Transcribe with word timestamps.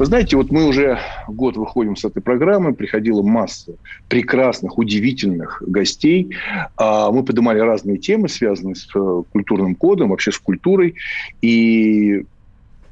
Вы 0.00 0.06
знаете, 0.06 0.34
вот 0.38 0.50
мы 0.50 0.66
уже 0.66 0.98
год 1.28 1.58
выходим 1.58 1.94
с 1.94 2.06
этой 2.06 2.22
программы, 2.22 2.72
приходила 2.72 3.20
масса 3.20 3.74
прекрасных, 4.08 4.78
удивительных 4.78 5.62
гостей. 5.66 6.34
А, 6.78 7.12
мы 7.12 7.22
поднимали 7.22 7.58
разные 7.58 7.98
темы, 7.98 8.30
связанные 8.30 8.76
с 8.76 8.88
э, 8.94 9.22
культурным 9.30 9.74
кодом, 9.74 10.08
вообще 10.08 10.32
с 10.32 10.38
культурой. 10.38 10.94
И 11.42 12.24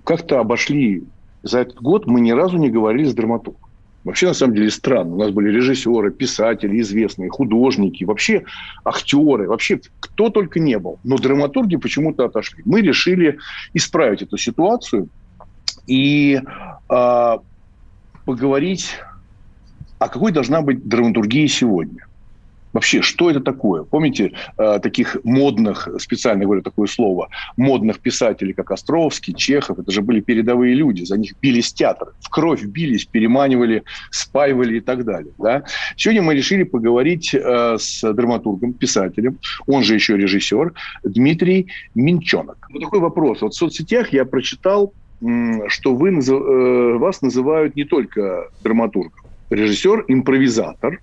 как-то 0.05 0.39
обошли 0.39 1.05
за 1.43 1.61
этот 1.61 1.81
год, 1.81 2.07
мы 2.07 2.21
ни 2.21 2.33
разу 2.33 2.59
не 2.59 2.69
говорили 2.69 3.07
с 3.07 3.15
драматургом. 3.15 3.63
Вообще, 4.05 4.27
на 4.27 4.35
самом 4.35 4.57
деле, 4.57 4.71
странно. 4.71 5.15
У 5.15 5.19
нас 5.19 5.31
были 5.31 5.49
режиссеры, 5.49 6.11
писатели, 6.11 6.79
известные, 6.79 7.31
художники, 7.31 8.05
вообще 8.05 8.45
актеры, 8.85 9.49
вообще 9.49 9.81
кто 10.01 10.29
только 10.29 10.61
не 10.61 10.79
был. 10.79 10.99
Но 11.05 11.17
драматурги 11.17 11.77
почему-то 11.77 12.27
отошли. 12.27 12.63
Мы 12.67 12.83
решили 12.83 13.39
исправить 13.73 14.21
эту 14.21 14.37
ситуацию 14.37 15.09
и 15.89 16.41
э, 16.89 17.39
поговорить, 18.25 18.95
а 19.99 20.09
какой 20.09 20.31
должна 20.31 20.61
быть 20.61 20.87
драматургия 20.87 21.49
сегодня. 21.49 22.07
Вообще, 22.73 23.01
что 23.01 23.31
это 23.31 23.41
такое? 23.41 23.83
Помните 23.83 24.33
э, 24.59 24.79
таких 24.81 25.17
модных, 25.25 25.89
специально 25.99 26.45
говорю 26.45 26.63
такое 26.63 26.87
слово, 26.87 27.29
модных 27.57 27.99
писателей, 27.99 28.53
как 28.53 28.71
Островский, 28.71 29.35
Чехов, 29.35 29.79
это 29.79 29.91
же 29.91 30.03
были 30.03 30.21
передовые 30.21 30.75
люди, 30.75 31.03
за 31.03 31.17
них 31.17 31.33
бились 31.41 31.73
театры, 31.73 32.13
в 32.21 32.29
кровь 32.29 32.63
бились, 32.65 33.07
переманивали, 33.07 33.85
спаивали 34.11 34.77
и 34.77 34.81
так 34.81 35.05
далее. 35.05 35.33
Да? 35.39 35.65
Сегодня 35.97 36.23
мы 36.23 36.35
решили 36.35 36.65
поговорить 36.65 37.35
э, 37.35 37.77
с 37.79 38.13
драматургом, 38.13 38.75
писателем, 38.75 39.39
он 39.67 39.83
же 39.83 39.95
еще 39.95 40.19
режиссер, 40.19 40.75
Дмитрий 41.03 41.69
Минчонок. 41.95 42.69
Вот 42.71 42.83
такой 42.83 43.01
вопрос. 43.01 43.41
Вот 43.41 43.55
в 43.55 43.57
соцсетях 43.57 44.13
я 44.13 44.27
прочитал 44.27 44.93
что 45.21 45.95
вы, 45.95 46.11
э, 46.11 46.99
вас 46.99 47.23
называют 47.23 47.75
не 47.77 47.85
только 47.85 48.49
драматургом, 48.63 49.25
режиссер, 49.51 50.05
импровизатор, 50.09 51.01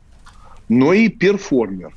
но 0.70 0.94
и 0.94 1.10
перформер. 1.10 1.94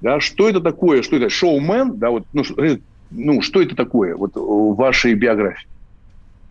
Да, 0.00 0.20
что 0.20 0.48
это 0.48 0.60
такое? 0.60 1.02
Что 1.02 1.16
это? 1.16 1.30
Шоумен? 1.30 1.96
Да, 1.96 2.10
вот, 2.10 2.24
ну, 2.32 2.42
э, 2.58 2.78
ну, 3.10 3.40
что 3.40 3.62
это 3.62 3.76
такое 3.76 4.16
вот, 4.16 4.32
в 4.34 4.74
вашей 4.74 5.14
биографии? 5.14 5.68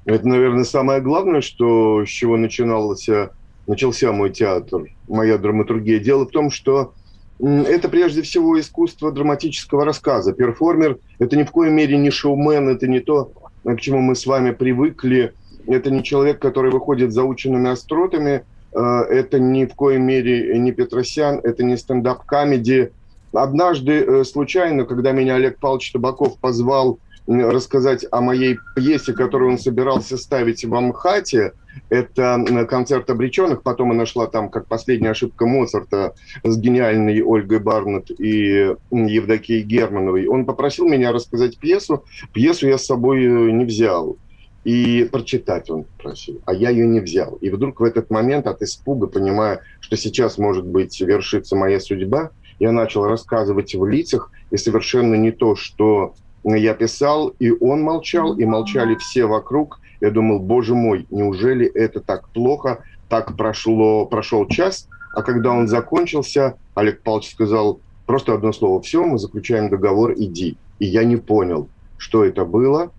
Это, 0.06 0.28
наверное, 0.28 0.64
самое 0.64 1.02
главное, 1.02 1.42
что, 1.42 2.06
с 2.06 2.10
чего 2.10 2.38
начинался, 2.38 3.32
начался 3.68 4.12
мой 4.12 4.32
театр, 4.32 4.86
моя 5.08 5.38
драматургия. 5.38 6.00
Дело 6.00 6.26
в 6.26 6.32
том, 6.32 6.50
что 6.50 6.94
это 7.40 7.90
прежде 7.90 8.22
всего 8.22 8.60
искусство 8.60 9.12
драматического 9.12 9.86
рассказа. 9.86 10.34
Перформер– 10.34 10.98
это 11.20 11.36
ни 11.36 11.44
в 11.44 11.52
коей 11.52 11.72
мере 11.72 11.98
не 11.98 12.10
шоумен, 12.10 12.70
это 12.70 12.88
не 12.88 13.00
то, 13.00 13.32
к 13.64 13.80
чему 13.80 14.00
мы 14.00 14.16
с 14.16 14.26
вами 14.26 14.52
привыкли. 14.52 15.34
Это 15.68 15.90
не 15.90 16.04
человек, 16.04 16.40
который 16.40 16.72
выходит 16.72 17.14
заученными 17.14 17.70
остротами, 17.70 18.44
э, 18.74 18.80
это 18.80 19.40
ни 19.40 19.66
в 19.66 19.76
коей 19.76 20.00
мере 20.00 20.58
не 20.60 20.72
Петросян, 20.72 21.40
это 21.44 21.64
не 21.64 21.78
stand-up 21.78 22.39
comedy. 22.39 22.92
Однажды 23.32 23.94
э, 23.94 24.24
случайно, 24.26 24.86
когда 24.86 25.12
меня 25.12 25.36
Олег 25.36 25.60
Павлович 25.60 25.92
Табаков 25.92 26.38
позвал 26.40 27.00
рассказать 27.28 28.06
о 28.12 28.22
моей 28.22 28.60
пьесе, 28.76 29.14
которую 29.14 29.52
он 29.52 29.58
собирался 29.58 30.18
ставить 30.18 30.66
в 30.66 30.76
МХАТе. 30.76 31.54
Это 31.90 32.66
концерт 32.70 33.10
обреченных. 33.10 33.64
Потом 33.64 33.92
она 33.92 34.06
шла 34.06 34.28
там, 34.28 34.50
как 34.50 34.68
последняя 34.68 35.12
ошибка 35.12 35.46
Моцарта 35.46 36.16
с 36.44 36.58
гениальной 36.58 37.22
Ольгой 37.24 37.60
Барнетт 37.60 38.12
и 38.12 38.76
Евдокией 38.92 39.64
Германовой. 39.64 40.28
Он 40.28 40.46
попросил 40.46 40.88
меня 40.88 41.12
рассказать 41.12 41.58
пьесу. 41.58 42.04
Пьесу 42.34 42.68
я 42.68 42.78
с 42.78 42.86
собой 42.86 43.24
э, 43.24 43.52
не 43.52 43.66
взял. 43.66 44.18
И 44.64 45.10
прочитать 45.12 45.70
он 45.70 45.86
просил, 45.98 46.42
а 46.46 46.54
я 46.54 46.70
ее 46.70 46.88
не 46.88 47.02
взял. 47.02 47.36
И 47.42 47.50
вдруг 47.50 47.82
в 47.82 47.84
этот 47.84 48.10
момент 48.10 48.48
от 48.48 48.62
испуга, 48.62 49.08
понимая, 49.08 49.60
что 49.82 49.98
сейчас, 49.98 50.38
может 50.38 50.66
быть, 50.66 51.02
вершится 51.02 51.58
моя 51.58 51.82
судьба, 51.82 52.32
я 52.60 52.72
начал 52.72 53.06
рассказывать 53.06 53.76
в 53.76 53.86
лицах, 53.86 54.32
и 54.52 54.58
совершенно 54.58 55.16
не 55.16 55.32
то, 55.32 55.56
что 55.56 56.14
я 56.44 56.74
писал, 56.74 57.30
и 57.40 57.52
он 57.52 57.82
молчал, 57.82 58.38
и 58.38 58.46
молчали 58.46 58.96
все 58.96 59.26
вокруг. 59.26 59.80
Я 60.02 60.12
думал, 60.12 60.40
боже 60.40 60.76
мой, 60.76 61.08
неужели 61.10 61.66
это 61.66 62.02
так 62.02 62.30
плохо? 62.30 62.84
Так 63.08 63.38
прошло, 63.38 64.06
прошел 64.06 64.48
час, 64.48 64.88
а 65.14 65.22
когда 65.22 65.52
он 65.52 65.68
закончился, 65.68 66.56
Олег 66.76 67.02
Павлович 67.04 67.32
сказал 67.32 67.80
просто 68.06 68.34
одно 68.34 68.52
слово, 68.52 68.82
все, 68.82 69.04
мы 69.04 69.18
заключаем 69.18 69.70
договор, 69.70 70.14
иди. 70.18 70.58
И 70.80 70.86
я 70.86 71.04
не 71.04 71.18
понял, 71.18 71.70
что 71.98 72.26
это 72.26 72.44
было. 72.44 72.92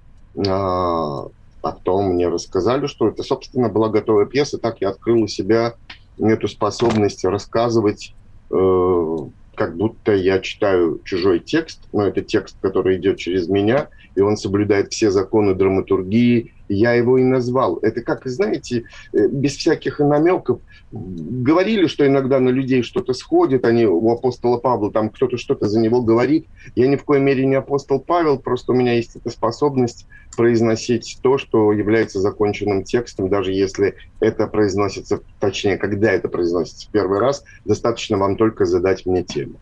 А, 0.49 1.27
потом 1.61 2.15
мне 2.15 2.29
рассказали, 2.29 2.87
что 2.87 3.09
это, 3.09 3.23
собственно, 3.23 3.69
была 3.69 3.89
готовая 3.89 4.27
пьеса. 4.27 4.59
Так 4.59 4.81
я 4.81 4.91
открыл 4.91 5.23
у 5.23 5.27
себя 5.27 5.75
эту 6.19 6.47
способность 6.47 7.25
рассказывать 7.25 8.15
э, 8.51 9.17
как 9.55 9.77
будто 9.77 10.15
я 10.15 10.41
читаю 10.41 11.01
чужой 11.05 11.41
текст, 11.41 11.89
но 11.93 12.07
это 12.07 12.23
текст, 12.23 12.57
который 12.61 12.97
идет 12.97 13.19
через 13.19 13.49
меня, 13.49 13.89
и 14.15 14.21
он 14.21 14.37
соблюдает 14.37 14.93
все 14.93 15.11
законы 15.11 15.55
драматургии. 15.55 16.53
Я 16.75 16.95
его 16.95 17.19
и 17.19 17.23
назвал. 17.23 17.79
Это 17.79 18.03
как, 18.03 18.27
знаете, 18.27 18.85
э, 19.13 19.29
без 19.29 19.57
всяких 19.57 19.99
намеков. 19.99 20.61
Говорили, 20.91 21.87
что 21.87 22.07
иногда 22.07 22.41
на 22.41 22.51
людей 22.51 22.83
что-то 22.83 23.15
сходит, 23.15 23.65
они 23.65 23.87
у 23.87 24.11
апостола 24.11 24.59
Павла, 24.59 24.93
там 24.93 25.11
кто-то 25.11 25.37
что-то 25.37 25.69
за 25.69 25.81
него 25.81 26.03
говорит. 26.03 26.47
Я 26.75 26.87
ни 26.89 26.97
в 26.97 27.05
коей 27.05 27.23
мере 27.23 27.47
не 27.47 27.55
апостол 27.55 28.01
Павел, 28.01 28.39
просто 28.39 28.73
у 28.73 28.75
меня 28.75 28.95
есть 28.95 29.17
эта 29.17 29.31
способность 29.31 30.07
произносить 30.37 31.19
то, 31.23 31.39
что 31.39 31.73
является 31.73 32.21
законченным 32.21 32.85
текстом, 32.85 33.29
даже 33.29 33.53
если 33.53 33.95
это 34.21 34.47
произносится, 34.47 35.21
точнее, 35.41 35.77
когда 35.77 36.11
это 36.11 36.29
произносится 36.29 36.89
в 36.89 36.91
первый 36.91 37.19
раз, 37.19 37.45
достаточно 37.65 38.19
вам 38.19 38.37
только 38.37 38.65
задать 38.65 39.07
мне 39.07 39.23
тему. 39.23 39.59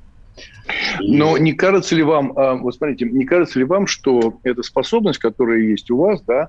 Но 1.01 1.37
не 1.39 1.53
кажется 1.53 1.95
ли 1.95 2.03
вам, 2.03 2.33
а, 2.37 2.55
вот 2.55 2.75
смотрите, 2.75 3.07
не 3.07 3.25
кажется 3.25 3.59
ли 3.59 3.65
вам, 3.65 3.87
что 3.87 4.39
эта 4.43 4.63
способность, 4.63 5.19
которая 5.19 5.61
есть 5.61 5.91
у 5.91 5.97
вас, 5.97 6.23
да, 6.23 6.49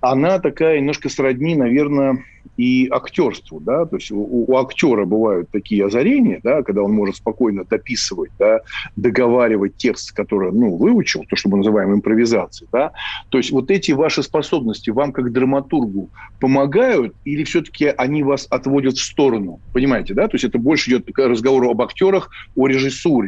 она 0.00 0.38
такая 0.38 0.78
немножко 0.78 1.08
сродни, 1.08 1.54
наверное, 1.54 2.24
и 2.56 2.88
актерству, 2.90 3.60
да, 3.60 3.86
то 3.86 3.96
есть 3.96 4.10
у, 4.10 4.20
у 4.20 4.56
актера 4.56 5.04
бывают 5.04 5.50
такие 5.50 5.86
озарения, 5.86 6.40
да, 6.42 6.62
когда 6.62 6.82
он 6.82 6.92
может 6.92 7.16
спокойно 7.16 7.64
дописывать, 7.64 8.30
да, 8.38 8.60
договаривать 8.96 9.76
текст, 9.76 10.12
который, 10.12 10.52
ну, 10.52 10.76
выучил, 10.76 11.24
то, 11.28 11.36
что 11.36 11.48
мы 11.48 11.58
называем 11.58 11.94
импровизацией, 11.94 12.68
да, 12.72 12.92
то 13.30 13.38
есть 13.38 13.50
вот 13.52 13.70
эти 13.70 13.92
ваши 13.92 14.22
способности 14.22 14.90
вам 14.90 15.12
как 15.12 15.32
драматургу 15.32 16.10
помогают 16.40 17.14
или 17.24 17.44
все-таки 17.44 17.86
они 17.86 18.22
вас 18.22 18.46
отводят 18.50 18.96
в 18.96 19.02
сторону, 19.02 19.60
понимаете, 19.72 20.14
да, 20.14 20.28
то 20.28 20.34
есть 20.34 20.44
это 20.44 20.58
больше 20.58 20.90
идет 20.90 21.08
разговор 21.16 21.64
об 21.64 21.80
актерах, 21.80 22.30
о 22.54 22.66
режиссуре, 22.66 23.21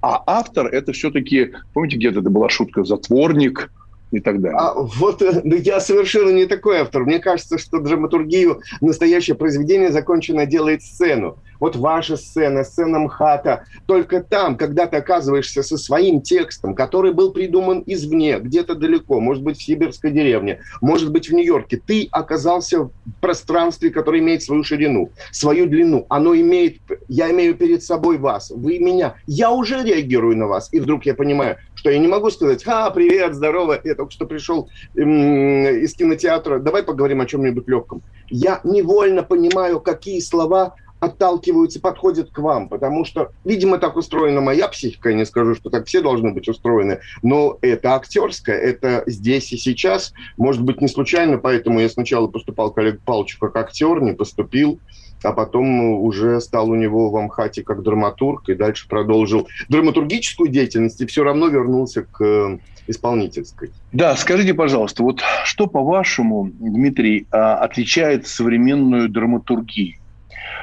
а 0.00 0.22
автор 0.26 0.66
это 0.66 0.92
все-таки, 0.92 1.52
помните, 1.72 1.96
где-то 1.96 2.20
это 2.20 2.30
была 2.30 2.48
шутка, 2.48 2.84
затворник, 2.84 3.70
и 4.14 4.20
так 4.20 4.40
далее. 4.40 4.58
А 4.58 4.74
вот 4.74 5.22
э, 5.22 5.40
ну, 5.44 5.56
я 5.56 5.80
совершенно 5.80 6.30
не 6.30 6.46
такой 6.46 6.78
автор. 6.78 7.04
Мне 7.04 7.18
кажется, 7.18 7.58
что 7.58 7.78
драматургию 7.78 8.60
настоящее 8.80 9.36
произведение 9.36 9.92
закончено 9.92 10.46
делает 10.46 10.82
сцену. 10.82 11.38
Вот 11.60 11.76
ваша 11.76 12.16
сцена, 12.16 12.64
сцена 12.64 12.98
МХАТа. 12.98 13.64
Только 13.86 14.22
там, 14.22 14.56
когда 14.56 14.86
ты 14.86 14.96
оказываешься 14.96 15.62
со 15.62 15.78
своим 15.78 16.20
текстом, 16.20 16.74
который 16.74 17.12
был 17.12 17.32
придуман 17.32 17.82
извне, 17.86 18.38
где-то 18.38 18.74
далеко, 18.74 19.20
может 19.20 19.42
быть, 19.42 19.58
в 19.58 19.62
сибирской 19.62 20.10
деревне, 20.10 20.60
может 20.80 21.10
быть, 21.10 21.28
в 21.28 21.32
Нью-Йорке, 21.32 21.80
ты 21.84 22.08
оказался 22.10 22.84
в 22.84 22.90
пространстве, 23.20 23.90
которое 23.90 24.20
имеет 24.20 24.42
свою 24.42 24.64
ширину, 24.64 25.10
свою 25.30 25.66
длину. 25.66 26.06
Оно 26.08 26.34
имеет... 26.34 26.78
Я 27.08 27.30
имею 27.30 27.54
перед 27.54 27.82
собой 27.82 28.18
вас, 28.18 28.50
вы 28.50 28.78
меня. 28.78 29.14
Я 29.26 29.50
уже 29.50 29.82
реагирую 29.82 30.36
на 30.36 30.46
вас. 30.46 30.68
И 30.72 30.80
вдруг 30.80 31.06
я 31.06 31.14
понимаю, 31.14 31.56
что 31.84 31.90
я 31.90 31.98
не 31.98 32.08
могу 32.08 32.30
сказать, 32.30 32.62
а, 32.66 32.88
привет, 32.88 33.34
здорово, 33.34 33.78
я 33.84 33.94
только 33.94 34.10
что 34.10 34.24
пришел 34.24 34.70
из 34.94 35.92
кинотеатра, 35.92 36.58
давай 36.58 36.82
поговорим 36.82 37.20
о 37.20 37.26
чем-нибудь 37.26 37.68
легком. 37.68 38.00
Я 38.30 38.62
невольно 38.64 39.22
понимаю, 39.22 39.80
какие 39.80 40.20
слова 40.20 40.76
отталкиваются, 40.98 41.82
подходят 41.82 42.30
к 42.30 42.38
вам, 42.38 42.70
потому 42.70 43.04
что, 43.04 43.32
видимо, 43.44 43.76
так 43.76 43.98
устроена 43.98 44.40
моя 44.40 44.68
психика, 44.68 45.10
я 45.10 45.14
не 45.14 45.26
скажу, 45.26 45.54
что 45.54 45.68
так 45.68 45.86
все 45.86 46.00
должны 46.00 46.32
быть 46.32 46.48
устроены, 46.48 47.00
но 47.22 47.58
это 47.60 47.94
актерское, 47.94 48.56
это 48.58 49.02
здесь 49.06 49.52
и 49.52 49.58
сейчас, 49.58 50.14
может 50.38 50.62
быть, 50.62 50.80
не 50.80 50.88
случайно, 50.88 51.36
поэтому 51.36 51.80
я 51.80 51.90
сначала 51.90 52.28
поступал 52.28 52.72
к 52.72 52.78
Олегу 52.78 53.00
Павловичу 53.04 53.38
как 53.38 53.56
актер, 53.56 54.00
не 54.00 54.14
поступил, 54.14 54.80
а 55.24 55.32
потом 55.32 55.80
уже 56.02 56.40
стал 56.40 56.70
у 56.70 56.74
него 56.74 57.10
в 57.10 57.16
Амхате 57.16 57.62
как 57.62 57.82
драматург 57.82 58.48
и 58.48 58.54
дальше 58.54 58.88
продолжил 58.88 59.48
драматургическую 59.68 60.48
деятельность 60.48 61.00
и 61.00 61.06
все 61.06 61.24
равно 61.24 61.48
вернулся 61.48 62.02
к 62.02 62.24
э, 62.24 62.58
исполнительской. 62.86 63.70
Да, 63.92 64.16
скажите, 64.16 64.54
пожалуйста, 64.54 65.02
вот 65.02 65.20
что, 65.44 65.66
по-вашему, 65.66 66.50
Дмитрий, 66.52 67.26
а, 67.30 67.56
отличает 67.56 68.26
современную 68.26 69.08
драматургию? 69.08 69.98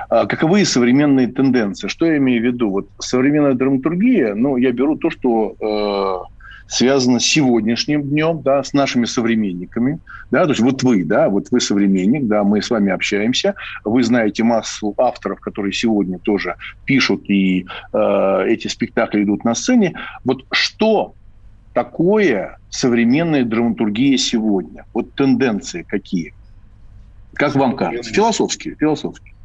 А, 0.10 0.26
каковы 0.26 0.66
современные 0.66 1.28
тенденции? 1.28 1.88
Что 1.88 2.06
я 2.06 2.18
имею 2.18 2.42
в 2.42 2.46
виду? 2.46 2.70
Вот 2.70 2.90
современная 3.00 3.54
драматургия, 3.54 4.36
ну, 4.36 4.58
я 4.58 4.72
беру 4.72 4.98
то, 4.98 5.10
что 5.10 5.56
э, 5.60 6.41
связано 6.72 7.20
с 7.20 7.26
сегодняшним 7.26 8.04
днем, 8.04 8.42
да, 8.42 8.64
с 8.64 8.72
нашими 8.72 9.04
современниками, 9.04 10.00
да, 10.32 10.46
то 10.46 10.52
есть 10.52 10.62
вот 10.62 10.84
вы, 10.84 11.04
да, 11.04 11.28
вот 11.28 11.48
вы 11.52 11.60
современник, 11.60 12.28
да, 12.28 12.46
мы 12.46 12.62
с 12.62 12.70
вами 12.70 12.94
общаемся, 12.94 13.56
вы 13.84 14.02
знаете 14.04 14.44
массу 14.44 14.94
авторов, 14.98 15.42
которые 15.42 15.74
сегодня 15.74 16.18
тоже 16.18 16.56
пишут 16.86 17.30
и 17.30 17.66
э, 17.92 18.46
эти 18.48 18.70
спектакли 18.70 19.24
идут 19.24 19.44
на 19.44 19.54
сцене. 19.54 19.96
Вот 20.24 20.46
что 20.54 21.14
такое 21.74 22.58
современная 22.70 23.44
драматургия 23.44 24.18
сегодня? 24.18 24.86
Вот 24.94 25.14
тенденции 25.14 25.84
какие? 25.84 26.34
Как 27.34 27.54
вам 27.56 27.76
кажется? 27.76 28.14
Философские, 28.14 28.76
философские. 28.76 29.36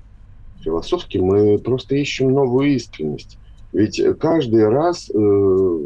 Философски 0.63 1.19
мы 1.19 1.59
просто 1.59 1.97
ищем 1.97 2.31
новую 2.33 2.77
искренность. 2.77 3.37
Ведь 3.77 4.01
каждый 4.19 4.67
раз, 4.71 5.11
э, 5.13 5.79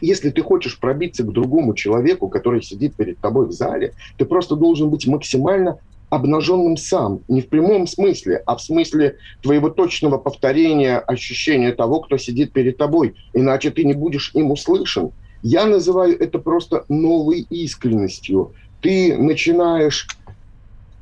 если 0.00 0.30
ты 0.30 0.42
хочешь 0.42 0.78
пробиться 0.78 1.24
к 1.24 1.32
другому 1.32 1.74
человеку, 1.74 2.28
который 2.28 2.62
сидит 2.62 2.94
перед 2.94 3.18
тобой 3.18 3.48
в 3.48 3.50
зале, 3.50 3.94
ты 4.16 4.24
просто 4.24 4.54
должен 4.54 4.90
быть 4.90 5.08
максимально 5.08 5.80
обнаженным 6.08 6.76
сам. 6.76 7.18
Не 7.26 7.40
в 7.40 7.48
прямом 7.48 7.88
смысле, 7.88 8.40
а 8.46 8.54
в 8.54 8.62
смысле 8.62 9.16
твоего 9.42 9.70
точного 9.70 10.18
повторения 10.18 10.98
ощущения 10.98 11.72
того, 11.72 11.98
кто 11.98 12.16
сидит 12.16 12.52
перед 12.52 12.76
тобой. 12.76 13.16
Иначе 13.32 13.72
ты 13.72 13.82
не 13.82 13.94
будешь 13.94 14.30
им 14.34 14.52
услышан. 14.52 15.10
Я 15.42 15.66
называю 15.66 16.16
это 16.16 16.38
просто 16.38 16.84
новой 16.88 17.40
искренностью. 17.50 18.52
Ты 18.82 19.18
начинаешь 19.18 20.06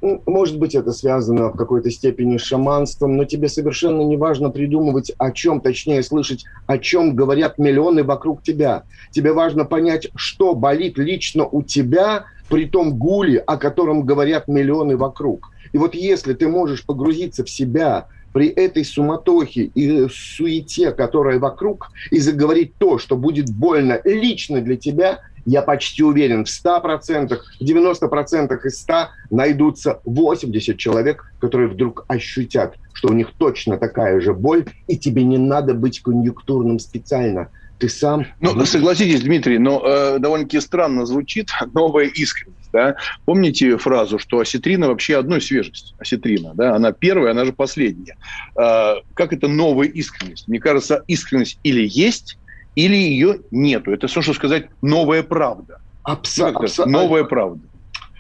может 0.00 0.58
быть, 0.58 0.74
это 0.74 0.92
связано 0.92 1.48
в 1.48 1.56
какой-то 1.56 1.90
степени 1.90 2.36
с 2.36 2.42
шаманством, 2.42 3.16
но 3.16 3.24
тебе 3.24 3.48
совершенно 3.48 4.02
не 4.02 4.16
важно 4.16 4.50
придумывать 4.50 5.12
о 5.18 5.32
чем, 5.32 5.60
точнее 5.60 6.02
слышать, 6.02 6.44
о 6.66 6.78
чем 6.78 7.16
говорят 7.16 7.58
миллионы 7.58 8.04
вокруг 8.04 8.42
тебя. 8.42 8.84
Тебе 9.10 9.32
важно 9.32 9.64
понять, 9.64 10.08
что 10.14 10.54
болит 10.54 10.98
лично 10.98 11.46
у 11.46 11.62
тебя 11.62 12.26
при 12.48 12.66
том 12.66 12.96
гуле, 12.96 13.38
о 13.40 13.56
котором 13.56 14.04
говорят 14.04 14.48
миллионы 14.48 14.96
вокруг. 14.96 15.50
И 15.72 15.78
вот 15.78 15.94
если 15.94 16.32
ты 16.32 16.48
можешь 16.48 16.84
погрузиться 16.84 17.44
в 17.44 17.50
себя, 17.50 18.06
при 18.32 18.48
этой 18.48 18.84
суматохе 18.84 19.70
и 19.74 20.06
суете, 20.08 20.92
которая 20.92 21.38
вокруг, 21.38 21.90
и 22.10 22.18
заговорить 22.18 22.74
то, 22.78 22.98
что 22.98 23.16
будет 23.16 23.50
больно 23.50 24.00
лично 24.04 24.60
для 24.60 24.76
тебя, 24.76 25.20
я 25.48 25.62
почти 25.62 26.02
уверен, 26.02 26.44
в 26.44 26.48
100%, 26.48 27.38
в 27.58 27.64
90% 27.64 28.66
из 28.66 28.80
100 28.80 28.94
найдутся 29.30 30.00
80 30.04 30.76
человек, 30.76 31.32
которые 31.40 31.68
вдруг 31.70 32.04
ощутят, 32.06 32.74
что 32.92 33.08
у 33.08 33.14
них 33.14 33.32
точно 33.38 33.78
такая 33.78 34.20
же 34.20 34.34
боль, 34.34 34.66
и 34.88 34.98
тебе 34.98 35.24
не 35.24 35.38
надо 35.38 35.72
быть 35.72 36.00
конъюнктурным 36.02 36.78
специально. 36.78 37.48
Ты 37.78 37.88
сам... 37.88 38.26
Ну, 38.40 38.62
согласитесь, 38.66 39.22
Дмитрий, 39.22 39.58
но 39.58 39.80
э, 39.82 40.18
довольно-таки 40.18 40.60
странно 40.60 41.06
звучит 41.06 41.48
новая 41.72 42.06
искренность. 42.06 42.70
Да? 42.70 42.96
Помните 43.24 43.78
фразу, 43.78 44.18
что 44.18 44.40
осетрина 44.40 44.88
вообще 44.88 45.16
одной 45.16 45.40
свежесть, 45.40 45.94
осетрина, 45.98 46.52
да? 46.54 46.76
она 46.76 46.92
первая, 46.92 47.30
она 47.30 47.46
же 47.46 47.54
последняя. 47.54 48.16
Э, 48.54 48.96
как 49.14 49.32
это 49.32 49.48
новая 49.48 49.88
искренность? 49.88 50.46
Мне 50.46 50.60
кажется, 50.60 51.04
искренность 51.06 51.58
или 51.62 51.88
есть, 51.88 52.36
или 52.78 52.94
ее 52.94 53.40
нету. 53.50 53.90
Это 53.90 54.06
все, 54.06 54.22
что 54.22 54.34
сказать 54.34 54.66
новая 54.82 55.24
правда. 55.24 55.80
Абсолютно. 56.04 56.66
Абсо- 56.66 56.86
новая 56.86 57.24
правда. 57.24 57.60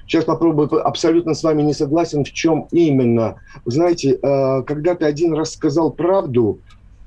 Сейчас 0.04 0.24
попробую, 0.24 0.84
абсолютно 0.84 1.34
с 1.34 1.44
вами 1.44 1.62
не 1.62 1.74
согласен, 1.74 2.24
в 2.24 2.32
чем 2.32 2.66
именно. 2.72 3.36
Вы 3.64 3.70
знаете, 3.70 4.18
э, 4.20 4.62
когда 4.64 4.96
ты 4.96 5.04
один 5.04 5.34
раз 5.34 5.52
сказал 5.52 5.92
правду, 5.92 6.58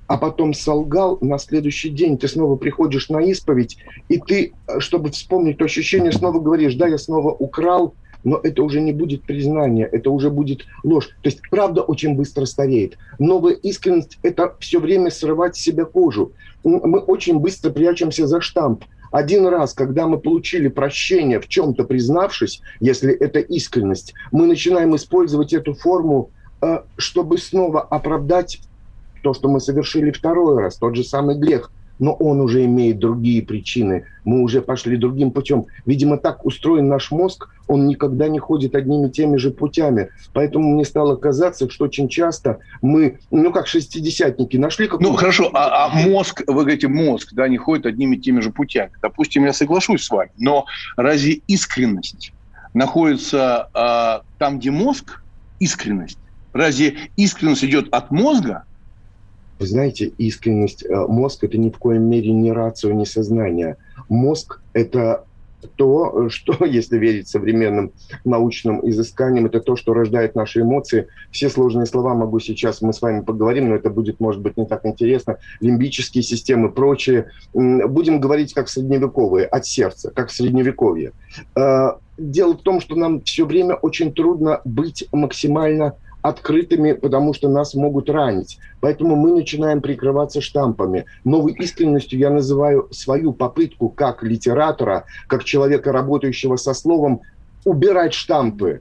а 0.07 0.18
потом 0.18 0.53
солгал, 0.53 1.18
на 1.19 1.38
следующий 1.38 1.89
день 1.89 2.18
ты 2.18 2.30
снова 2.30 2.56
приходишь 2.56 3.09
на 3.09 3.19
исповедь, 3.19 3.77
и 4.07 4.18
ты, 4.18 4.53
э, 4.68 4.80
чтобы 4.80 5.12
вспомнить 5.12 5.57
то 5.57 5.65
ощущение, 5.65 6.13
снова 6.13 6.39
говоришь, 6.39 6.75
да, 6.75 6.88
я 6.88 6.98
снова 6.98 7.31
украл, 7.31 7.95
но 8.24 8.39
это 8.42 8.63
уже 8.63 8.81
не 8.81 8.92
будет 8.92 9.24
признание, 9.24 9.88
это 9.92 10.09
уже 10.09 10.30
будет 10.30 10.65
ложь. 10.83 11.07
То 11.21 11.30
есть 11.30 11.42
правда 11.50 11.81
очень 11.81 12.15
быстро 12.15 12.45
стареет. 12.45 12.98
Новая 13.19 13.53
искренность– 13.53 14.19
это 14.24 14.56
все 14.59 14.80
время 14.80 15.09
срывать 15.12 15.56
с 15.56 15.62
себя 15.62 15.86
кожу. 15.86 16.31
Мы 16.63 17.00
очень 17.00 17.40
быстро 17.40 17.72
прячемся 17.72 18.28
за 18.28 18.42
штамп. 18.42 18.86
Один 19.12 19.46
раз, 19.48 19.74
когда 19.74 20.08
мы 20.08 20.19
получили 20.19 20.69
прощение, 20.69 21.40
в 21.40 21.48
чем-то 21.48 21.84
признавшись, 21.84 22.62
если 22.80 23.13
это 23.13 23.40
искренность, 23.40 24.13
мы 24.31 24.46
начинаем 24.46 24.96
использовать 24.96 25.54
эту 25.54 25.74
форму, 25.74 26.30
э, 26.62 26.80
чтобы 26.96 27.38
снова 27.38 27.81
оправдать 27.81 28.60
то, 29.22 29.34
что 29.34 29.50
мы 29.50 29.60
совершили 29.60 30.12
второй 30.12 30.62
раз, 30.62 30.78
тот 30.78 30.96
же 30.96 31.04
самый 31.04 31.38
грех– 31.38 31.72
но 32.01 32.13
он 32.13 32.42
уже 32.42 32.65
имеет 32.65 32.98
другие 32.98 33.44
причины. 33.44 34.06
Мы 34.25 34.42
уже 34.42 34.62
пошли 34.62 34.98
другим 34.98 35.30
путем. 35.30 35.68
Видимо, 35.86 36.18
так 36.18 36.45
устроен 36.45 36.88
наш 36.88 37.12
мозг, 37.12 37.48
он 37.68 37.88
никогда 37.88 38.27
не 38.27 38.39
ходит 38.39 38.75
одними 38.75 39.07
и 39.07 39.12
теми 39.12 39.38
же 39.38 39.51
путями. 39.51 40.09
Поэтому 40.33 40.74
мне 40.74 40.83
стало 40.83 41.15
казаться, 41.15 41.69
что 41.69 41.86
очень 41.86 42.09
часто 42.09 42.57
мы, 42.81 43.19
ну 43.30 43.53
как 43.53 43.68
шестидесятники, 43.68 44.57
нашли 44.57 44.88
какую-то... 44.88 45.12
Ну 45.12 45.15
хорошо, 45.15 45.51
а, 45.53 45.86
а 45.86 45.89
мозг, 45.89 46.42
вы 46.48 46.63
говорите, 46.63 46.88
мозг, 46.88 47.33
да, 47.33 47.48
не 47.48 47.57
ходит 47.57 47.86
одними 47.86 48.15
и 48.15 48.19
теми 48.19 48.39
же 48.39 48.50
путями. 48.50 48.92
Допустим, 49.03 49.45
я 49.45 49.53
соглашусь 49.53 50.03
с 50.03 50.09
вами, 50.09 50.31
но 50.39 50.65
разве 50.98 51.42
искренность 51.48 52.33
находится 52.74 53.69
а, 53.75 54.24
там, 54.39 54.57
где 54.57 54.71
мозг, 54.71 55.21
искренность? 55.59 56.18
Разве 56.51 56.95
искренность 57.15 57.63
идет 57.63 57.94
от 57.94 58.09
мозга, 58.09 58.63
вы 59.62 59.68
знаете, 59.68 60.12
искренность, 60.18 60.84
э, 60.84 60.90
мозг– 61.08 61.44
это 61.46 61.56
ни 61.56 61.69
в 61.69 61.78
коем 61.78 62.10
мере 62.10 62.31
не 62.31 62.52
рацио, 62.52 62.92
не 62.94 63.06
сознание. 63.06 63.78
Мозг– 64.10 64.60
это 64.74 65.24
то, 65.75 66.30
что, 66.30 66.66
если 66.66 66.98
верить 66.98 67.28
современным 67.28 67.92
научным 68.25 68.81
изысканиям, 68.90 69.46
это 69.46 69.60
то, 69.60 69.75
что 69.75 69.94
рождает 69.94 70.34
наши 70.34 70.62
эмоции. 70.62 71.10
Все 71.30 71.48
сложные 71.48 71.86
слова 71.86 72.15
могу 72.15 72.39
сейчас, 72.39 72.82
мы 72.82 72.91
с 72.91 73.03
вами 73.03 73.22
поговорим, 73.22 73.70
но 73.70 73.75
это 73.75 73.91
будет, 73.91 74.20
может 74.20 74.41
быть, 74.41 74.58
не 74.58 74.65
так 74.65 74.84
интересно. 74.84 75.38
Лимбические 75.60 76.24
системы, 76.24 76.72
прочее. 76.72 77.27
Будем 77.53 78.20
говорить 78.20 78.56
как 78.56 78.68
средневековые, 78.68 79.46
от 79.46 79.68
сердца, 79.68 80.10
как 80.10 80.32
средневековье. 80.32 81.12
Э, 81.56 81.91
дело 82.18 82.53
в 82.53 82.63
том, 82.63 82.82
что 82.82 82.96
нам 82.96 83.22
все 83.22 83.46
время 83.46 83.75
очень 83.75 84.12
трудно 84.12 84.62
быть 84.65 85.08
максимально 85.12 85.94
открытыми, 86.22 86.94
потому 86.94 87.34
что 87.34 87.50
нас 87.50 87.74
могут 87.74 88.10
ранить. 88.10 88.60
Поэтому 88.80 89.16
мы 89.16 89.34
начинаем 89.34 89.82
прикрываться 89.82 90.42
штампами. 90.42 91.06
Новой 91.24 91.54
искренностью 91.54 92.20
я 92.20 92.30
называю 92.30 92.88
свою 92.92 93.34
попытку 93.34 93.90
как 93.90 94.24
литератора, 94.24 95.06
как 95.28 95.44
человека, 95.44 95.92
работающего 95.92 96.56
со 96.56 96.74
словом, 96.74 97.22
убирать 97.66 98.13
штампы, 98.13 98.80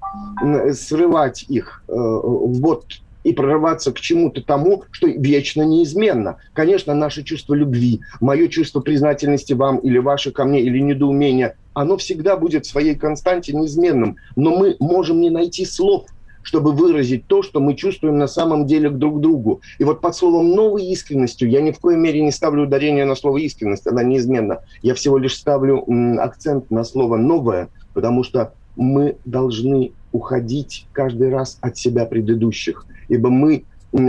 срывать 0.73 1.45
их. 1.49 1.83
Э, 1.89 1.93
вот 1.95 2.87
и 3.23 3.35
прорываться 3.35 3.93
к 3.93 4.01
чему-то 4.01 4.43
тому, 4.43 4.85
что 4.91 5.07
вечно 5.07 5.61
неизменно. 5.61 6.39
Конечно, 6.55 6.95
наше 6.95 7.23
чувство 7.23 7.53
любви, 7.53 8.01
мое 8.19 8.49
чувство 8.49 8.81
признательности 8.81 9.53
вам 9.53 9.77
или 9.77 9.99
ваше 9.99 10.31
ко 10.31 10.45
мне, 10.45 10.63
или 10.63 10.79
недоумение, 10.79 11.57
оно 11.75 11.99
всегда 11.99 12.39
будет 12.39 12.65
в 12.65 12.71
своей 12.71 12.95
константе 12.95 13.53
неизменным. 13.53 14.17
Но 14.37 14.57
мы 14.57 14.77
можем 14.81 15.21
не 15.21 15.29
найти 15.29 15.67
слов– 15.67 16.07
чтобы 16.43 16.73
выразить 16.73 17.27
то, 17.27 17.43
что 17.43 17.61
мы 17.61 17.75
чувствуем 17.75 18.19
на 18.19 18.27
самом 18.27 18.67
деле 18.67 18.91
к 18.91 18.95
друг 18.95 19.21
другу. 19.21 19.61
И 19.79 19.85
вот 19.85 20.01
под 20.01 20.17
словом 20.17 20.51
«новой 20.51 20.85
искренностью» 20.85 21.49
я 21.51 21.61
ни 21.61 21.71
в 21.71 21.79
коей 21.79 21.99
мере 21.99 22.21
не 22.23 22.33
ставлю 22.33 22.65
ударение 22.65 23.05
на 23.05 23.15
слово 23.15 23.39
«искренность», 23.39 23.87
она 23.87 24.03
неизменна. 24.03 24.61
Я 24.83 24.95
всего 24.95 25.19
лишь 25.19 25.37
ставлю 25.37 25.85
акцент 26.21 26.71
на 26.71 26.85
слово 26.85 27.17
«новое», 27.17 27.69
потому 27.95 28.23
что 28.23 28.55
мы 28.77 29.17
должны 29.25 29.93
уходить 30.13 30.87
каждый 30.93 31.31
раз 31.31 31.59
от 31.61 31.77
себя 31.77 32.07
предыдущих, 32.07 32.87
ибо 33.09 33.31
мы 33.31 33.65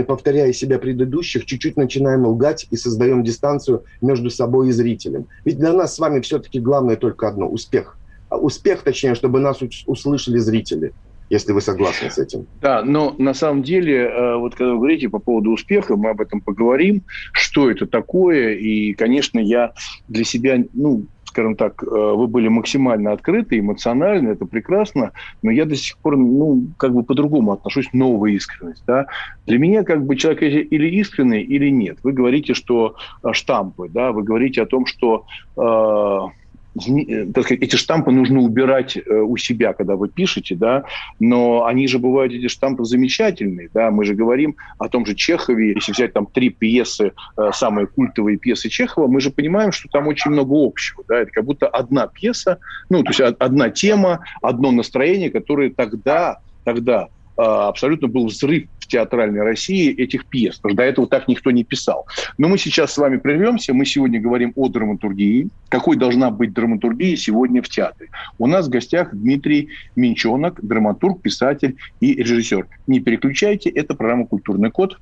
повторяя 0.06 0.52
себя 0.52 0.78
предыдущих, 0.78 1.44
чуть-чуть 1.44 1.76
начинаем 1.76 2.24
лгать 2.24 2.66
и 2.70 2.76
создаем 2.76 3.24
дистанцию 3.24 3.82
между 4.00 4.30
собой 4.30 4.68
и 4.68 4.72
зрителем. 4.72 5.26
Ведь 5.44 5.58
для 5.58 5.72
нас 5.72 5.96
с 5.96 5.98
вами 5.98 6.20
все-таки 6.20 6.60
главное 6.60 6.96
только 6.96 7.28
одно– 7.28 7.48
успех. 7.50 7.98
Успех, 8.30 8.82
точнее, 8.82 9.14
чтобы 9.14 9.40
нас 9.40 9.58
услышали 9.86 10.38
зрители. 10.38 10.92
Если 11.32 11.52
вы 11.52 11.62
согласны 11.62 12.10
с 12.10 12.18
этим. 12.18 12.46
Да, 12.60 12.82
но 12.84 13.14
на 13.18 13.32
самом 13.32 13.62
деле, 13.62 14.04
э, 14.04 14.36
вот 14.36 14.54
когда 14.54 14.72
вы 14.72 14.78
говорите 14.78 15.08
по 15.08 15.18
поводу 15.18 15.50
успеха, 15.52 15.96
мы 15.96 16.10
об 16.10 16.20
этом 16.20 16.42
поговорим, 16.42 17.02
что 17.32 17.70
это 17.70 17.86
такое, 17.86 18.54
и, 18.54 18.92
конечно, 18.92 19.38
я 19.38 19.72
для 20.08 20.24
себя, 20.24 20.62
ну, 20.74 21.06
скажем 21.24 21.56
так, 21.56 21.82
э, 21.82 21.86
вы 21.86 22.26
были 22.26 22.48
максимально 22.48 23.12
открыты, 23.12 23.58
эмоциональны, 23.58 24.28
это 24.28 24.44
прекрасно, 24.44 25.12
но 25.42 25.50
я 25.50 25.64
до 25.64 25.74
сих 25.74 25.96
пор, 25.96 26.18
ну, 26.18 26.66
как 26.76 26.92
бы 26.92 27.02
по-другому 27.02 27.52
отношусь, 27.52 27.88
новая 27.94 28.32
искренность, 28.32 28.84
да. 28.86 29.06
Для 29.46 29.58
меня 29.58 29.84
как 29.84 30.04
бы 30.04 30.16
человек 30.16 30.42
или 30.42 31.00
искренний, 31.00 31.40
или 31.40 31.70
нет. 31.70 31.96
Вы 32.02 32.12
говорите, 32.12 32.52
что 32.52 32.96
э, 33.24 33.32
штампы, 33.32 33.88
да, 33.88 34.12
вы 34.12 34.22
говорите 34.22 34.60
о 34.60 34.66
том, 34.66 34.84
что 34.84 35.24
э, 35.56 36.41
так 36.74 37.44
сказать, 37.44 37.62
эти 37.62 37.76
штампы 37.76 38.10
нужно 38.10 38.40
убирать 38.40 38.96
э, 38.96 39.00
у 39.20 39.36
себя, 39.36 39.72
когда 39.74 39.96
вы 39.96 40.08
пишете, 40.08 40.54
да, 40.54 40.84
но 41.20 41.66
они 41.66 41.86
же 41.86 41.98
бывают, 41.98 42.32
эти 42.32 42.48
штампы 42.48 42.84
замечательные, 42.84 43.68
да, 43.74 43.90
мы 43.90 44.04
же 44.04 44.14
говорим 44.14 44.56
о 44.78 44.88
том 44.88 45.04
же 45.04 45.14
Чехове, 45.14 45.74
если 45.74 45.92
взять 45.92 46.14
там 46.14 46.26
три 46.26 46.48
пьесы, 46.48 47.12
э, 47.36 47.50
самые 47.52 47.86
культовые 47.86 48.38
пьесы 48.38 48.70
Чехова, 48.70 49.06
мы 49.06 49.20
же 49.20 49.30
понимаем, 49.30 49.72
что 49.72 49.88
там 49.88 50.08
очень 50.08 50.30
много 50.30 50.54
общего, 50.54 51.04
да, 51.06 51.20
это 51.20 51.30
как 51.30 51.44
будто 51.44 51.66
одна 51.66 52.06
пьеса, 52.06 52.58
ну, 52.88 53.02
то 53.02 53.10
есть 53.10 53.20
одна 53.20 53.68
тема, 53.68 54.20
одно 54.40 54.70
настроение, 54.70 55.30
которое 55.30 55.70
тогда, 55.70 56.38
тогда 56.64 57.08
абсолютно 57.36 58.08
был 58.08 58.26
взрыв 58.26 58.64
театральной 58.92 59.40
России 59.40 59.90
этих 59.90 60.26
пьес, 60.26 60.56
потому 60.56 60.74
что 60.74 60.76
до 60.76 60.82
этого 60.82 61.06
так 61.06 61.26
никто 61.26 61.50
не 61.50 61.64
писал. 61.64 62.06
Но 62.36 62.48
мы 62.48 62.58
сейчас 62.58 62.92
с 62.92 62.98
вами 62.98 63.16
прервемся, 63.16 63.72
мы 63.72 63.86
сегодня 63.86 64.20
говорим 64.20 64.52
о 64.54 64.68
драматургии, 64.68 65.48
какой 65.70 65.96
должна 65.96 66.30
быть 66.30 66.52
драматургия 66.52 67.16
сегодня 67.16 67.62
в 67.62 67.68
театре. 67.68 68.10
У 68.38 68.46
нас 68.46 68.66
в 68.66 68.70
гостях 68.70 69.14
Дмитрий 69.14 69.70
Минчонок, 69.96 70.60
драматург, 70.62 71.22
писатель 71.22 71.76
и 72.00 72.14
режиссер. 72.14 72.66
Не 72.86 73.00
переключайте, 73.00 73.70
это 73.70 73.94
программа 73.94 74.26
«Культурный 74.26 74.70
код». 74.70 74.98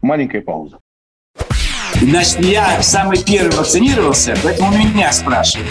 Маленькая 0.00 0.42
пауза. 0.42 0.78
Значит, 1.94 2.40
я 2.44 2.82
самый 2.82 3.24
первый 3.24 3.56
вакцинировался, 3.56 4.36
поэтому 4.44 4.70
меня 4.76 5.10
спрашивают. 5.10 5.70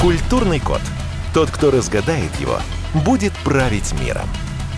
Культурный 0.00 0.60
код. 0.60 0.80
Тот, 1.32 1.50
кто 1.50 1.70
разгадает 1.70 2.34
его, 2.38 2.58
будет 3.04 3.32
править 3.44 3.94
миром. 3.98 4.28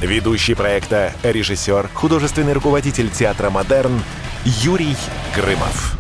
Ведущий 0.01 0.55
проекта, 0.55 1.13
режиссер, 1.25 1.89
художественный 1.93 2.53
руководитель 2.53 3.11
театра 3.11 3.51
«Модерн» 3.51 4.01
Юрий 4.45 4.97
Грымов 5.35 5.99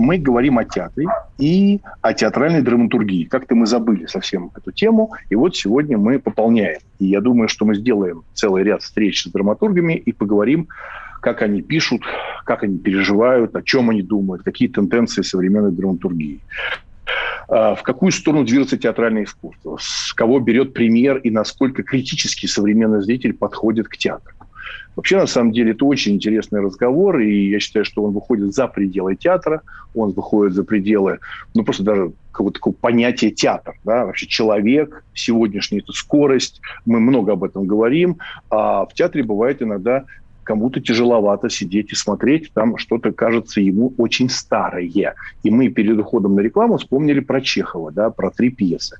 мы 0.00 0.16
говорим 0.16 0.56
о 0.56 0.64
театре 0.64 1.06
и 1.36 1.78
о 2.00 2.14
театральной 2.14 2.62
драматургии. 2.62 3.24
Как-то 3.24 3.54
мы 3.54 3.66
забыли 3.66 4.06
совсем 4.06 4.50
эту 4.56 4.72
тему, 4.72 5.12
и 5.28 5.36
вот 5.36 5.54
сегодня 5.56 5.98
мы 5.98 6.18
пополняем. 6.18 6.78
И 6.98 7.04
я 7.04 7.20
думаю, 7.20 7.48
что 7.48 7.66
мы 7.66 7.74
сделаем 7.74 8.24
целый 8.32 8.64
ряд 8.64 8.82
встреч 8.82 9.22
с 9.22 9.26
драматургами 9.26 9.92
и 9.92 10.12
поговорим, 10.12 10.68
как 11.20 11.42
они 11.42 11.60
пишут, 11.60 12.00
как 12.46 12.62
они 12.62 12.78
переживают, 12.78 13.54
о 13.54 13.62
чем 13.62 13.90
они 13.90 14.00
думают, 14.00 14.42
какие 14.42 14.68
тенденции 14.68 15.20
современной 15.20 15.70
драматургии 15.70 16.40
в 17.50 17.80
какую 17.82 18.12
сторону 18.12 18.44
движется 18.44 18.78
театральное 18.78 19.24
искусство, 19.24 19.76
с 19.80 20.12
кого 20.14 20.38
берет 20.38 20.72
пример 20.72 21.18
и 21.18 21.30
насколько 21.30 21.82
критически 21.82 22.46
современный 22.46 23.02
зритель 23.02 23.32
подходит 23.32 23.88
к 23.88 23.96
театру. 23.96 24.32
Вообще, 24.94 25.16
на 25.16 25.26
самом 25.26 25.52
деле, 25.52 25.72
это 25.72 25.84
очень 25.84 26.14
интересный 26.14 26.60
разговор, 26.60 27.18
и 27.20 27.48
я 27.48 27.58
считаю, 27.58 27.84
что 27.84 28.04
он 28.04 28.12
выходит 28.12 28.54
за 28.54 28.66
пределы 28.66 29.16
театра, 29.16 29.62
он 29.94 30.12
выходит 30.12 30.54
за 30.54 30.62
пределы, 30.62 31.18
ну, 31.54 31.64
просто 31.64 31.82
даже 31.82 32.12
какого-то 32.30 32.54
такого 32.54 32.74
понятия 32.74 33.30
театр, 33.30 33.74
да, 33.84 34.04
вообще 34.04 34.26
человек, 34.26 35.04
сегодняшний 35.14 35.78
это 35.78 35.92
скорость, 35.92 36.60
мы 36.86 37.00
много 37.00 37.32
об 37.32 37.44
этом 37.44 37.66
говорим, 37.66 38.18
а 38.50 38.84
в 38.84 38.94
театре 38.94 39.24
бывает 39.24 39.62
иногда 39.62 40.04
кому-то 40.50 40.80
тяжеловато 40.80 41.48
сидеть 41.48 41.92
и 41.92 41.94
смотреть, 41.94 42.52
там 42.54 42.76
что-то 42.76 43.12
кажется 43.12 43.60
ему 43.60 43.92
очень 43.98 44.28
старое. 44.28 45.14
И 45.44 45.50
мы 45.50 45.68
перед 45.68 45.98
уходом 45.98 46.34
на 46.34 46.40
рекламу 46.40 46.76
вспомнили 46.76 47.20
про 47.20 47.40
Чехова, 47.40 47.92
да, 47.92 48.10
про 48.10 48.30
три 48.30 48.50
пьесы. 48.50 48.96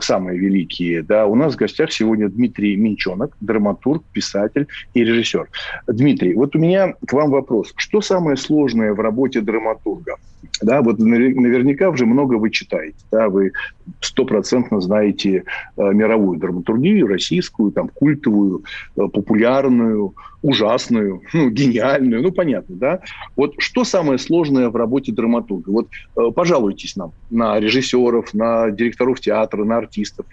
Самые 0.00 0.38
великие. 0.38 1.02
Да. 1.02 1.26
У 1.26 1.34
нас 1.34 1.54
в 1.54 1.56
гостях 1.56 1.92
сегодня 1.92 2.28
Дмитрий 2.28 2.76
Минчонок, 2.76 3.36
драматург, 3.40 4.02
писатель 4.12 4.66
и 4.92 5.04
режиссер. 5.04 5.48
Дмитрий, 5.86 6.34
вот 6.34 6.56
у 6.56 6.58
меня 6.58 6.94
к 7.06 7.12
вам 7.12 7.30
вопрос. 7.30 7.72
Что 7.76 8.00
самое 8.00 8.36
сложное 8.36 8.92
в 8.92 9.00
работе 9.00 9.40
драматурга? 9.40 10.16
Да, 10.62 10.82
вот 10.82 10.98
наверняка 10.98 11.90
уже 11.90 12.06
много 12.06 12.34
вы 12.34 12.50
читаете, 12.50 12.96
да, 13.10 13.28
вы 13.28 13.52
стопроцентно 14.00 14.80
знаете 14.80 15.44
э, 15.76 15.92
мировую 15.92 16.38
драматургию, 16.38 17.06
российскую, 17.06 17.72
там, 17.72 17.88
культовую, 17.88 18.64
э, 18.96 19.08
популярную, 19.08 20.14
ужасную, 20.44 21.22
ну, 21.32 21.50
гениальную, 21.50 22.22
ну, 22.22 22.30
понятно, 22.30 22.76
да? 22.76 23.00
Вот 23.34 23.54
что 23.58 23.84
самое 23.84 24.18
сложное 24.18 24.68
в 24.68 24.76
работе 24.76 25.10
драматурга? 25.10 25.70
Вот 25.70 25.88
э, 26.16 26.30
пожалуйтесь 26.34 26.96
нам 26.96 27.12
на 27.30 27.58
режиссеров, 27.58 28.34
на 28.34 28.70
директоров 28.70 29.20
театра, 29.20 29.64
на 29.64 29.78
артистов. 29.78 30.26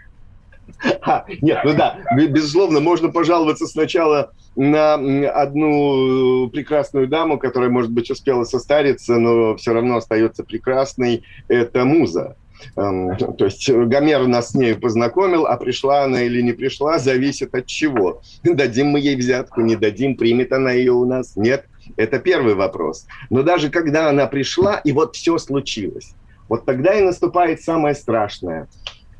А, 1.02 1.26
нет, 1.42 1.60
ну 1.64 1.74
да, 1.74 2.00
безусловно, 2.16 2.80
можно 2.80 3.10
пожаловаться 3.10 3.66
сначала 3.68 4.32
на 4.56 4.94
одну 4.94 6.50
прекрасную 6.50 7.08
даму, 7.08 7.38
которая, 7.38 7.70
может 7.70 7.92
быть, 7.92 8.10
успела 8.10 8.44
состариться, 8.44 9.18
но 9.18 9.56
все 9.56 9.74
равно 9.74 9.98
остается 9.98 10.44
прекрасной. 10.44 11.24
Это 11.48 11.84
муза. 11.86 12.36
Эм, 12.76 13.16
то 13.38 13.46
есть 13.46 13.70
Гомер 13.70 14.28
нас 14.28 14.52
с 14.52 14.56
ней 14.56 14.76
познакомил, 14.76 15.46
а 15.46 15.58
пришла 15.58 16.04
она 16.04 16.22
или 16.22 16.42
не 16.42 16.54
пришла, 16.54 17.00
зависит 17.00 17.54
от 17.56 17.66
чего. 17.66 18.22
Дадим 18.44 18.88
мы 18.88 19.00
ей 19.00 19.16
взятку, 19.16 19.62
не 19.62 19.76
дадим, 19.76 20.16
примет 20.16 20.52
она 20.52 20.72
ее 20.72 20.94
у 20.94 21.06
нас, 21.06 21.36
нет. 21.36 21.66
Это 21.98 22.20
первый 22.20 22.56
вопрос. 22.56 23.06
Но 23.30 23.44
даже 23.44 23.70
когда 23.70 24.10
она 24.10 24.28
пришла, 24.28 24.78
и 24.78 24.92
вот 24.92 25.16
все 25.16 25.38
случилось, 25.38 26.14
вот 26.48 26.66
тогда 26.66 26.94
и 26.94 27.02
наступает 27.02 27.62
самое 27.62 27.96
страшное. 27.96 28.68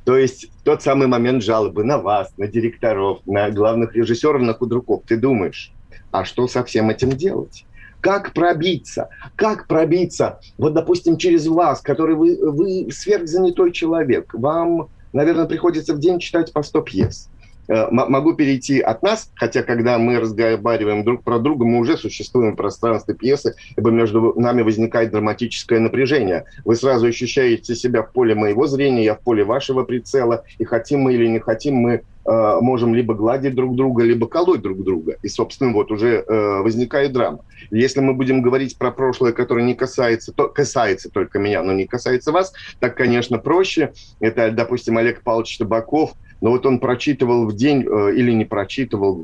То 0.06 0.18
есть 0.18 0.50
тот 0.64 0.82
самый 0.82 1.08
момент 1.08 1.44
жалобы 1.44 1.84
на 1.84 1.98
вас, 1.98 2.34
на 2.38 2.48
директоров, 2.48 3.20
на 3.26 3.50
главных 3.52 3.96
режиссеров, 3.96 4.42
на 4.42 4.54
худруков. 4.54 5.04
Ты 5.06 5.18
думаешь, 5.18 5.72
а 6.12 6.26
что 6.26 6.48
со 6.48 6.64
всем 6.64 6.90
этим 6.90 7.12
делать? 7.12 7.66
Как 8.02 8.34
пробиться? 8.34 9.10
Как 9.36 9.68
пробиться? 9.68 10.40
Вот, 10.58 10.74
допустим, 10.74 11.18
через 11.18 11.48
вас, 11.48 11.82
который 11.82 12.16
вы, 12.16 12.38
вы 12.42 12.92
сверхзанятой 12.92 13.72
человек, 13.72 14.34
вам, 14.34 14.90
наверное, 15.14 15.46
приходится 15.46 15.94
в 15.94 16.00
день 16.00 16.20
читать 16.20 16.52
по 16.52 16.64
100 16.64 16.82
пьес. 16.82 17.30
Э, 17.72 17.88
могу 17.90 18.34
перейти 18.34 18.82
от 18.82 19.02
нас, 19.02 19.32
хотя 19.36 19.64
когда 19.64 19.98
мы 19.98 20.20
разговариваем 20.20 21.06
друг 21.06 21.24
про 21.24 21.40
друга, 21.40 21.64
мы 21.64 21.80
уже 21.80 21.96
существуем 21.96 22.52
в 22.54 22.58
пространстве 22.58 23.14
пьесы, 23.16 23.56
ибо 23.78 23.92
между 23.92 24.34
нами 24.38 24.62
возникает 24.62 25.12
драматическое 25.12 25.80
напряжение. 25.80 26.44
Вы 26.66 26.76
сразу 26.76 27.08
ощущаете 27.08 27.74
себя 27.76 28.04
в 28.04 28.12
поле 28.12 28.36
моего 28.36 28.68
зрения, 28.68 29.06
я 29.06 29.16
в 29.16 29.22
поле 29.22 29.46
вашего 29.46 29.84
прицела, 29.84 30.44
и 30.60 30.66
хотим 30.66 31.02
мы 31.02 31.14
или 31.14 31.28
не 31.28 31.40
хотим, 31.40 31.76
мы 31.76 32.02
э, 32.26 32.58
можем 32.60 32.94
либо 32.94 33.14
гладить 33.14 33.56
друг 33.56 33.74
друга, 33.78 34.04
либо 34.04 34.28
колоть 34.28 34.62
друг 34.62 34.84
друга. 34.84 35.16
И, 35.24 35.30
собственно, 35.30 35.72
вот 35.72 35.92
уже 35.92 36.26
э, 36.28 36.62
возникает 36.62 37.14
драма. 37.14 37.40
Если 37.70 38.02
мы 38.02 38.14
будем 38.14 38.42
говорить 38.42 38.78
про 38.78 38.92
прошлое, 38.92 39.32
которое 39.32 39.64
не 39.64 39.76
касается, 39.76 40.34
то, 40.34 40.50
касается 40.50 41.10
только 41.10 41.40
меня, 41.40 41.64
но 41.64 41.72
не 41.72 41.88
касается 41.88 42.34
вас, 42.34 42.52
так, 42.82 42.98
конечно, 42.98 43.38
проще. 43.38 43.94
Это, 44.20 44.52
допустим, 44.52 44.98
Олег 44.98 45.22
Павлович 45.22 45.58
Табаков– 45.58 46.12
но 46.42 46.50
вот 46.50 46.66
он 46.66 46.80
прочитывал 46.80 47.46
в 47.46 47.56
день 47.56 47.86
э, 47.86 48.16
или 48.16 48.32
не 48.32 48.46
прочитывал, 48.46 49.16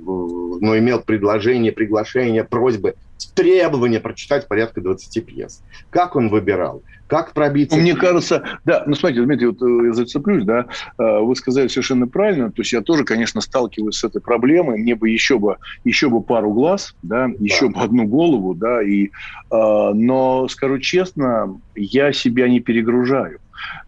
но 0.62 0.78
имел 0.78 1.02
предложение, 1.02 1.72
приглашение, 1.72 2.44
просьбы, 2.44 2.96
требования 3.36 4.00
прочитать 4.00 4.48
порядка 4.48 4.82
20 4.82 5.26
пьес. 5.26 5.64
Как 5.90 6.16
он 6.16 6.30
выбирал? 6.30 6.84
Как 7.08 7.34
пробиться? 7.34 7.78
Мне 7.78 7.96
кажется, 7.96 8.44
да, 8.66 8.84
ну 8.86 8.94
смотрите, 8.94 9.24
Дмитрий, 9.24 9.48
вот 9.48 9.62
э, 9.62 9.88
я 9.88 9.94
зацеплюсь, 9.94 10.44
да, 10.44 10.66
э, 10.98 11.20
вы 11.20 11.36
сказали 11.36 11.68
совершенно 11.68 12.08
правильно, 12.08 12.52
то 12.52 12.62
есть 12.62 12.74
я 12.74 12.82
тоже, 12.82 13.06
конечно, 13.06 13.40
сталкиваюсь 13.40 13.96
с 13.96 14.04
этой 14.04 14.22
проблемой, 14.22 14.78
мне 14.78 14.94
бы 14.94 15.10
еще 15.10 15.40
бы, 15.40 15.58
еще 15.86 16.10
бы 16.10 16.22
пару 16.22 16.52
глаз, 16.52 16.96
да, 17.04 17.30
еще 17.40 17.70
да. 17.70 17.74
бы 17.74 17.82
одну 17.82 18.06
голову, 18.06 18.54
да, 18.54 18.84
и, 18.84 19.06
э, 19.06 19.10
но, 19.50 20.48
скажу 20.50 20.80
честно, 20.80 21.60
я 21.76 22.12
себя 22.12 22.50
не 22.50 22.60
перегружаю. 22.60 23.40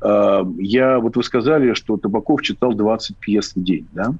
Я, 0.01 0.99
вот 0.99 1.15
вы 1.15 1.23
сказали, 1.23 1.73
что 1.73 1.97
Табаков 1.97 2.41
читал 2.41 2.73
20 2.73 3.17
пьес 3.17 3.53
в 3.55 3.63
день, 3.63 3.88
да, 3.91 4.13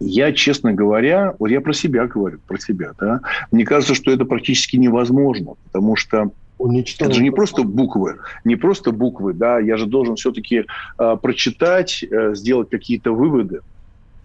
я, 0.00 0.32
честно 0.32 0.72
говоря, 0.72 1.34
вот 1.38 1.50
я 1.50 1.60
про 1.60 1.72
себя 1.72 2.06
говорю, 2.06 2.38
про 2.46 2.58
себя, 2.58 2.92
да, 2.98 3.20
мне 3.50 3.64
кажется, 3.64 3.94
что 3.94 4.10
это 4.10 4.24
практически 4.24 4.76
невозможно, 4.76 5.54
потому 5.64 5.96
что 5.96 6.32
Уничтожил. 6.56 7.10
Это 7.10 7.16
же 7.16 7.22
не 7.22 7.32
просто 7.32 7.64
буквы, 7.64 8.18
не 8.44 8.54
просто 8.54 8.92
буквы, 8.92 9.34
да, 9.34 9.58
я 9.58 9.76
же 9.76 9.86
должен 9.86 10.14
все-таки 10.14 10.64
э, 10.98 11.16
прочитать, 11.20 12.04
э, 12.04 12.34
сделать 12.34 12.70
какие-то 12.70 13.12
выводы. 13.12 13.60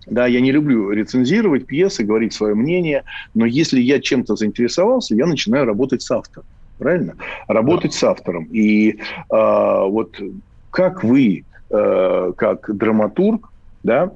Да, 0.06 0.28
я 0.28 0.40
не 0.40 0.52
люблю 0.52 0.92
рецензировать 0.92 1.66
пьесы, 1.66 2.04
говорить 2.04 2.34
свое 2.34 2.54
мнение, 2.54 3.04
но 3.34 3.46
если 3.46 3.82
я 3.82 4.00
чем-то 4.00 4.36
заинтересовался, 4.36 5.16
я 5.16 5.26
начинаю 5.26 5.66
работать 5.66 6.04
с 6.04 6.12
автором, 6.12 6.46
правильно? 6.80 7.16
Работать 7.48 7.92
да. 7.92 7.98
с 7.98 8.04
автором. 8.04 8.46
И 8.46 8.92
э, 8.92 8.96
вот 9.30 10.16
как 10.72 11.04
вы, 11.04 11.46
э, 11.70 12.34
как 12.36 12.76
драматург, 12.76 13.52
да, 13.84 14.12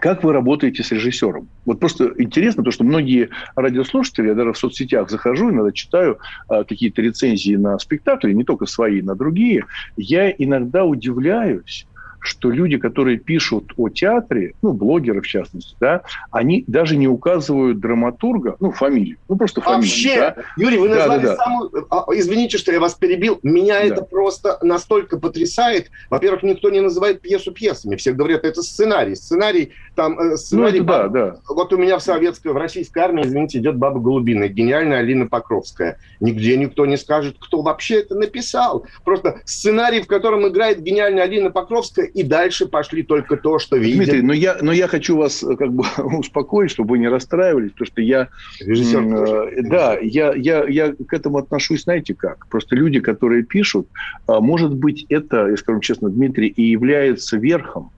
как 0.00 0.24
вы 0.24 0.32
работаете 0.32 0.82
с 0.82 0.90
режиссером? 0.90 1.48
Вот 1.64 1.80
просто 1.80 2.12
интересно, 2.18 2.64
то, 2.64 2.70
что 2.70 2.84
многие 2.84 3.30
радиослушатели, 3.54 4.28
я 4.28 4.34
даже 4.34 4.52
в 4.52 4.58
соцсетях 4.58 5.10
захожу, 5.10 5.50
иногда 5.50 5.72
читаю 5.72 6.18
а, 6.48 6.64
какие-то 6.64 7.00
рецензии 7.00 7.54
на 7.54 7.78
спектакли, 7.78 8.32
не 8.32 8.44
только 8.44 8.66
свои, 8.66 9.02
на 9.02 9.14
другие. 9.14 9.66
Я 9.96 10.30
иногда 10.30 10.84
удивляюсь, 10.84 11.86
что 12.24 12.50
люди, 12.50 12.78
которые 12.78 13.18
пишут 13.18 13.72
о 13.76 13.88
театре, 13.88 14.54
ну, 14.62 14.72
блогеры 14.72 15.20
в 15.20 15.26
частности, 15.26 15.76
да, 15.80 16.02
они 16.30 16.64
даже 16.66 16.96
не 16.96 17.08
указывают 17.08 17.80
драматурга, 17.80 18.56
ну, 18.60 18.72
фамилию, 18.72 19.18
ну, 19.28 19.36
просто 19.36 19.60
фамилию. 19.60 19.82
Вообще, 19.82 20.16
да? 20.16 20.36
Юрий, 20.56 20.78
вы 20.78 20.88
назвали 20.88 21.22
да, 21.22 21.36
да, 21.36 21.36
самую... 21.36 21.86
А, 21.90 22.04
извините, 22.14 22.58
что 22.58 22.72
я 22.72 22.80
вас 22.80 22.94
перебил. 22.94 23.38
Меня 23.42 23.80
да. 23.80 23.84
это 23.84 24.02
просто 24.02 24.58
настолько 24.62 25.18
потрясает. 25.18 25.90
Во-первых, 26.10 26.42
никто 26.42 26.70
не 26.70 26.80
называет 26.80 27.20
пьесу 27.20 27.52
пьесами. 27.52 27.96
Все 27.96 28.12
говорят, 28.12 28.44
это 28.44 28.62
сценарий. 28.62 29.14
Сценарий, 29.14 29.72
там, 29.94 30.18
э, 30.18 30.36
сценарий... 30.36 30.80
Ну, 30.80 30.84
это, 30.84 31.08
да, 31.08 31.08
да. 31.08 31.36
Вот 31.48 31.72
у 31.72 31.76
меня 31.76 31.98
в 31.98 32.02
советской, 32.02 32.52
в 32.52 32.56
российской 32.56 33.00
армии, 33.00 33.24
извините, 33.24 33.58
идет 33.58 33.76
Баба 33.76 34.00
Голубина, 34.00 34.48
гениальная 34.48 34.98
Алина 34.98 35.26
Покровская. 35.26 35.98
Нигде 36.20 36.56
никто 36.56 36.86
не 36.86 36.96
скажет, 36.96 37.36
кто 37.38 37.62
вообще 37.62 38.00
это 38.00 38.14
написал. 38.14 38.86
Просто 39.04 39.40
сценарий, 39.44 40.00
в 40.00 40.06
котором 40.06 40.46
играет 40.48 40.80
гениальная 40.80 41.24
Алина 41.24 41.50
Покровская, 41.50 42.06
и 42.14 42.22
дальше 42.22 42.66
пошли 42.66 43.02
только 43.02 43.36
то, 43.36 43.58
что 43.58 43.76
видим. 43.76 43.98
Дмитрий, 43.98 44.22
но 44.22 44.32
я, 44.32 44.56
но 44.62 44.72
я 44.72 44.86
хочу 44.86 45.16
вас 45.16 45.42
э, 45.42 45.56
как 45.56 45.72
бы 45.72 45.84
успокоить, 46.18 46.70
чтобы 46.70 46.90
вы 46.90 46.98
не 46.98 47.08
расстраивались, 47.08 47.72
потому 47.72 47.86
что 47.86 48.00
я... 48.00 48.28
Режиссер 48.60 49.02
э, 49.02 49.62
Да, 49.62 49.98
я, 50.00 50.32
я, 50.32 50.64
я 50.64 50.94
к 50.94 51.12
этому 51.12 51.38
отношусь, 51.38 51.82
знаете 51.82 52.14
как? 52.14 52.46
Просто 52.46 52.76
люди, 52.76 53.00
которые 53.00 53.42
пишут, 53.42 53.88
э, 54.28 54.38
может 54.38 54.74
быть, 54.74 55.04
это, 55.08 55.48
я 55.48 55.56
скажу 55.56 55.80
честно, 55.80 56.08
Дмитрий, 56.08 56.46
и 56.46 56.62
является 56.62 57.36
верхом 57.36 57.90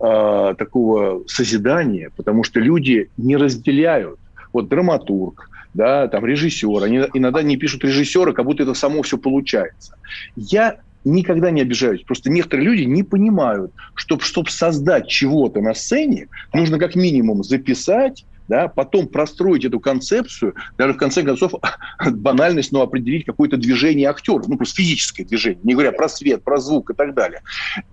э, 0.00 0.54
такого 0.56 1.24
созидания, 1.26 2.10
потому 2.16 2.44
что 2.44 2.60
люди 2.60 3.10
не 3.16 3.36
разделяют 3.36 4.20
вот 4.52 4.68
драматург, 4.68 5.50
да, 5.74 6.06
там 6.06 6.24
режиссер, 6.24 6.84
они 6.84 6.98
иногда 7.12 7.42
не 7.42 7.56
пишут 7.56 7.84
режиссера, 7.84 8.32
как 8.32 8.44
будто 8.44 8.62
это 8.62 8.74
само 8.74 9.02
все 9.02 9.18
получается. 9.18 9.96
Я 10.36 10.78
никогда 11.08 11.50
не 11.50 11.62
обижаюсь. 11.62 12.02
Просто 12.02 12.30
некоторые 12.30 12.66
люди 12.66 12.82
не 12.82 13.02
понимают, 13.02 13.72
что 13.94 14.18
чтобы 14.20 14.50
создать 14.50 15.08
чего-то 15.08 15.60
на 15.60 15.74
сцене, 15.74 16.28
нужно 16.52 16.78
как 16.78 16.94
минимум 16.94 17.42
записать, 17.42 18.24
да, 18.48 18.66
потом 18.68 19.06
простроить 19.08 19.64
эту 19.64 19.78
концепцию, 19.78 20.54
даже 20.78 20.94
в 20.94 20.96
конце 20.96 21.22
концов 21.22 21.52
банальность, 22.10 22.72
но 22.72 22.80
определить 22.80 23.26
какое-то 23.26 23.56
движение 23.58 24.08
актера, 24.08 24.42
ну 24.46 24.56
просто 24.56 24.76
физическое 24.76 25.24
движение, 25.24 25.60
не 25.62 25.74
говоря 25.74 25.92
про 25.92 26.08
свет, 26.08 26.42
про 26.42 26.58
звук 26.58 26.90
и 26.90 26.94
так 26.94 27.14
далее. 27.14 27.42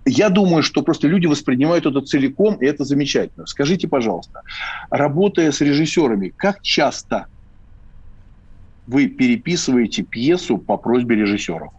Я 0.06 0.30
думаю, 0.30 0.62
что 0.62 0.82
просто 0.82 1.08
люди 1.08 1.26
воспринимают 1.26 1.84
это 1.86 2.00
целиком, 2.00 2.56
и 2.56 2.66
это 2.66 2.84
замечательно. 2.84 3.46
Скажите, 3.46 3.86
пожалуйста, 3.86 4.42
работая 4.90 5.52
с 5.52 5.60
режиссерами, 5.60 6.32
как 6.34 6.62
часто 6.62 7.26
вы 8.86 9.08
переписываете 9.08 10.02
пьесу 10.02 10.58
по 10.58 10.76
просьбе 10.76 11.16
режиссеров? 11.16 11.72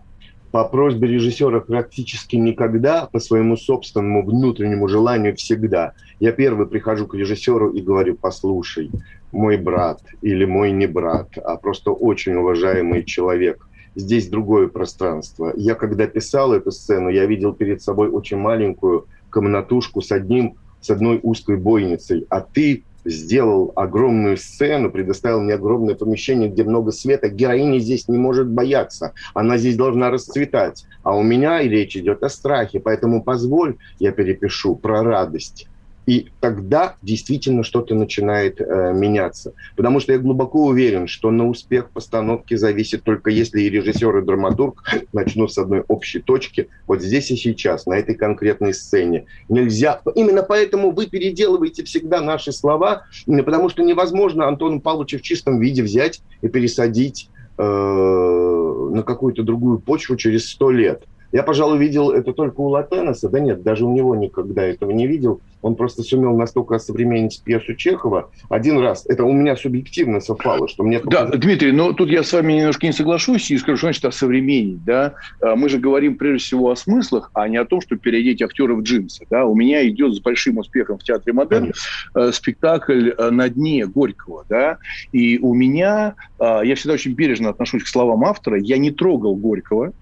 По 0.58 0.63
просьбе 0.63 1.08
режиссера 1.08 1.60
практически 1.60 2.36
никогда, 2.36 3.06
по 3.06 3.20
своему 3.20 3.58
собственному 3.58 4.26
внутреннему 4.26 4.88
желанию 4.88 5.36
всегда. 5.36 5.93
Я 6.20 6.32
первый 6.32 6.65
прихожу 6.65 7.06
к 7.06 7.13
режиссеру 7.13 7.70
и 7.70 7.80
говорю, 7.80 8.17
послушай, 8.20 8.89
мой 9.32 9.58
брат 9.58 10.02
или 10.24 10.46
мой 10.46 10.72
не 10.72 10.88
брат, 10.88 11.38
а 11.38 11.58
просто 11.58 11.91
очень 11.91 12.34
уважаемый 12.34 13.04
человек. 13.04 13.67
Здесь 13.93 14.30
другое 14.30 14.67
пространство. 14.67 15.54
Я 15.56 15.76
когда 15.76 16.08
писал 16.08 16.54
эту 16.54 16.72
сцену, 16.72 17.10
я 17.10 17.28
видел 17.28 17.54
перед 17.54 17.84
собой 17.84 18.10
очень 18.10 18.38
маленькую 18.38 19.06
комнатушку 19.30 20.02
с 20.02 20.12
одним 20.12 20.56
с 20.82 20.89
одной 20.89 21.20
узкой 21.22 21.58
бойницей, 21.58 22.26
а 22.30 22.41
ты 22.41 22.84
сделал 23.08 23.72
огромную 23.76 24.38
сцену, 24.38 24.91
предоставил 24.91 25.41
мне 25.41 25.54
огромное 25.54 25.96
помещение, 25.96 26.50
где 26.50 26.63
много 26.63 26.91
света. 26.91 27.30
Героиня 27.30 27.80
здесь 27.80 28.08
не 28.08 28.17
может 28.17 28.48
бояться. 28.50 29.13
Она 29.34 29.58
здесь 29.58 29.78
должна 29.78 30.10
расцветать. 30.10 30.86
А 31.04 31.15
у 31.15 31.24
меня 31.24 31.62
и 31.62 31.70
речь 31.70 31.96
идет 31.96 32.24
о 32.24 32.30
страхе. 32.30 32.80
Поэтому 32.80 33.24
позволь, 33.24 33.78
я 34.00 34.12
перепишу 34.12 34.76
про 34.76 35.04
радость 35.04 35.67
и 36.08 36.30
тогда 36.39 36.96
действительно 37.02 37.63
что-то 37.63 37.93
начинает 37.93 38.62
э, 38.62 38.93
меняться. 38.93 39.54
Потому 39.76 40.00
что 40.00 40.13
я 40.13 40.20
глубоко 40.20 40.65
уверен, 40.65 41.06
что 41.06 41.30
на 41.32 41.48
успех 41.48 41.89
постановки 41.89 42.56
зависит 42.56 43.04
только 43.04 43.30
если 43.30 43.62
и 43.62 43.70
режиссер, 43.70 44.17
и 44.17 44.26
драматург 44.26 44.84
начнут 45.12 45.52
с 45.52 45.58
одной 45.58 45.84
общей 45.89 46.20
точки, 46.20 46.70
вот 46.88 47.02
здесь 47.02 47.30
и 47.30 47.36
сейчас, 47.36 47.86
на 47.86 47.96
этой 47.96 48.15
конкретной 48.15 48.74
сцене. 48.74 49.26
Нельзя... 49.50 50.02
Именно 50.15 50.43
поэтому 50.43 50.91
вы 50.91 51.08
переделываете 51.08 51.84
всегда 51.84 52.22
наши 52.22 52.54
слова, 52.54 53.04
потому 53.26 53.67
что 53.67 53.84
невозможно 53.84 54.48
Антону 54.48 54.80
Павловичу 54.80 55.20
в 55.20 55.22
чистом 55.22 55.60
виде 55.60 55.84
взять 55.84 56.22
и 56.41 56.48
пересадить 56.48 57.30
э, 57.58 57.62
на 57.62 59.04
какую-то 59.04 59.43
другую 59.43 59.80
почву 59.80 60.15
через 60.15 60.50
сто 60.50 60.72
лет. 60.72 61.04
Я, 61.38 61.43
пожалуй, 61.43 61.78
видел 61.78 62.10
это 62.10 62.34
только 62.34 62.62
у 62.62 62.69
Латенеса. 62.69 63.30
Да 63.30 63.39
нет, 63.39 63.62
даже 63.62 63.86
у 63.86 63.93
него 63.93 64.15
никогда 64.15 64.63
этого 64.63 64.89
не 64.89 65.06
видел. 65.06 65.39
Он 65.62 65.76
просто 65.76 66.02
сумел 66.02 66.36
настолько 66.36 66.78
осовременить 66.78 67.43
пьесу 67.43 67.76
Чехова. 67.76 68.32
Один 68.50 68.80
раз, 68.80 69.06
это 69.06 69.23
у 69.23 69.32
меня 69.32 69.56
субъективно 69.56 70.19
совпало, 70.19 70.67
что 70.67 70.84
мне... 70.84 71.00
Да, 71.06 71.26
Дмитрий, 71.26 71.71
но 71.73 71.93
тут 71.93 72.10
я 72.10 72.23
с 72.23 72.34
вами 72.34 72.54
немножко 72.54 72.88
не 72.88 72.91
соглашусь 72.91 73.52
и 73.52 73.58
скажу, 73.60 73.78
что 73.78 73.86
значит 73.86 74.06
осовременить. 74.06 74.84
Да? 74.84 75.13
А, 75.39 75.56
мы 75.56 75.69
же 75.69 75.78
говорим 75.78 76.17
прежде 76.17 76.43
всего 76.43 76.71
о 76.71 76.76
смыслах, 76.76 77.30
а 77.36 77.47
не 77.47 77.58
о 77.58 77.65
том, 77.65 77.82
чтобы 77.82 78.02
переодеть 78.02 78.41
актера 78.41 78.73
в 78.73 78.82
джинсы. 78.82 79.28
Да? 79.30 79.45
У 79.45 79.54
меня 79.54 79.88
идет 79.88 80.15
с 80.15 80.19
большим 80.19 80.58
успехом 80.58 80.97
в 80.97 81.04
Театре 81.04 81.34
Модерн 81.34 81.65
Конечно. 81.65 81.82
Э, 82.15 82.32
спектакль 82.32 83.10
э, 83.10 83.30
«На 83.30 83.47
дне 83.47 83.86
Горького». 83.86 84.43
Да? 84.50 84.78
И 85.12 85.38
у 85.38 85.54
меня, 85.54 86.15
а, 86.39 86.62
я 86.62 86.73
всегда 86.73 86.95
очень 86.95 87.13
бережно 87.13 87.50
отношусь 87.50 87.84
к 87.84 87.88
словам 87.88 88.26
автора, 88.26 88.60
я 88.60 88.80
не 88.80 88.89
трогал 88.89 89.36
Горького, 89.36 89.93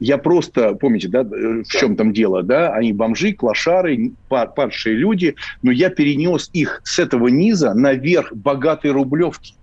я 0.00 0.18
просто, 0.18 0.74
помните, 0.74 1.08
да, 1.08 1.20
э, 1.20 1.62
в 1.62 1.68
чем 1.68 1.96
там 1.96 2.12
дело, 2.12 2.42
да, 2.42 2.72
они 2.74 2.92
бомжи, 2.92 3.32
клошары, 3.32 4.12
падшие 4.28 4.96
люди, 4.96 5.34
но 5.62 5.70
я 5.70 5.90
перенес 5.90 6.50
их 6.52 6.80
с 6.84 6.98
этого 6.98 7.28
низа 7.28 7.74
наверх 7.74 8.32
богатой 8.34 8.90
рублевки. 8.90 9.54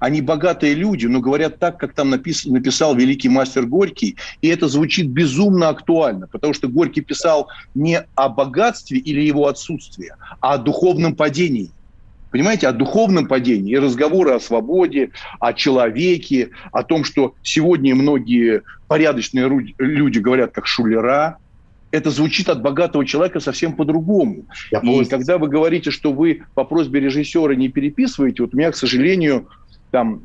Они 0.00 0.20
богатые 0.20 0.74
люди, 0.74 1.06
но 1.06 1.20
говорят 1.20 1.58
так, 1.58 1.78
как 1.78 1.94
там 1.94 2.10
напис, 2.10 2.44
написал 2.44 2.94
великий 2.94 3.28
мастер 3.28 3.64
Горький, 3.64 4.16
и 4.42 4.48
это 4.48 4.68
звучит 4.68 5.08
безумно 5.08 5.68
актуально, 5.68 6.26
потому 6.26 6.52
что 6.52 6.68
Горький 6.68 7.00
писал 7.00 7.48
не 7.74 8.02
о 8.14 8.28
богатстве 8.28 8.98
или 8.98 9.20
его 9.20 9.46
отсутствии, 9.46 10.12
а 10.40 10.54
о 10.54 10.58
духовном 10.58 11.14
падении– 11.14 11.70
понимаете, 12.34 12.66
о 12.66 12.72
духовном 12.72 13.28
падении 13.28 13.74
и 13.74 13.78
разговоры 13.78 14.32
о 14.32 14.40
свободе, 14.40 15.10
о 15.38 15.52
человеке, 15.52 16.50
о 16.72 16.82
том, 16.82 17.04
что 17.04 17.34
сегодня 17.44 17.94
многие 17.94 18.62
порядочные 18.88 19.48
люди 19.78 20.18
говорят 20.18 20.50
как 20.50 20.66
шулера, 20.66 21.38
это 21.92 22.10
звучит 22.10 22.48
от 22.48 22.60
богатого 22.60 23.06
человека 23.06 23.38
совсем 23.38 23.74
по-другому. 23.74 24.46
И 24.72 24.74
полностью... 24.74 25.16
когда 25.16 25.38
вы 25.38 25.46
говорите, 25.46 25.92
что 25.92 26.12
вы 26.12 26.42
по 26.54 26.64
просьбе 26.64 26.98
режиссера 26.98 27.54
не 27.54 27.68
переписываете, 27.68 28.42
вот 28.42 28.52
у 28.52 28.56
меня, 28.56 28.72
к 28.72 28.76
сожалению, 28.76 29.46
там 29.92 30.22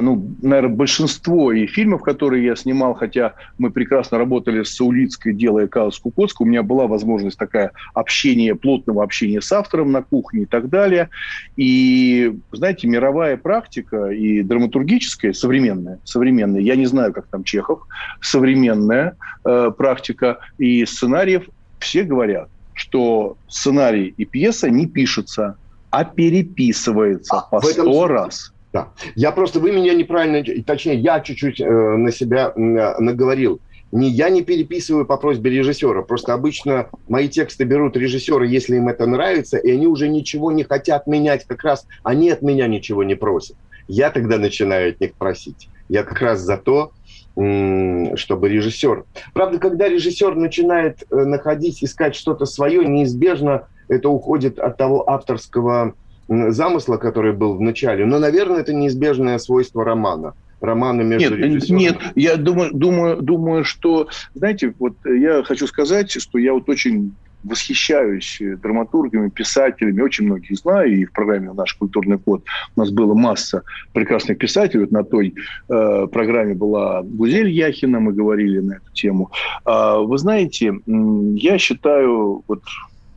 ну, 0.00 0.34
наверное, 0.40 0.74
большинство 0.74 1.52
и 1.52 1.66
фильмов, 1.66 2.02
которые 2.02 2.44
я 2.44 2.56
снимал, 2.56 2.94
хотя 2.94 3.34
мы 3.58 3.70
прекрасно 3.70 4.18
работали 4.18 4.62
с 4.62 4.74
Саулицкой, 4.74 5.34
делая 5.34 5.66
«Каос 5.66 5.98
Кукоцка», 5.98 6.42
у 6.42 6.46
меня 6.46 6.62
была 6.62 6.86
возможность 6.86 7.38
такая 7.38 7.72
общения, 7.94 8.54
плотного 8.54 9.02
общения 9.02 9.40
с 9.40 9.52
автором 9.52 9.92
на 9.92 10.02
кухне 10.02 10.42
и 10.42 10.46
так 10.46 10.68
далее. 10.68 11.10
И, 11.56 12.38
знаете, 12.52 12.88
мировая 12.88 13.36
практика 13.36 14.06
и 14.06 14.42
драматургическая, 14.42 15.32
современная, 15.32 15.98
современная, 16.04 16.60
я 16.60 16.76
не 16.76 16.86
знаю, 16.86 17.12
как 17.12 17.26
там 17.26 17.44
Чехов, 17.44 17.82
современная 18.20 19.16
э, 19.44 19.70
практика 19.76 20.38
и 20.58 20.84
сценариев, 20.86 21.48
все 21.78 22.04
говорят, 22.04 22.48
что 22.74 23.36
сценарий 23.48 24.14
и 24.16 24.24
пьеса 24.24 24.70
не 24.70 24.86
пишутся, 24.86 25.56
а 25.90 26.04
переписывается 26.04 27.36
а, 27.36 27.40
по 27.42 27.60
сто 27.60 28.06
раз. 28.06 28.52
Да. 28.72 28.92
Я 29.14 29.32
просто, 29.32 29.60
вы 29.60 29.72
меня 29.72 29.94
неправильно, 29.94 30.42
точнее, 30.64 30.96
я 30.96 31.20
чуть-чуть 31.20 31.60
э, 31.60 31.66
на 31.66 32.10
себя 32.10 32.52
э, 32.54 32.58
наговорил. 33.00 33.60
Не, 33.92 34.08
я 34.08 34.30
не 34.30 34.42
переписываю 34.42 35.04
по 35.04 35.18
просьбе 35.18 35.50
режиссера. 35.50 36.00
Просто 36.00 36.32
обычно 36.32 36.88
мои 37.08 37.28
тексты 37.28 37.64
берут 37.64 37.94
режиссеры, 37.94 38.46
если 38.46 38.76
им 38.76 38.88
это 38.88 39.04
нравится, 39.06 39.58
и 39.58 39.70
они 39.70 39.86
уже 39.86 40.08
ничего 40.08 40.50
не 40.50 40.64
хотят 40.64 41.06
менять. 41.06 41.44
Как 41.44 41.62
раз 41.62 41.86
они 42.02 42.30
от 42.30 42.40
меня 42.40 42.66
ничего 42.66 43.04
не 43.04 43.14
просят. 43.14 43.56
Я 43.88 44.10
тогда 44.10 44.38
начинаю 44.38 44.90
от 44.90 45.00
них 45.00 45.12
просить. 45.12 45.68
Я 45.90 46.04
как 46.04 46.22
раз 46.22 46.40
за 46.40 46.56
то, 46.56 46.92
чтобы 47.34 48.48
режиссер... 48.48 49.04
Правда, 49.34 49.58
когда 49.58 49.88
режиссер 49.88 50.34
начинает 50.34 51.04
э, 51.10 51.16
находить, 51.24 51.82
искать 51.82 52.14
что-то 52.14 52.44
свое, 52.44 52.84
неизбежно 52.84 53.68
это 53.88 54.08
уходит 54.08 54.58
от 54.58 54.76
того 54.76 55.08
авторского 55.08 55.94
замысла, 56.28 56.96
который 56.96 57.32
был 57.32 57.54
в 57.54 57.60
начале. 57.60 58.04
Но, 58.06 58.18
наверное, 58.18 58.60
это 58.60 58.72
неизбежное 58.72 59.38
свойство 59.38 59.84
романа. 59.84 60.34
Романа 60.60 61.02
между 61.02 61.36
нет, 61.36 61.46
режиссером. 61.46 61.78
Нет, 61.78 61.98
я 62.14 62.36
думаю, 62.36 62.70
думаю, 62.72 63.20
думаю, 63.20 63.64
что, 63.64 64.08
знаете, 64.34 64.72
вот 64.78 64.94
я 65.04 65.42
хочу 65.42 65.66
сказать, 65.66 66.10
что 66.10 66.38
я 66.38 66.52
вот 66.52 66.68
очень 66.68 67.14
восхищаюсь 67.44 68.38
драматургами, 68.62 69.28
писателями, 69.28 70.00
очень 70.00 70.26
многих 70.26 70.56
знаю, 70.56 70.96
и 70.96 71.04
в 71.04 71.12
программе 71.12 71.52
«Наш 71.52 71.74
культурный 71.74 72.18
код» 72.18 72.44
у 72.76 72.80
нас 72.80 72.90
была 72.90 73.14
масса 73.14 73.62
прекрасных 73.92 74.38
писателей. 74.38 74.82
Вот 74.82 74.92
на 74.92 75.02
той 75.02 75.34
э, 75.68 76.06
программе 76.12 76.54
была 76.54 77.02
Гузель 77.02 77.48
Яхина, 77.48 77.98
мы 77.98 78.12
говорили 78.12 78.60
на 78.60 78.74
эту 78.74 78.92
тему. 78.92 79.30
Э, 79.66 79.98
вы 79.98 80.18
знаете, 80.18 80.74
я 80.86 81.58
считаю 81.58 82.44
вот 82.46 82.62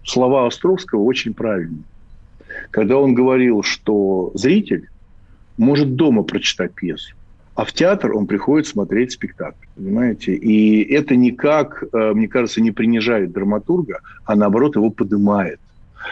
слова 0.03 0.47
Островского 0.47 1.03
очень 1.03 1.35
правильными 1.35 1.83
когда 2.71 2.97
он 2.97 3.13
говорил, 3.13 3.63
что 3.63 4.31
зритель 4.33 4.89
может 5.57 5.95
дома 5.95 6.23
прочитать 6.23 6.73
пьесу, 6.73 7.15
а 7.55 7.63
в 7.63 7.71
театр 7.71 8.13
он 8.13 8.27
приходит 8.27 8.67
смотреть 8.67 9.13
спектакль, 9.13 9.65
понимаете? 9.75 10.33
И 10.33 10.83
это 10.93 11.15
никак, 11.15 11.83
э, 11.93 12.11
мне 12.13 12.27
кажется, 12.27 12.61
не 12.61 12.71
принижает 12.71 13.31
драматурга, 13.31 13.99
а 14.25 14.35
наоборот 14.35 14.75
его 14.75 14.89
поднимает. 14.89 15.59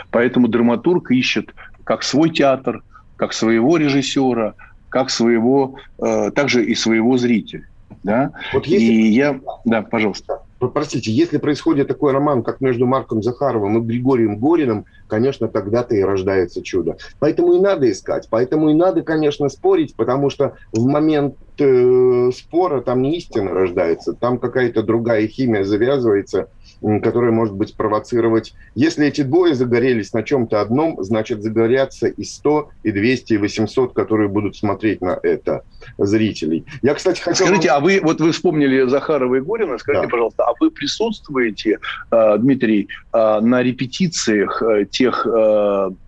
Поэтому 0.10 0.48
драматург 0.48 1.12
ищет 1.12 1.54
как 1.84 2.04
свой 2.04 2.30
театр, 2.30 2.82
как 3.18 3.34
своего 3.34 3.78
режиссера, 3.78 4.56
как 4.90 5.10
своего, 5.10 5.76
э, 6.00 6.32
также 6.32 6.64
и 6.64 6.76
своего 6.76 7.18
зрителя. 7.18 7.68
Да? 8.04 8.32
Вот 8.54 8.66
если... 8.66 8.86
И 8.86 9.08
я... 9.10 9.40
Да, 9.66 9.82
пожалуйста. 9.82 10.40
Простите, 10.70 11.12
если 11.12 11.38
происходит 11.38 11.88
такой 11.88 12.12
роман, 12.12 12.44
как 12.44 12.62
между 12.62 12.86
Марком 12.86 13.22
Захаровым 13.22 13.78
и 13.78 13.86
Григорием 13.86 14.38
Гориным, 14.38 14.86
конечно, 15.08 15.48
тогда-то 15.48 15.96
и 15.96 16.02
рождается 16.02 16.64
чудо. 16.64 16.98
Поэтому 17.20 17.54
и 17.54 17.60
надо 17.60 17.92
искать, 17.92 18.28
поэтому 18.30 18.70
и 18.70 18.74
надо, 18.74 19.02
конечно, 19.02 19.50
спорить, 19.50 19.96
потому 19.96 20.30
что 20.30 20.56
в 20.72 20.86
момент 20.86 21.36
э, 21.60 22.32
спора 22.36 22.82
там 22.82 23.02
не 23.02 23.18
истина 23.18 23.52
рождается, 23.52 24.14
там 24.14 24.40
какая-то 24.40 24.84
другая 24.84 25.28
химия 25.28 25.64
завязывается– 25.64 26.50
которая 27.02 27.32
может 27.32 27.56
быть 27.56 27.76
провоцировать. 27.76 28.54
Если 28.76 29.08
эти 29.08 29.22
двое 29.22 29.56
загорелись 29.56 30.14
на 30.14 30.24
чем-то 30.24 30.62
одном, 30.62 31.02
значит 31.04 31.42
загорятся 31.42 32.08
и 32.08 32.24
100, 32.24 32.70
и 32.84 32.92
200, 32.92 33.34
и 33.34 33.38
800, 33.38 33.94
которые 33.94 34.30
будут 34.30 34.56
смотреть 34.56 35.02
на 35.02 35.18
это 35.24 35.64
зрителей. 35.98 36.66
Я, 36.82 36.94
кстати, 36.94 37.22
хотел... 37.22 37.48
Скажите, 37.48 37.70
а 37.70 37.80
вы, 37.80 38.00
вот 38.04 38.20
вы 38.20 38.32
вспомнили 38.32 38.88
Захарова 38.88 39.36
и 39.36 39.42
Горина, 39.42 39.78
скажите, 39.78 40.08
да. 40.08 40.12
пожалуйста, 40.12 40.44
а 40.44 40.54
вы 40.60 40.72
присутствуете, 40.72 41.80
э, 42.12 42.38
Дмитрий, 42.38 42.90
э, 43.14 43.40
на 43.40 43.64
репетициях 43.64 44.62
э, 44.62 44.86
тех 44.86 45.26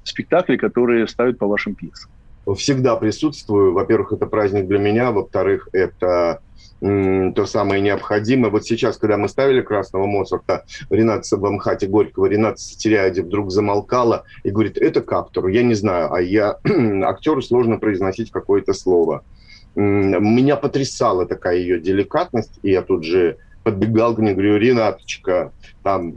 спектаклей, 0.04 0.58
которые 0.58 1.08
ставят 1.08 1.38
по 1.38 1.48
вашим 1.48 1.76
пьесам? 1.76 2.12
Всегда 2.58 2.96
присутствую. 2.96 3.74
Во-первых, 3.74 4.14
это 4.14 4.28
праздник 4.28 4.68
для 4.68 4.78
меня. 4.78 5.12
Во-вторых, 5.12 5.70
это 5.74 6.42
то 6.82 7.46
самое 7.46 7.82
необходимое. 7.82 8.52
Вот 8.52 8.66
сейчас, 8.66 8.98
когда 8.98 9.18
мы 9.18 9.30
ставили 9.30 9.62
«Красного 9.62 10.06
Моцарта», 10.06 10.66
Ренат 10.90 11.26
Сабамхати 11.26 11.86
Горького, 11.86 12.26
Ренат 12.26 12.60
Сатериади 12.60 13.22
вдруг 13.22 13.52
замолкала 13.52 14.26
и 14.44 14.50
говорит, 14.50 14.78
это 14.78 15.02
к 15.02 15.30
я 15.48 15.64
не 15.64 15.74
знаю, 15.74 16.14
а 16.14 16.22
я 16.22 16.58
актеру 17.04 17.42
сложно 17.42 17.78
произносить 17.78 18.32
какое-то 18.32 18.74
слово. 18.74 19.24
Меня 19.76 20.56
потрясала 20.56 21.26
такая 21.26 21.58
ее 21.58 21.80
деликатность, 21.80 22.60
и 22.64 22.72
я 22.72 22.82
тут 22.82 23.04
же 23.04 23.38
подбегал 23.66 24.16
к 24.16 24.20
ней, 24.20 24.34
говорю, 24.34 24.58
Ренаточка, 24.58 25.52
там 25.82 26.16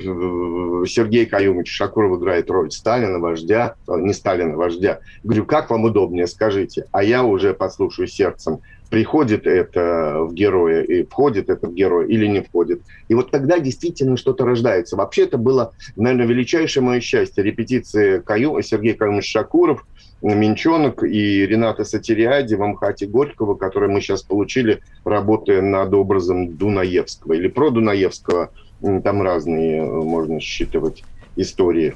Сергей 0.86 1.24
Каюмович 1.24 1.70
Шакуров 1.70 2.18
играет 2.18 2.50
роль 2.50 2.70
Сталина, 2.70 3.18
вождя, 3.18 3.74
э, 3.88 3.92
не 3.96 4.12
Сталина, 4.12 4.54
вождя. 4.54 5.00
Говорю, 5.24 5.46
как 5.46 5.70
вам 5.70 5.84
удобнее, 5.84 6.26
скажите. 6.26 6.84
А 6.92 7.02
я 7.02 7.24
уже 7.24 7.54
послушаю 7.54 8.06
сердцем 8.06 8.60
приходит 8.90 9.46
это 9.46 10.18
в 10.20 10.32
героя, 10.34 10.82
и 10.82 11.04
входит 11.04 11.50
это 11.50 11.66
в 11.68 11.74
героя 11.74 12.06
или 12.06 12.26
не 12.26 12.42
входит. 12.42 12.82
И 13.08 13.14
вот 13.14 13.30
тогда 13.30 13.58
действительно 13.58 14.16
что-то 14.16 14.44
рождается. 14.44 14.96
Вообще 14.96 15.24
это 15.24 15.38
было, 15.38 15.72
наверное, 15.96 16.26
величайшее 16.26 16.82
мое 16.82 17.00
счастье. 17.00 17.42
Репетиции 17.44 18.20
Каю, 18.20 18.60
Сергей 18.62 18.94
Каюмович 18.94 19.30
Шакуров, 19.30 19.86
Минчонок 20.22 21.04
и 21.04 21.46
Рената 21.46 21.84
Сатириади 21.84 22.54
в 22.54 22.62
Амхате 22.62 23.06
Горького, 23.06 23.54
которые 23.54 23.90
мы 23.90 24.00
сейчас 24.00 24.22
получили, 24.22 24.80
работая 25.04 25.62
над 25.62 25.94
образом 25.94 26.56
Дунаевского 26.56 27.34
или 27.34 27.48
про 27.48 27.70
Дунаевского. 27.70 28.50
Там 28.80 29.22
разные 29.22 29.82
можно 29.84 30.40
считывать 30.40 31.04
истории. 31.36 31.94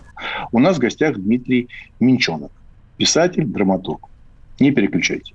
У 0.53 0.59
нас 0.59 0.77
в 0.77 0.81
гостях 0.81 1.17
Дмитрий 1.17 1.69
Минчонок, 2.01 2.53
писатель, 2.97 3.47
драматург. 3.47 4.07
Не 4.61 4.71
переключайте. 4.71 5.35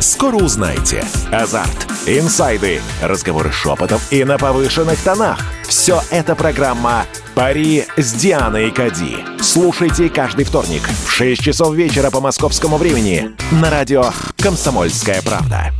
Скоро 0.00 0.36
узнаете. 0.36 1.04
Азарт, 1.32 1.86
инсайды, 2.06 2.80
разговоры 3.02 3.52
шепотов 3.52 4.12
и 4.12 4.24
на 4.24 4.38
повышенных 4.38 4.98
тонах. 5.02 5.40
Все 5.66 6.02
это 6.10 6.34
программа 6.34 7.06
«Пари 7.34 7.86
с 7.96 8.12
Дианой 8.12 8.70
Кади». 8.70 9.24
Слушайте 9.40 10.08
каждый 10.08 10.44
вторник 10.44 10.82
в 11.06 11.10
6 11.10 11.42
часов 11.42 11.74
вечера 11.74 12.10
по 12.10 12.20
московскому 12.20 12.76
времени 12.76 13.30
на 13.50 13.70
радио 13.70 14.10
«Комсомольская 14.38 15.22
правда». 15.22 15.72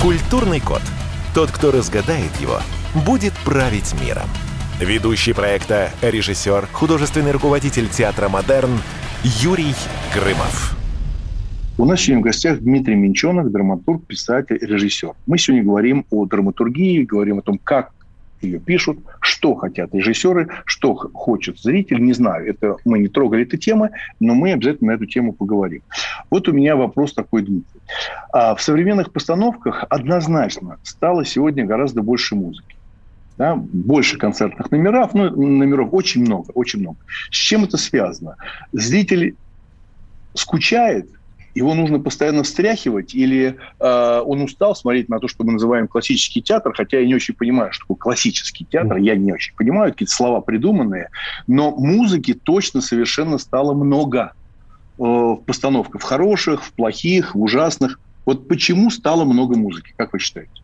Культурный 0.00 0.60
код. 0.60 0.82
Тот, 1.34 1.50
кто 1.50 1.72
разгадает 1.72 2.30
его, 2.40 2.60
будет 2.94 3.32
править 3.44 3.94
миром. 4.00 4.28
Ведущий 4.80 5.32
проекта, 5.32 5.90
режиссер, 6.02 6.66
художественный 6.72 7.30
руководитель 7.30 7.88
театра 7.88 8.28
«Модерн» 8.28 8.72
Юрий 9.22 9.72
Грымов. 10.12 10.76
У 11.78 11.84
нас 11.84 12.00
сегодня 12.00 12.22
в 12.22 12.24
гостях 12.24 12.58
Дмитрий 12.58 12.96
Минчонок, 12.96 13.52
драматург, 13.52 14.04
писатель, 14.04 14.58
режиссер. 14.60 15.12
Мы 15.26 15.38
сегодня 15.38 15.64
говорим 15.64 16.04
о 16.10 16.26
драматургии, 16.26 17.04
говорим 17.04 17.38
о 17.38 17.42
том, 17.42 17.60
как 17.62 17.92
ее 18.42 18.58
пишут, 18.58 18.98
что 19.20 19.54
хотят 19.54 19.94
режиссеры, 19.94 20.48
что 20.64 20.96
хочет 20.96 21.60
зритель, 21.60 22.02
не 22.02 22.12
знаю. 22.12 22.50
Это 22.50 22.76
мы 22.84 22.98
не 22.98 23.06
трогали 23.06 23.44
эту 23.44 23.56
тему, 23.56 23.90
но 24.18 24.34
мы 24.34 24.54
обязательно 24.54 24.90
на 24.90 24.96
эту 24.96 25.06
тему 25.06 25.32
поговорим. 25.32 25.82
Вот 26.30 26.48
у 26.48 26.52
меня 26.52 26.74
вопрос 26.74 27.14
такой, 27.14 27.42
Дмитрий. 27.42 27.80
А 28.32 28.56
в 28.56 28.60
современных 28.60 29.12
постановках 29.12 29.84
однозначно 29.88 30.78
стало 30.82 31.24
сегодня 31.24 31.64
гораздо 31.64 32.02
больше 32.02 32.34
музыки 32.34 32.74
да, 33.36 33.56
больше 33.56 34.18
концертных 34.18 34.70
номеров, 34.70 35.14
ну, 35.14 35.30
номеров 35.30 35.88
очень 35.92 36.22
много, 36.22 36.50
очень 36.52 36.80
много. 36.80 36.98
С 37.30 37.36
чем 37.36 37.64
это 37.64 37.76
связано? 37.76 38.36
Зритель 38.72 39.36
скучает 40.34 41.08
его 41.54 41.74
нужно 41.74 42.00
постоянно 42.00 42.42
встряхивать, 42.42 43.14
или 43.14 43.56
э, 43.78 44.20
он 44.24 44.42
устал 44.42 44.74
смотреть 44.74 45.08
на 45.08 45.20
то, 45.20 45.28
что 45.28 45.44
мы 45.44 45.52
называем 45.52 45.86
классический 45.86 46.42
театр, 46.42 46.74
хотя 46.76 46.98
я 46.98 47.06
не 47.06 47.14
очень 47.14 47.34
понимаю, 47.34 47.72
что 47.72 47.84
такое 47.84 47.96
классический 47.96 48.66
театр, 48.68 48.96
я 48.96 49.14
не 49.14 49.32
очень 49.32 49.54
понимаю, 49.54 49.92
какие-то 49.92 50.12
слова 50.12 50.40
придуманные, 50.40 51.10
но 51.46 51.70
музыки 51.70 52.34
точно 52.34 52.80
совершенно 52.80 53.38
стало 53.38 53.72
много 53.72 54.32
э, 54.98 55.02
в 55.02 55.42
постановках, 55.46 56.02
в 56.02 56.04
хороших, 56.04 56.64
в 56.64 56.72
плохих, 56.72 57.34
в 57.34 57.40
ужасных. 57.40 58.00
Вот 58.26 58.48
почему 58.48 58.90
стало 58.90 59.24
много 59.24 59.56
музыки, 59.56 59.94
как 59.96 60.12
вы 60.12 60.18
считаете? 60.18 60.63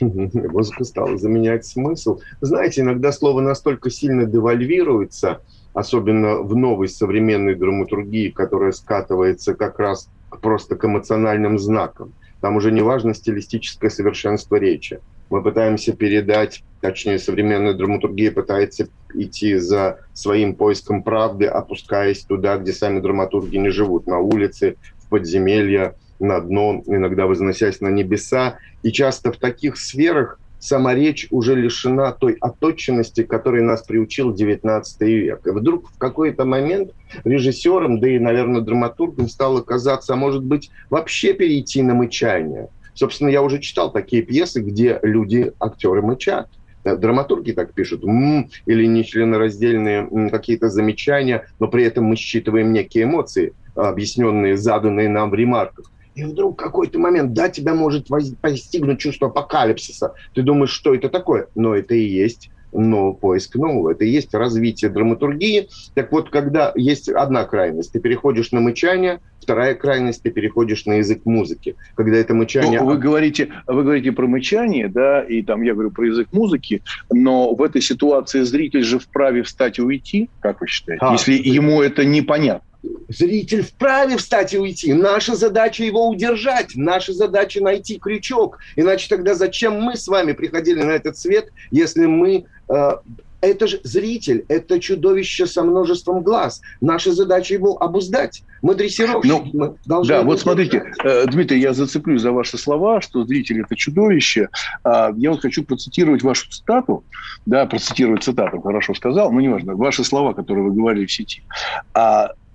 Музыка 0.50 0.84
стала 0.84 1.16
заменять 1.16 1.66
смысл. 1.66 2.20
Знаете, 2.40 2.82
иногда 2.82 3.12
слово 3.12 3.40
настолько 3.40 3.90
сильно 3.90 4.24
девальвируется– 4.24 5.40
особенно 5.78 6.38
в 6.38 6.56
новой 6.56 6.88
современной 6.88 7.54
драматургии, 7.54 8.30
которая 8.30 8.72
скатывается 8.72 9.54
как 9.54 9.78
раз 9.78 10.08
просто 10.42 10.76
к 10.76 10.84
эмоциональным 10.84 11.58
знакам. 11.58 12.12
Там 12.40 12.56
уже 12.56 12.72
не 12.72 12.80
важно 12.80 13.14
стилистическое 13.14 13.90
совершенство 13.90 14.56
речи. 14.56 15.00
Мы 15.30 15.42
пытаемся 15.42 15.92
передать, 15.92 16.64
точнее, 16.80 17.18
современная 17.18 17.74
драматургия 17.74 18.32
пытается 18.32 18.88
идти 19.14 19.56
за 19.56 20.00
своим 20.14 20.54
поиском 20.54 21.02
правды, 21.02 21.46
опускаясь 21.46 22.22
туда, 22.22 22.56
где 22.56 22.72
сами 22.72 23.00
драматурги 23.00 23.56
не 23.56 23.70
живут, 23.70 24.06
на 24.06 24.18
улице, 24.18 24.76
в 24.98 25.08
подземелья, 25.08 25.96
на 26.20 26.40
дно, 26.40 26.82
иногда 26.86 27.26
возносясь 27.26 27.80
на 27.80 27.88
небеса. 27.88 28.58
И 28.82 28.92
часто 28.92 29.32
в 29.32 29.38
таких 29.38 29.76
сферах 29.78 30.38
сама 30.58 30.94
речь 30.94 31.26
уже 31.30 31.54
лишена 31.54 32.12
той 32.12 32.36
оточенности, 32.40 33.22
которой 33.22 33.62
нас 33.62 33.82
приучил 33.82 34.34
XIX 34.34 34.82
век. 35.00 35.46
И 35.46 35.50
вдруг 35.50 35.88
в 35.92 35.98
какой-то 35.98 36.44
момент 36.44 36.90
режиссером, 37.24 38.00
да 38.00 38.08
и, 38.08 38.18
наверное, 38.18 38.60
драматургом 38.60 39.28
стало 39.28 39.62
казаться, 39.62 40.14
а 40.14 40.16
может 40.16 40.44
быть, 40.44 40.70
вообще 40.90 41.32
перейти 41.32 41.82
на 41.82 41.94
мычание. 41.94 42.68
Собственно, 42.94 43.28
я 43.28 43.42
уже 43.42 43.60
читал 43.60 43.92
такие 43.92 44.22
пьесы, 44.22 44.60
где 44.60 44.98
люди, 45.02 45.52
актеры 45.60 46.02
мычат. 46.02 46.48
Драматурги 46.84 47.52
так 47.52 47.74
пишут, 47.74 48.02
м-м", 48.02 48.48
или 48.66 48.86
нечленораздельные 48.86 50.30
какие-то 50.30 50.68
замечания, 50.68 51.44
но 51.60 51.68
при 51.68 51.84
этом 51.84 52.04
мы 52.04 52.16
считываем 52.16 52.72
некие 52.72 53.04
эмоции, 53.04 53.52
объясненные, 53.74 54.56
заданные 54.56 55.08
нам 55.08 55.30
в 55.30 55.34
ремарках. 55.34 55.92
И 56.18 56.24
вдруг 56.24 56.58
какой-то 56.58 56.98
момент, 56.98 57.32
да, 57.32 57.48
тебя 57.48 57.74
может 57.74 58.08
постигнуть 58.40 58.98
чувство 58.98 59.28
апокалипсиса. 59.28 60.14
Ты 60.34 60.42
думаешь, 60.42 60.70
что 60.70 60.92
это 60.92 61.08
такое? 61.08 61.46
Но 61.54 61.76
это 61.76 61.94
и 61.94 62.04
есть 62.04 62.50
но 62.70 63.14
поиск 63.14 63.54
нового. 63.54 63.92
Это 63.92 64.04
и 64.04 64.10
есть 64.10 64.34
развитие 64.34 64.90
драматургии. 64.90 65.68
Так 65.94 66.12
вот, 66.12 66.28
когда 66.28 66.72
есть 66.74 67.08
одна 67.08 67.44
крайность, 67.44 67.92
ты 67.92 68.00
переходишь 68.00 68.52
на 68.52 68.60
мычание, 68.60 69.20
вторая 69.40 69.74
крайность, 69.74 70.22
ты 70.22 70.30
переходишь 70.30 70.84
на 70.84 70.94
язык 70.94 71.24
музыки. 71.24 71.76
Когда 71.94 72.18
это 72.18 72.34
мычание... 72.34 72.80
Ну, 72.80 72.86
вы, 72.86 72.98
говорите, 72.98 73.48
вы 73.66 73.84
говорите 73.84 74.12
про 74.12 74.26
мычание, 74.26 74.88
да, 74.88 75.22
и 75.22 75.42
там 75.42 75.62
я 75.62 75.72
говорю 75.72 75.92
про 75.92 76.08
язык 76.08 76.28
музыки, 76.32 76.82
но 77.10 77.54
в 77.54 77.62
этой 77.62 77.80
ситуации 77.80 78.42
зритель 78.42 78.82
же 78.82 78.98
вправе 78.98 79.42
встать 79.44 79.78
и 79.78 79.82
уйти, 79.82 80.28
как 80.40 80.60
вы 80.60 80.66
считаете, 80.66 81.02
а, 81.02 81.12
если 81.12 81.32
ему 81.32 81.80
это 81.80 82.04
непонятно? 82.04 82.68
Зритель 83.08 83.62
вправе 83.62 84.16
встать 84.16 84.54
и 84.54 84.58
уйти. 84.58 84.92
Наша 84.92 85.34
задача 85.34 85.82
его 85.84 86.08
удержать. 86.08 86.76
Наша 86.76 87.12
задача 87.12 87.62
найти 87.62 87.98
крючок. 87.98 88.58
Иначе 88.76 89.08
тогда 89.08 89.34
зачем 89.34 89.80
мы 89.80 89.96
с 89.96 90.06
вами 90.06 90.32
приходили 90.32 90.82
на 90.82 90.92
этот 90.92 91.16
свет, 91.16 91.50
если 91.70 92.06
мы... 92.06 92.44
Э, 92.68 92.92
это 93.40 93.68
же 93.68 93.80
зритель, 93.84 94.44
это 94.48 94.80
чудовище 94.80 95.46
со 95.46 95.62
множеством 95.62 96.22
глаз. 96.22 96.60
Наша 96.80 97.12
задача 97.12 97.54
его 97.54 97.80
обуздать. 97.80 98.42
Мы 98.62 98.74
дрессировщики. 98.74 99.30
Ну, 99.32 99.50
мы 99.52 99.76
должны 99.86 100.12
да, 100.12 100.22
вот 100.22 100.40
смотрите, 100.40 100.92
э, 101.04 101.26
Дмитрий, 101.26 101.60
я 101.60 101.72
зацеплюсь 101.72 102.20
за 102.20 102.32
ваши 102.32 102.58
слова, 102.58 103.00
что 103.00 103.24
зритель– 103.24 103.60
это 103.62 103.76
чудовище. 103.76 104.48
А, 104.82 105.12
я 105.16 105.30
вот 105.30 105.40
хочу 105.40 105.62
процитировать 105.62 106.22
вашу 106.22 106.50
цитату. 106.50 107.04
Да, 107.46 107.66
процитировать 107.66 108.24
цитату, 108.24 108.60
хорошо 108.60 108.94
сказал, 108.94 109.30
но 109.30 109.40
неважно. 109.40 109.76
Ваши 109.76 110.02
слова, 110.02 110.32
которые 110.32 110.64
вы 110.64 110.72
говорили 110.72 111.06
в 111.06 111.12
сети. 111.12 111.42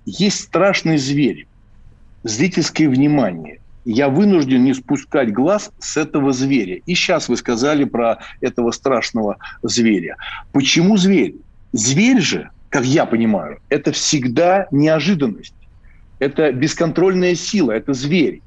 Есть 0.06 0.40
страшный 0.40 0.98
зверь, 0.98 1.46
зрительское 2.22 2.88
внимание. 2.88 3.60
Я 3.84 4.08
вынужден 4.08 4.64
не 4.64 4.74
спускать 4.74 5.32
глаз 5.32 5.70
с 5.78 5.96
этого 5.96 6.32
зверя. 6.32 6.80
И 6.86 6.94
сейчас 6.94 7.28
вы 7.28 7.36
сказали 7.36 7.84
про 7.84 8.18
этого 8.40 8.70
страшного 8.70 9.36
зверя. 9.62 10.16
Почему 10.52 10.96
зверь? 10.96 11.36
Зверь 11.72 12.20
же, 12.20 12.50
как 12.70 12.84
я 12.84 13.04
понимаю, 13.04 13.60
это 13.68 13.92
всегда 13.92 14.66
неожиданность. 14.70 15.54
Это 16.18 16.52
бесконтрольная 16.52 17.34
сила, 17.34 17.72
это 17.72 17.92
зверь. 17.92 18.40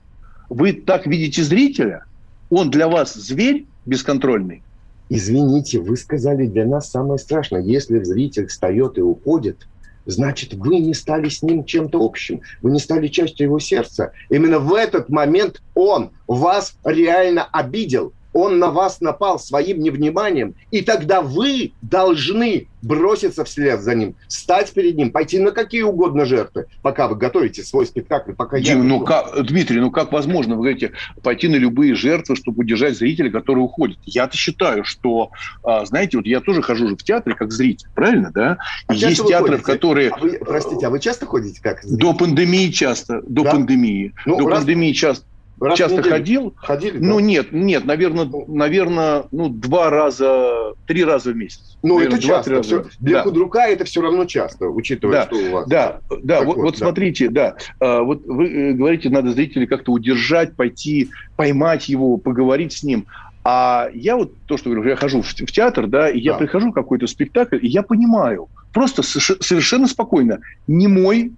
Вы 0.50 0.74
так 0.74 1.06
видите 1.06 1.44
зрителя, 1.44 2.06
он 2.50 2.70
для 2.70 2.88
вас 2.88 3.14
зверь 3.14 3.66
бесконтрольный. 3.86 4.64
Извините, 5.10 5.80
вы 5.80 5.98
сказали 5.98 6.48
для 6.48 6.66
нас 6.66 6.90
самое 6.90 7.20
страшное. 7.20 7.62
Если 7.62 8.04
зритель 8.04 8.48
встает 8.48 8.98
и 8.98 9.02
уходит, 9.02 9.68
значит, 10.08 10.54
вы 10.54 10.80
не 10.80 10.94
стали 10.94 11.30
с 11.30 11.44
ним 11.44 11.64
чем-то 11.64 12.04
общим, 12.04 12.42
вы 12.62 12.72
не 12.72 12.80
стали 12.80 13.08
частью 13.08 13.48
его 13.48 13.60
сердца. 13.60 14.12
Именно 14.30 14.60
в 14.60 14.74
этот 14.74 15.10
момент 15.10 15.62
он 15.76 16.12
вас 16.28 16.76
реально 16.84 17.44
обидел 17.52 18.14
он 18.34 18.60
на 18.60 18.70
вас 18.70 19.02
напал 19.02 19.40
своим 19.40 19.80
невниманием, 19.80 20.56
и 20.72 20.82
тогда 20.82 21.22
вы 21.22 21.74
должны 21.82 22.68
броситься 22.82 23.44
вслед 23.44 23.82
за 23.82 23.96
ним, 23.96 24.16
стать 24.28 24.72
перед 24.72 24.96
ним, 24.96 25.12
пойти 25.12 25.40
на 25.40 25.52
какие 25.52 25.82
угодно 25.82 26.26
жертвы, 26.26 26.68
пока 26.82 27.08
вы 27.08 27.16
готовите 27.16 27.64
свой 27.64 27.86
спектакль, 27.86 28.34
пока 28.34 28.60
Дим, 28.60 28.78
я... 28.78 28.84
ну 28.84 29.02
как, 29.02 29.46
Дмитрий, 29.46 29.80
ну 29.80 29.92
как 29.92 30.12
возможно, 30.12 30.56
вы 30.56 30.62
говорите, 30.62 30.92
пойти 31.22 31.48
на 31.48 31.56
любые 31.56 31.96
жертвы, 31.96 32.36
чтобы 32.36 32.62
удержать 32.62 32.98
зрителя, 32.98 33.32
который 33.32 33.60
уходит? 33.60 33.98
Я-то 34.06 34.38
считаю, 34.38 34.84
что, 34.84 35.32
а, 35.64 35.86
знаете, 35.86 36.18
вот 36.18 36.26
я 36.26 36.40
тоже 36.40 36.62
хожу 36.62 36.88
же 36.88 36.96
в 36.96 37.04
театре 37.04 37.36
как 37.36 37.52
зритель, 37.52 37.88
правильно, 37.96 38.32
да? 38.34 38.58
А 38.88 38.94
Есть 38.94 39.26
театры, 39.26 39.58
в 39.58 39.64
которые... 39.64 40.10
А 40.10 40.18
вы, 40.18 40.40
простите, 40.40 40.88
а 40.88 40.90
вы 40.90 41.00
часто 41.00 41.26
ходите 41.26 41.62
как 41.62 41.84
зритель? 41.84 41.98
До 41.98 42.14
пандемии 42.14 42.70
часто, 42.70 43.22
до 43.28 43.44
да? 43.44 43.52
пандемии. 43.52 44.14
Ну, 44.26 44.38
до 44.38 44.48
раз... 44.48 44.60
пандемии 44.60 44.94
часто. 44.94 45.26
Раз 45.60 45.78
часто 45.78 46.04
ходил. 46.04 46.54
Ходили? 46.58 47.00
Ну, 47.00 47.16
да? 47.16 47.22
нет, 47.22 47.52
нет, 47.52 47.86
наверное, 47.86 48.26
ну. 48.26 48.46
наверное, 48.48 49.24
ну, 49.32 49.50
два 49.50 49.90
раза, 49.90 50.74
три 50.86 51.04
раза 51.04 51.32
в 51.32 51.36
месяц. 51.36 51.78
Ну, 51.82 51.96
наверное, 51.96 52.20
это 52.20 52.28
часто. 52.28 52.52
Раза. 52.52 52.64
Все, 52.64 52.90
для 53.00 53.18
да. 53.18 53.24
худрука 53.24 53.68
это 53.68 53.84
все 53.86 54.02
равно 54.02 54.26
часто, 54.26 54.68
учитывая, 54.68 55.22
да, 55.22 55.26
что 55.26 55.36
у 55.36 55.52
вас. 55.52 55.68
Да, 55.68 56.02
да, 56.24 56.44
вот, 56.44 56.58
вот, 56.58 56.64
вот 56.64 56.72
да. 56.74 56.78
смотрите, 56.78 57.30
да, 57.30 57.56
а, 57.80 58.02
вот 58.02 58.24
вы 58.26 58.48
э, 58.48 58.72
говорите, 58.74 59.10
надо 59.10 59.32
зрителей 59.32 59.66
как-то 59.66 59.92
удержать, 59.92 60.56
пойти, 60.56 61.10
поймать 61.36 61.90
его, 61.90 62.18
поговорить 62.18 62.74
с 62.74 62.84
ним. 62.84 63.08
А 63.44 63.88
я 63.94 64.18
вот 64.18 64.34
то, 64.46 64.58
что 64.58 64.70
говорю, 64.70 64.90
я 64.90 64.96
хожу 64.96 65.22
в, 65.22 65.28
в 65.28 65.52
театр, 65.52 65.88
да, 65.88 66.10
и 66.10 66.20
я 66.20 66.34
да. 66.34 66.40
прихожу 66.40 66.70
в 66.72 66.74
какой-то 66.74 67.08
спектакль, 67.08 67.58
и 67.62 67.68
я 67.68 67.82
понимаю, 67.82 68.50
просто 68.74 69.02
совершенно 69.02 69.88
спокойно, 69.88 70.40
не 70.68 70.88
мой 70.88 71.32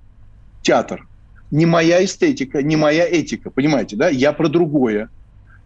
театр, 0.62 1.06
не 1.52 1.66
моя 1.66 2.04
эстетика, 2.04 2.62
не 2.62 2.76
моя 2.76 3.08
этика, 3.08 3.50
понимаете, 3.50 3.96
да? 3.96 4.10
Я 4.10 4.34
про 4.34 4.48
другое. 4.48 5.10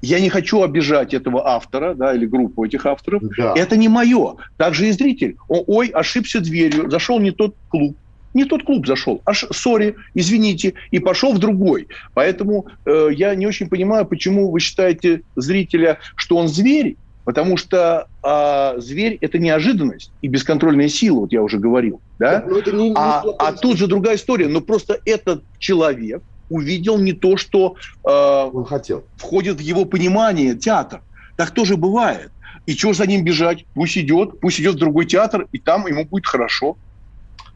Я 0.01 0.19
не 0.19 0.29
хочу 0.29 0.61
обижать 0.61 1.13
этого 1.13 1.47
автора, 1.47 1.93
да, 1.93 2.13
или 2.13 2.25
группу 2.25 2.65
этих 2.65 2.85
авторов. 2.85 3.23
Да. 3.37 3.53
Это 3.55 3.77
не 3.77 3.87
мое. 3.87 4.35
Также 4.57 4.89
и 4.89 4.91
зритель. 4.91 5.37
Ой, 5.47 5.87
ошибся 5.87 6.41
дверью, 6.41 6.89
зашел 6.91 7.19
не 7.19 7.31
тот 7.31 7.55
клуб. 7.69 7.95
Не 8.33 8.45
тот 8.45 8.63
клуб 8.63 8.85
зашел. 8.85 9.21
Аж, 9.25 9.45
сори, 9.51 9.95
извините, 10.13 10.73
и 10.91 10.99
пошел 10.99 11.33
в 11.33 11.39
другой. 11.39 11.87
Поэтому 12.13 12.65
э, 12.85 13.09
я 13.13 13.33
не 13.35 13.47
очень 13.47 13.69
понимаю, 13.69 14.05
почему 14.05 14.49
вы 14.51 14.59
считаете 14.59 15.21
зрителя, 15.35 15.99
что 16.15 16.37
он 16.37 16.47
зверь, 16.47 16.97
Потому 17.23 17.55
что 17.55 18.07
а, 18.21 18.75
зверь– 18.77 19.17
это 19.21 19.39
неожиданность 19.39 20.12
и 20.21 20.27
бесконтрольная 20.27 20.89
сила, 20.89 21.21
вот 21.21 21.31
я 21.31 21.41
уже 21.41 21.57
говорил. 21.57 22.01
Да? 22.19 22.43
Но 22.47 22.57
это 22.57 22.71
не, 22.71 22.89
не 22.89 22.95
а, 22.97 23.23
а 23.39 23.53
тут 23.53 23.77
же 23.77 23.88
другая 23.88 24.15
история. 24.15 24.47
Но 24.47 24.59
просто 24.59 24.99
этот 25.05 25.43
человек 25.57 26.21
увидел 26.49 26.97
не 26.97 27.13
то, 27.13 27.38
что 27.38 27.75
э, 28.03 28.09
Он 28.09 28.65
хотел. 28.65 29.05
входит 29.15 29.57
в 29.57 29.62
его 29.62 29.86
понимание 29.86 30.55
театр. 30.55 31.01
Так 31.38 31.51
тоже 31.51 31.77
бывает. 31.77 32.31
И 32.65 32.75
чего 32.75 32.93
за 32.93 33.07
ним 33.07 33.23
бежать? 33.23 33.65
Пусть 33.73 33.97
идет, 33.97 34.39
пусть 34.39 34.59
идет 34.59 34.75
в 34.75 34.79
другой 34.79 35.05
театр, 35.05 35.47
и 35.51 35.59
там 35.59 35.88
ему 35.88 36.05
будет 36.05 36.25
хорошо. 36.25 36.77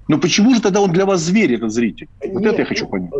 Но 0.07 0.17
почему 0.17 0.55
же 0.55 0.61
тогда 0.61 0.81
он 0.81 0.91
для 0.91 1.05
вас 1.05 1.21
зверь, 1.21 1.55
этот 1.55 1.71
зритель? 1.71 2.07
Вот 2.21 2.41
Нет, 2.41 2.53
это 2.53 2.61
я 2.61 2.65
хочу 2.65 2.85
ну, 2.85 2.91
понять. 2.91 3.11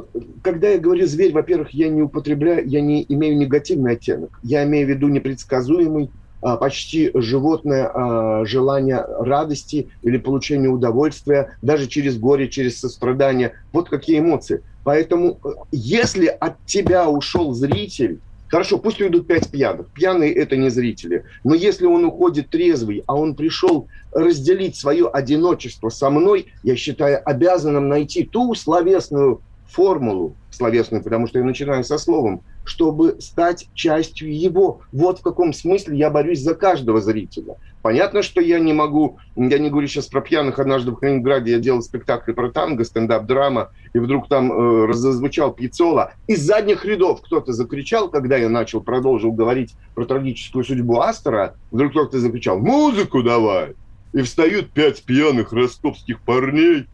Когда 0.42 0.70
я 0.70 0.78
говорю 0.80 1.06
зверь, 1.06 1.34
во-первых, 1.34 1.72
я 1.72 1.90
не 1.90 2.02
употребляю, 2.02 2.68
я 2.68 2.80
не 2.80 3.06
имею 3.10 3.38
негативный 3.38 3.94
оттенок. 3.94 4.40
Я 4.42 4.64
имею 4.64 4.88
в 4.88 4.90
виду 4.90 5.10
непредсказуемый, 5.10 6.10
почти 6.58 7.12
животное 7.14 7.90
а, 7.94 8.46
желание 8.46 9.04
радости 9.20 9.90
или 10.04 10.18
получения 10.18 10.70
удовольствия, 10.70 11.58
даже 11.62 11.88
через 11.88 12.18
горе, 12.18 12.48
через 12.48 12.80
сострадание. 12.80 13.54
Вот 13.74 13.90
какие 13.90 14.20
эмоции. 14.20 14.64
Поэтому, 14.84 15.40
э, 15.44 15.50
если 15.72 16.28
от 16.28 16.64
тебя 16.66 17.10
ушел 17.10 17.54
зритель, 17.54 18.20
Хорошо, 18.50 18.78
пусть 18.78 19.02
уйдут 19.02 19.28
пять 19.28 19.50
пьяных. 19.50 19.88
Пьяные– 19.88 20.34
это 20.36 20.56
не 20.56 20.70
зрители. 20.70 21.26
Но 21.44 21.54
если 21.54 21.86
он 21.86 22.06
уходит 22.06 22.50
трезвый, 22.50 23.04
а 23.06 23.16
он 23.16 23.36
пришел 23.36 23.88
разделить 24.14 24.78
свое 24.78 25.08
одиночество 25.08 25.90
со 25.90 26.10
мной, 26.10 26.48
я 26.64 26.78
считаю 26.78 27.22
обязанным 27.30 27.90
найти 27.90 28.24
ту 28.24 28.56
словесную 28.56 29.42
формулу 29.70 30.36
словесную, 30.50 31.04
потому 31.04 31.28
что 31.28 31.40
я 31.40 31.46
начинаю 31.46 31.84
со 31.84 31.98
словом, 31.98 32.42
чтобы 32.64 33.18
стать 33.20 33.70
частью 33.74 34.36
его. 34.38 34.82
Вот 34.92 35.20
в 35.20 35.22
каком 35.22 35.54
смысле 35.54 35.98
я 35.98 36.10
борюсь 36.10 36.42
за 36.42 36.56
каждого 36.56 37.00
зрителя. 37.00 37.56
Понятно, 37.82 38.22
что 38.22 38.42
я 38.42 38.60
не 38.60 38.74
могу, 38.74 39.18
я 39.36 39.60
не 39.60 39.70
говорю 39.70 39.88
сейчас 39.88 40.08
про 40.08 40.20
пьяных, 40.20 40.60
однажды 40.60 40.92
в 40.92 40.96
Калининграде 40.96 41.52
я 41.52 41.60
делал 41.60 41.82
спектакль 41.82 42.34
про 42.34 42.52
танго, 42.52 42.84
стендап-драма, 42.84 43.70
и 43.94 44.00
вдруг 44.00 44.28
там 44.28 44.90
э, 44.90 44.94
зазвучал 44.94 45.54
Пьяцола. 45.54 46.14
Из 46.28 46.42
задних 46.42 46.84
рядов 46.84 47.22
кто-то 47.22 47.54
закричал, 47.54 48.10
когда 48.10 48.36
я 48.36 48.50
начал, 48.50 48.82
продолжил 48.82 49.32
говорить 49.32 49.74
про 49.96 50.06
трагическую 50.06 50.66
судьбу 50.66 51.00
Астера, 51.00 51.56
вдруг 51.72 51.92
кто-то 51.92 52.20
закричал 52.20 52.60
«Музыку 52.60 53.24
давай!» 53.24 53.76
И 54.12 54.22
встают 54.22 54.72
пять 54.72 55.04
пьяных 55.04 55.54
ростовских 55.54 56.20
парней, 56.22 56.88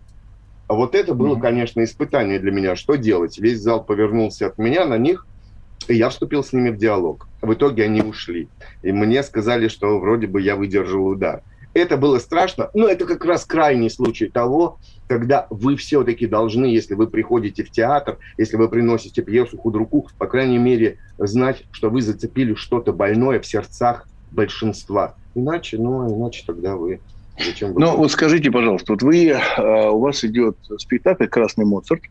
а 0.67 0.75
вот 0.75 0.95
это 0.95 1.13
было, 1.13 1.35
конечно, 1.35 1.83
испытание 1.83 2.39
для 2.39 2.51
меня. 2.51 2.75
Что 2.75 2.95
делать? 2.95 3.37
Весь 3.37 3.61
зал 3.61 3.83
повернулся 3.83 4.47
от 4.47 4.57
меня 4.57 4.85
на 4.85 4.97
них, 4.97 5.27
и 5.87 5.95
я 5.95 6.09
вступил 6.09 6.43
с 6.43 6.53
ними 6.53 6.69
в 6.69 6.77
диалог. 6.77 7.27
В 7.41 7.53
итоге 7.53 7.83
они 7.83 8.01
ушли. 8.01 8.47
И 8.81 8.91
мне 8.91 9.23
сказали, 9.23 9.67
что 9.67 9.99
вроде 9.99 10.27
бы 10.27 10.41
я 10.41 10.55
выдержал 10.55 11.05
удар. 11.05 11.43
Это 11.73 11.97
было 11.97 12.19
страшно, 12.19 12.69
но 12.75 12.87
это 12.87 13.05
как 13.05 13.25
раз 13.25 13.45
крайний 13.45 13.89
случай 13.89 14.27
того, 14.27 14.77
когда 15.07 15.47
вы 15.49 15.75
все-таки 15.75 16.27
должны, 16.27 16.65
если 16.65 16.93
вы 16.93 17.07
приходите 17.07 17.63
в 17.63 17.71
театр, 17.71 18.19
если 18.37 18.57
вы 18.57 18.69
приносите 18.69 19.23
пьесу 19.23 19.57
худруку, 19.57 20.07
по 20.19 20.27
крайней 20.27 20.59
мере, 20.59 20.99
знать, 21.17 21.63
что 21.71 21.89
вы 21.89 22.01
зацепили 22.01 22.53
что-то 22.53 22.93
больное 22.93 23.39
в 23.39 23.45
сердцах 23.45 24.07
большинства. 24.31 25.15
Иначе, 25.33 25.77
ну, 25.79 26.15
иначе 26.15 26.43
тогда 26.45 26.75
вы 26.75 27.01
Зачем 27.37 27.73
ну, 27.75 27.97
вот 27.97 28.11
скажите, 28.11 28.51
пожалуйста, 28.51 28.93
вот 28.93 29.01
вы, 29.01 29.27
э, 29.27 29.89
у 29.89 29.99
вас 29.99 30.23
идет 30.23 30.57
спектакль 30.77 31.27
«Красный 31.27 31.65
Моцарт», 31.65 32.01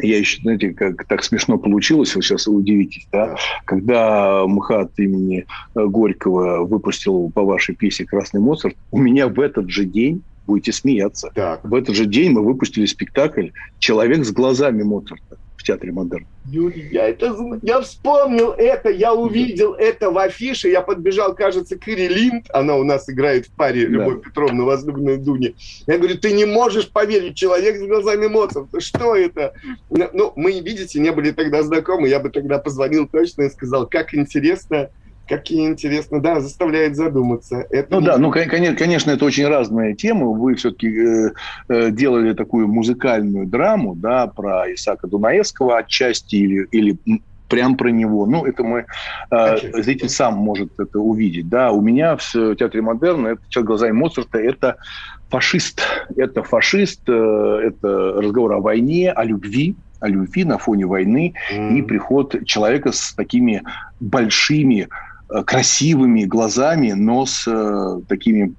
я 0.00 0.18
еще, 0.18 0.40
знаете, 0.42 0.70
как 0.70 1.06
так 1.06 1.24
смешно 1.24 1.58
получилось, 1.58 2.14
вы 2.14 2.22
сейчас 2.22 2.46
удивитесь, 2.46 3.08
да? 3.10 3.36
Когда 3.64 4.46
МХАТ 4.46 4.92
имени 4.98 5.46
э, 5.74 5.84
Горького 5.84 6.64
выпустил 6.64 7.30
по 7.30 7.42
вашей 7.42 7.74
пьесе 7.74 8.04
«Красный 8.04 8.40
Моцарт», 8.40 8.76
у 8.90 8.98
меня 8.98 9.28
в 9.28 9.40
этот 9.40 9.70
же 9.70 9.84
день 9.84 10.22
будете 10.46 10.72
смеяться. 10.72 11.30
Так. 11.34 11.64
В 11.64 11.74
этот 11.74 11.94
же 11.94 12.06
день 12.06 12.32
мы 12.32 12.42
выпустили 12.42 12.86
спектакль 12.86 13.48
«Человек 13.78 14.24
с 14.24 14.32
глазами 14.32 14.82
Моцарта» 14.82 15.38
в 15.58 15.64
театре 15.64 15.92
модерн. 15.92 16.26
Юрий, 16.46 16.88
я 16.90 17.08
это 17.08 17.36
я 17.62 17.80
вспомнил 17.80 18.52
это, 18.52 18.88
я 18.88 19.12
увидел 19.12 19.74
это 19.74 20.10
в 20.10 20.16
афише, 20.16 20.68
я 20.68 20.80
подбежал, 20.80 21.34
кажется, 21.34 21.76
к 21.76 21.86
Ире 21.88 22.08
Линд, 22.08 22.46
она 22.50 22.76
у 22.76 22.84
нас 22.84 23.10
играет 23.10 23.46
в 23.46 23.50
паре 23.50 23.86
Любовь 23.86 24.22
да. 24.22 24.30
Петровна, 24.30 24.64
возлюбленная 24.64 25.18
Дуни. 25.18 25.56
Я 25.86 25.98
говорю, 25.98 26.16
ты 26.16 26.32
не 26.32 26.46
можешь 26.46 26.88
поверить, 26.88 27.36
человек 27.36 27.76
с 27.76 27.86
глазами 27.86 28.28
Моцарта, 28.28 28.80
что 28.80 29.14
это? 29.14 29.52
Ну, 29.90 30.32
мы, 30.36 30.60
видите, 30.60 31.00
не 31.00 31.10
были 31.10 31.32
тогда 31.32 31.62
знакомы, 31.62 32.08
я 32.08 32.20
бы 32.20 32.30
тогда 32.30 32.58
позвонил 32.58 33.06
точно 33.08 33.42
и 33.42 33.50
сказал, 33.50 33.86
как 33.86 34.14
интересно, 34.14 34.90
Какие 35.28 35.66
интересно, 35.66 36.20
да, 36.20 36.40
заставляет 36.40 36.96
задуматься. 36.96 37.66
Это 37.70 37.94
ну 37.94 38.00
не... 38.00 38.06
да, 38.06 38.16
ну 38.16 38.30
конечно, 38.30 38.76
конечно, 38.76 39.10
это 39.10 39.24
очень 39.24 39.46
разные 39.46 39.94
темы. 39.94 40.32
Вы 40.32 40.54
все-таки 40.54 40.88
э, 40.88 41.30
э, 41.68 41.90
делали 41.90 42.32
такую 42.32 42.66
музыкальную 42.66 43.46
драму, 43.46 43.94
да, 43.94 44.26
про 44.26 44.72
Исаака 44.72 45.06
Дунаевского 45.06 45.76
отчасти 45.76 46.36
или 46.36 46.66
или 46.70 46.98
прям 47.48 47.76
про 47.76 47.88
него. 47.88 48.26
Ну, 48.26 48.44
это 48.44 48.62
мы, 48.62 48.86
э, 49.30 49.82
зритель 49.82 50.08
сам 50.08 50.34
может 50.34 50.78
это 50.78 50.98
увидеть. 50.98 51.48
Да, 51.48 51.72
у 51.72 51.80
меня 51.80 52.16
в 52.16 52.54
театре 52.54 52.82
модерна 52.82 53.28
это 53.28 53.42
«Человек 53.48 53.68
глазами 53.68 53.92
Моцарта» 53.92 54.38
это 54.38 54.76
фашист. 55.28 55.82
Это 56.16 56.42
фашист, 56.42 57.02
э, 57.08 57.60
это 57.64 58.14
разговор 58.20 58.52
о 58.52 58.60
войне, 58.60 59.12
о 59.12 59.24
любви, 59.24 59.76
о 60.00 60.08
любви 60.08 60.44
на 60.44 60.58
фоне 60.58 60.86
войны 60.86 61.34
mm. 61.52 61.78
и 61.78 61.82
приход 61.82 62.34
человека 62.46 62.92
с 62.92 63.12
такими 63.14 63.62
большими 64.00 64.88
Э, 64.88 65.07
красивыми 65.28 66.24
глазами, 66.24 66.92
но 66.92 67.26
с 67.26 67.46
э, 67.46 68.00
такими 68.08 68.54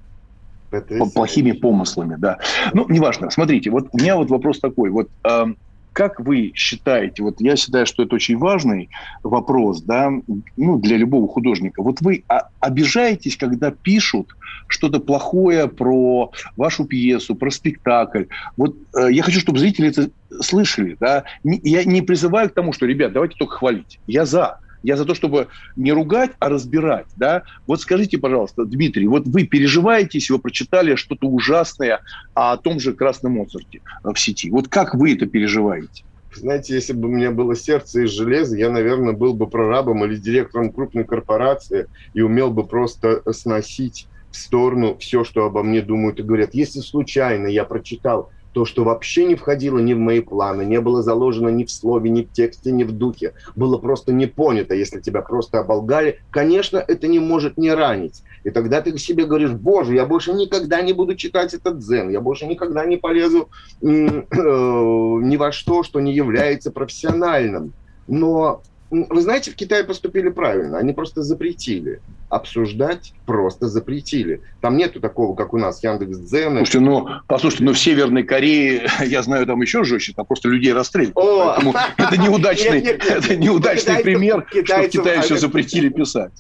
плохими 1.14 1.52
помыслами, 1.52 2.16
да. 2.18 2.38
Ну, 2.74 2.86
неважно. 2.90 3.32
Смотрите, 3.32 3.72
вот 3.72 3.88
у 3.92 3.98
меня 3.98 4.16
вот 4.16 4.30
вопрос 4.30 4.60
такой. 4.60 4.92
Вот 4.92 5.10
э, 5.24 5.46
как 5.94 6.20
вы 6.20 6.52
считаете, 6.56 7.24
вот 7.24 7.42
я 7.42 7.56
считаю, 7.56 7.86
что 7.86 8.04
это 8.04 8.16
очень 8.16 8.38
важный 8.38 8.90
вопрос, 9.24 9.82
да, 9.82 10.12
ну, 10.56 10.78
для 10.78 10.98
любого 10.98 11.28
художника. 11.28 11.82
Вот 11.82 12.02
вы 12.02 12.24
обижаетесь, 12.60 13.36
когда 13.36 13.72
пишут 13.72 14.30
что-то 14.68 15.00
плохое 15.00 15.68
про 15.68 16.32
вашу 16.56 16.86
пьесу, 16.86 17.36
про 17.36 17.50
спектакль. 17.50 18.26
Вот 18.56 18.76
э, 18.96 19.12
я 19.12 19.24
хочу, 19.24 19.40
чтобы 19.40 19.60
зрители 19.60 19.90
это 19.90 20.10
слышали, 20.42 20.96
да. 21.00 21.24
Не, 21.44 21.60
я 21.64 21.84
не 21.84 22.02
призываю 22.02 22.50
к 22.50 22.54
тому, 22.54 22.72
что, 22.72 22.86
ребят, 22.86 23.12
давайте 23.12 23.36
только 23.38 23.58
хвалить. 23.58 24.00
Я 24.06 24.26
за. 24.26 24.60
Я 24.84 24.98
за 24.98 25.06
то, 25.06 25.14
чтобы 25.14 25.48
не 25.76 25.92
ругать, 25.92 26.32
а 26.40 26.50
разбирать. 26.50 27.08
Да? 27.16 27.44
Вот 27.68 27.82
скажите, 27.82 28.18
пожалуйста, 28.18 28.66
Дмитрий, 28.66 29.08
вот 29.08 29.28
вы 29.28 29.44
переживаете, 29.44 30.20
если 30.20 30.34
вы 30.34 30.40
прочитали 30.40 30.96
что-то 30.96 31.28
ужасное 31.28 32.02
о 32.34 32.58
том 32.58 32.80
же 32.80 32.94
Красном 32.94 33.34
Моцарте 33.34 33.82
в 34.04 34.16
сети. 34.18 34.50
Вот 34.50 34.68
как 34.68 34.96
вы 34.96 35.14
это 35.14 35.26
переживаете? 35.26 36.04
Знаете, 36.34 36.76
если 36.76 36.94
бы 36.94 37.08
у 37.08 37.12
меня 37.12 37.32
было 37.32 37.56
сердце 37.56 38.04
из 38.04 38.12
железа, 38.12 38.56
я, 38.56 38.70
наверное, 38.70 39.14
был 39.14 39.34
бы 39.34 39.48
прорабом 39.48 40.06
или 40.06 40.16
директором 40.16 40.72
крупной 40.72 41.04
корпорации 41.04 41.88
и 42.14 42.22
умел 42.22 42.52
бы 42.52 42.66
просто 42.66 43.22
сносить 43.34 44.08
в 44.32 44.38
сторону 44.38 44.96
все, 45.00 45.24
что 45.24 45.46
обо 45.46 45.64
мне 45.64 45.82
думают 45.82 46.20
и 46.20 46.24
говорят. 46.24 46.54
Если 46.54 46.82
случайно 46.82 47.48
я 47.48 47.66
прочитал 47.66 48.30
то, 48.54 48.66
что 48.66 48.84
вообще 48.84 49.26
не 49.26 49.36
входило 49.36 49.80
ни 49.80 49.94
в 49.94 50.00
мои 50.00 50.22
планы, 50.22 50.64
не 50.64 50.82
было 50.82 51.02
заложено 51.02 51.50
ни 51.50 51.64
в 51.64 51.72
слове, 51.72 52.10
ни 52.10 52.24
в 52.24 52.32
тексте, 52.32 52.72
ни 52.72 52.84
в 52.84 52.92
духе, 52.92 53.34
было 53.56 53.78
просто 53.78 54.12
не 54.12 54.26
понято, 54.26 54.74
если 54.74 55.00
тебя 55.00 55.22
просто 55.22 55.60
оболгали, 55.60 56.20
конечно, 56.32 56.84
это 56.86 57.08
не 57.08 57.20
может 57.20 57.58
не 57.58 57.74
ранить. 57.74 58.24
И 58.44 58.50
тогда 58.50 58.82
ты 58.82 58.98
себе 58.98 59.26
говоришь, 59.26 59.52
боже, 59.52 59.96
я 59.96 60.06
больше 60.06 60.34
никогда 60.34 60.82
не 60.82 60.94
буду 60.94 61.16
читать 61.16 61.54
этот 61.54 61.80
дзен, 61.80 62.10
я 62.10 62.22
больше 62.22 62.46
никогда 62.48 62.86
не 62.86 62.98
полезу 62.98 63.50
э, 63.82 63.86
ни 63.86 65.38
во 65.38 65.52
что, 65.52 65.84
что 65.84 66.00
не 66.00 66.14
является 66.14 66.72
профессиональным. 66.72 67.74
Но 68.08 68.64
вы 68.92 69.22
знаете, 69.22 69.52
в 69.52 69.56
Китае 69.56 69.84
поступили 69.84 70.30
правильно. 70.30 70.78
Они 70.78 70.94
просто 70.94 71.22
запретили. 71.22 72.02
Обсуждать 72.30 73.14
просто 73.26 73.68
запретили. 73.68 74.42
Там 74.62 74.78
нету 74.78 75.00
такого, 75.00 75.36
как 75.36 75.54
у 75.54 75.58
нас 75.58 75.84
Яндекс 75.84 76.18
Дзен. 76.18 76.58
Слушайте, 76.58 76.80
ну, 76.80 77.08
послушайте, 77.28 77.64
ну 77.66 77.74
в 77.74 77.80
Северной 77.80 78.24
Корее, 78.24 78.90
я 79.06 79.22
знаю, 79.22 79.46
там 79.46 79.62
еще 79.62 79.84
жестче, 79.84 80.14
там 80.16 80.26
просто 80.26 80.50
людей 80.50 80.74
расстреливают. 80.74 81.16
Поэтому 81.16 81.74
это 81.98 82.18
неудачный, 82.18 82.80
это 82.82 83.36
неудачный 83.36 84.00
пример, 84.02 84.46
что 84.66 84.82
в 84.82 84.90
Китае 84.90 85.22
все 85.22 85.38
запретили 85.38 85.90
писать. 85.90 86.34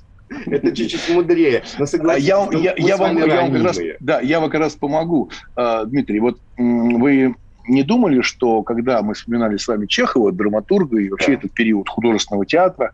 Это 0.45 0.75
чуть-чуть 0.75 1.09
мудрее. 1.09 1.63
Но 1.79 1.85
согласитесь, 1.85 2.27
я, 2.27 2.47
я, 2.51 2.75
я, 2.77 2.97
вам, 2.97 3.17
я 3.17 3.41
вам 3.41 3.51
как 3.51 3.63
раз, 3.63 3.79
да, 3.99 4.21
я 4.21 4.39
вам 4.39 4.49
как 4.49 4.59
раз 4.59 4.75
помогу, 4.75 5.31
а, 5.55 5.85
Дмитрий. 5.85 6.19
Вот 6.19 6.39
вы 6.57 7.35
не 7.69 7.83
думали, 7.83 8.21
что 8.21 8.63
когда 8.63 9.01
мы 9.01 9.13
вспоминали 9.13 9.57
с 9.57 9.67
вами 9.67 9.85
Чехова, 9.85 10.31
драматурга 10.31 10.99
и 10.99 11.09
вообще 11.09 11.35
этот 11.35 11.51
период 11.53 11.87
художественного 11.87 12.45
театра 12.45 12.91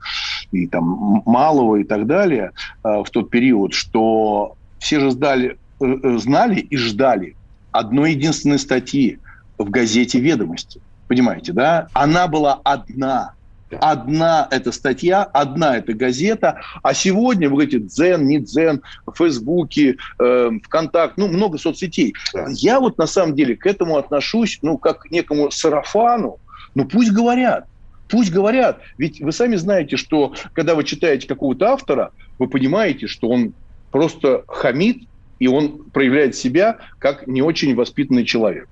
и 0.52 0.68
там 0.68 1.24
малого 1.26 1.78
и 1.78 1.84
так 1.84 2.06
далее 2.06 2.52
э, 2.84 3.04
в 3.04 3.10
тот 3.10 3.30
период, 3.30 3.74
что 3.74 4.56
все 4.80 5.00
же 5.00 5.12
сдали, 5.12 5.58
э, 5.80 5.86
э, 5.86 6.18
знали 6.18 6.60
и 6.60 6.78
ждали 6.78 7.36
одной 7.72 8.12
единственной 8.12 8.60
статьи 8.60 9.20
в 9.58 9.70
газете 9.70 10.20
«Ведомости». 10.20 10.82
Понимаете, 11.08 11.54
да? 11.54 11.88
Она 11.94 12.28
была 12.28 12.60
одна– 12.64 13.34
Одна 13.82 14.48
эта 14.52 14.72
статья, 14.72 15.24
одна 15.24 15.78
эта 15.78 15.94
газета, 15.94 16.62
а 16.82 16.94
сегодня, 16.94 17.50
вы 17.50 17.56
говорите, 17.56 17.80
Дзен, 17.80 18.26
не 18.26 18.40
Дзен, 18.40 18.82
в 19.06 19.14
Фейсбуке, 19.18 19.98
э, 20.20 20.50
ВКонтакте, 20.64 21.22
ну, 21.22 21.28
много 21.28 21.58
соцсетей. 21.58 22.14
Да. 22.34 22.48
Я 22.50 22.80
вот 22.80 22.98
на 22.98 23.08
самом 23.08 23.36
деле 23.36 23.56
к 23.56 23.66
этому 23.66 23.98
отношусь, 23.98 24.60
ну, 24.62 24.78
как 24.78 25.02
к 25.02 25.12
некому 25.12 25.52
сарафану, 25.52 26.40
ну, 26.74 26.86
пусть 26.86 27.12
говорят. 27.12 27.66
Пусть 28.08 28.32
говорят. 28.32 28.80
Ведь 28.98 29.20
вы 29.22 29.32
сами 29.32 29.56
знаете, 29.56 29.98
что 29.98 30.34
когда 30.54 30.76
вы 30.76 30.84
читаете 30.84 31.28
какого-то 31.28 31.72
автора, 31.72 32.12
вы 32.38 32.48
понимаете, 32.48 33.08
что 33.08 33.30
он 33.30 33.54
просто 33.92 34.44
хамит, 34.48 35.04
и 35.40 35.48
он 35.48 35.84
проявляет 35.92 36.36
себя 36.36 36.78
как 37.00 37.28
не 37.28 37.42
очень 37.42 37.76
воспитанный 37.76 38.26
человек. 38.26 38.70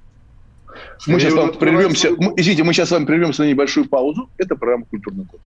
Мы 1.08 1.20
сейчас 1.20 1.34
вам 1.34 1.54
прервемся. 1.54 2.12
Мы, 2.18 2.34
извините, 2.38 2.64
мы 2.64 2.74
сейчас 2.74 2.90
с 2.90 2.92
вами 2.92 3.06
прервемся 3.06 3.44
на 3.44 3.48
небольшую 3.48 3.88
паузу. 3.88 4.30
Это 4.38 4.56
программа 4.56 4.86
«Культурный 4.86 5.26
код». 5.26 5.42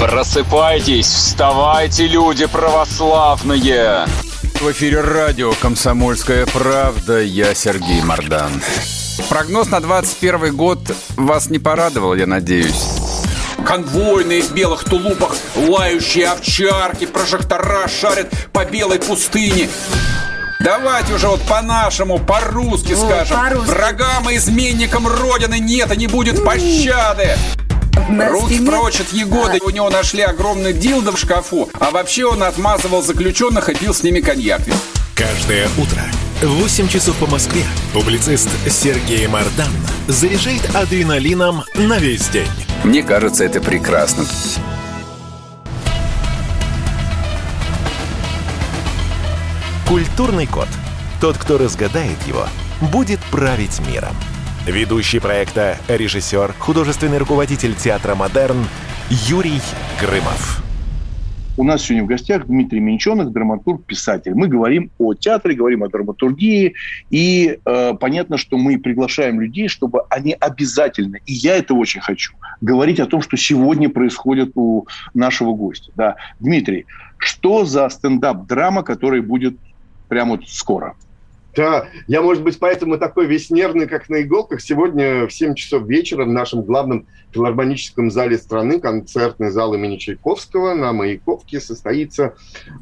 Просыпайтесь, 0.00 1.06
вставайте, 1.06 2.06
люди 2.06 2.46
православные! 2.46 4.06
В 4.60 4.70
эфире 4.72 5.00
радио 5.00 5.52
«Комсомольская 5.60 6.46
правда». 6.46 7.22
Я 7.22 7.54
Сергей 7.54 8.02
Мордан. 8.02 8.52
Прогноз 9.30 9.70
на 9.70 9.80
21 9.80 10.54
год 10.54 10.78
вас 11.16 11.48
не 11.48 11.58
порадовал, 11.58 12.14
я 12.14 12.26
надеюсь. 12.26 12.84
Конвойные 13.64 14.42
в 14.42 14.52
белых 14.52 14.84
тулупах, 14.84 15.34
лающие 15.56 16.28
овчарки, 16.28 17.06
прожектора 17.06 17.88
шарят 17.88 18.30
по 18.52 18.64
белой 18.64 18.98
пустыне– 18.98 19.68
Давайте 20.60 21.14
уже 21.14 21.28
вот 21.28 21.42
по-нашему, 21.42 22.18
по-русски 22.18 22.94
О, 22.94 22.96
скажем. 22.96 23.36
по-русски. 23.36 23.70
Врагам 23.70 24.30
и 24.30 24.36
изменникам 24.36 25.06
Родины 25.06 25.58
нет 25.58 25.92
и 25.92 25.96
не 25.96 26.06
будет 26.06 26.44
пощады. 26.44 27.36
Стене- 27.94 28.66
прочь 28.70 29.00
от 29.00 29.12
Егоды. 29.12 29.58
У 29.64 29.70
него 29.70 29.90
нашли 29.90 30.22
огромный 30.22 30.72
дилдо 30.72 31.12
в 31.12 31.18
шкафу. 31.18 31.68
А 31.78 31.90
вообще 31.90 32.24
он 32.26 32.42
отмазывал 32.42 33.02
заключенных 33.02 33.68
и 33.68 33.74
пил 33.74 33.92
с 33.94 34.02
ними 34.02 34.20
коньяк. 34.20 34.62
Каждое 35.14 35.68
утро 35.78 36.02
в 36.42 36.60
8 36.62 36.88
часов 36.88 37.16
по 37.16 37.26
Москве 37.26 37.64
публицист 37.94 38.48
Сергей 38.68 39.26
Мардан 39.26 39.72
заряжает 40.08 40.74
адреналином 40.74 41.64
на 41.74 41.98
весь 41.98 42.28
день. 42.28 42.48
Мне 42.84 43.02
кажется, 43.02 43.44
это 43.44 43.60
прекрасно. 43.60 44.24
Культурный 49.96 50.46
код. 50.46 50.68
Тот, 51.22 51.38
кто 51.38 51.56
разгадает 51.56 52.20
его, 52.28 52.44
будет 52.92 53.18
править 53.32 53.80
миром. 53.90 54.14
Ведущий 54.66 55.20
проекта, 55.20 55.78
режиссер, 55.88 56.52
художественный 56.58 57.16
руководитель 57.16 57.74
театра 57.74 58.14
«Модерн» 58.14 58.58
Юрий 59.08 59.58
Грымов. 59.98 60.62
У 61.56 61.64
нас 61.64 61.80
сегодня 61.80 62.04
в 62.04 62.08
гостях 62.08 62.46
Дмитрий 62.46 62.80
Менченок, 62.80 63.32
драматург, 63.32 63.86
писатель. 63.86 64.34
Мы 64.34 64.48
говорим 64.48 64.90
о 64.98 65.14
театре, 65.14 65.54
говорим 65.54 65.82
о 65.82 65.88
драматургии. 65.88 66.74
И 67.08 67.58
э, 67.64 67.94
понятно, 67.98 68.36
что 68.36 68.58
мы 68.58 68.78
приглашаем 68.78 69.40
людей, 69.40 69.68
чтобы 69.68 70.02
они 70.10 70.36
обязательно, 70.38 71.16
и 71.24 71.32
я 71.32 71.56
это 71.56 71.72
очень 71.72 72.02
хочу, 72.02 72.34
говорить 72.60 73.00
о 73.00 73.06
том, 73.06 73.22
что 73.22 73.38
сегодня 73.38 73.88
происходит 73.88 74.50
у 74.56 74.86
нашего 75.14 75.54
гостя. 75.54 75.90
Да. 75.96 76.16
Дмитрий, 76.38 76.84
что 77.16 77.64
за 77.64 77.88
стендап-драма, 77.88 78.82
который 78.82 79.22
будет 79.22 79.56
прямо 80.08 80.36
вот 80.36 80.48
скоро? 80.48 80.96
Да, 81.56 81.88
я, 82.06 82.20
может 82.20 82.42
быть, 82.42 82.58
поэтому 82.58 82.98
такой 82.98 83.26
весь 83.26 83.48
нервный, 83.48 83.86
как 83.86 84.10
на 84.10 84.20
иголках. 84.20 84.60
Сегодня 84.60 85.26
в 85.26 85.32
7 85.32 85.54
часов 85.54 85.86
вечера 85.86 86.26
в 86.26 86.28
нашем 86.28 86.62
главном 86.62 87.06
филармоническом 87.32 88.10
зале 88.10 88.36
страны, 88.36 88.78
концертный 88.78 89.50
зал 89.50 89.72
имени 89.72 89.96
Чайковского 89.96 90.74
на 90.74 90.92
Маяковке, 90.92 91.58
состоится 91.58 92.34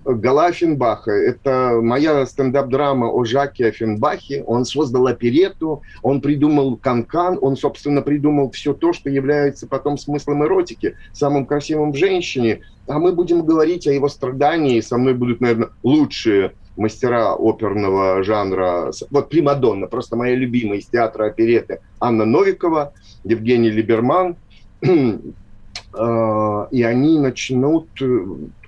гала 0.04 0.46
Офенбаха. 0.46 1.12
Это 1.12 1.78
моя 1.80 2.26
стендап-драма 2.26 3.06
о 3.06 3.24
Жаке 3.24 3.68
Офенбахе. 3.68 4.42
Он 4.42 4.64
создал 4.64 5.06
оперету, 5.06 5.82
он 6.02 6.20
придумал 6.20 6.76
канкан, 6.76 7.38
он, 7.40 7.56
собственно, 7.56 8.02
придумал 8.02 8.50
все 8.50 8.74
то, 8.74 8.92
что 8.92 9.08
является 9.08 9.68
потом 9.68 9.96
смыслом 9.96 10.42
эротики, 10.42 10.96
самым 11.12 11.46
красивым 11.46 11.92
в 11.92 11.96
женщине. 11.96 12.62
А 12.88 12.98
мы 12.98 13.12
будем 13.12 13.46
говорить 13.46 13.86
о 13.86 13.92
его 13.92 14.08
страдании. 14.08 14.80
Со 14.80 14.98
мной 14.98 15.14
будут, 15.14 15.40
наверное, 15.40 15.70
лучшие 15.84 16.54
мастера 16.76 17.34
оперного 17.34 18.22
жанра. 18.22 18.92
Вот 19.10 19.28
Примадонна, 19.28 19.86
просто 19.86 20.16
моя 20.16 20.34
любимая 20.34 20.78
из 20.78 20.86
театра 20.86 21.26
опереты. 21.26 21.80
Анна 22.00 22.24
Новикова, 22.24 22.92
Евгений 23.24 23.70
Либерман. 23.70 24.36
Э, 24.82 25.18
И 26.70 26.82
они 26.82 27.18
начнут... 27.18 27.88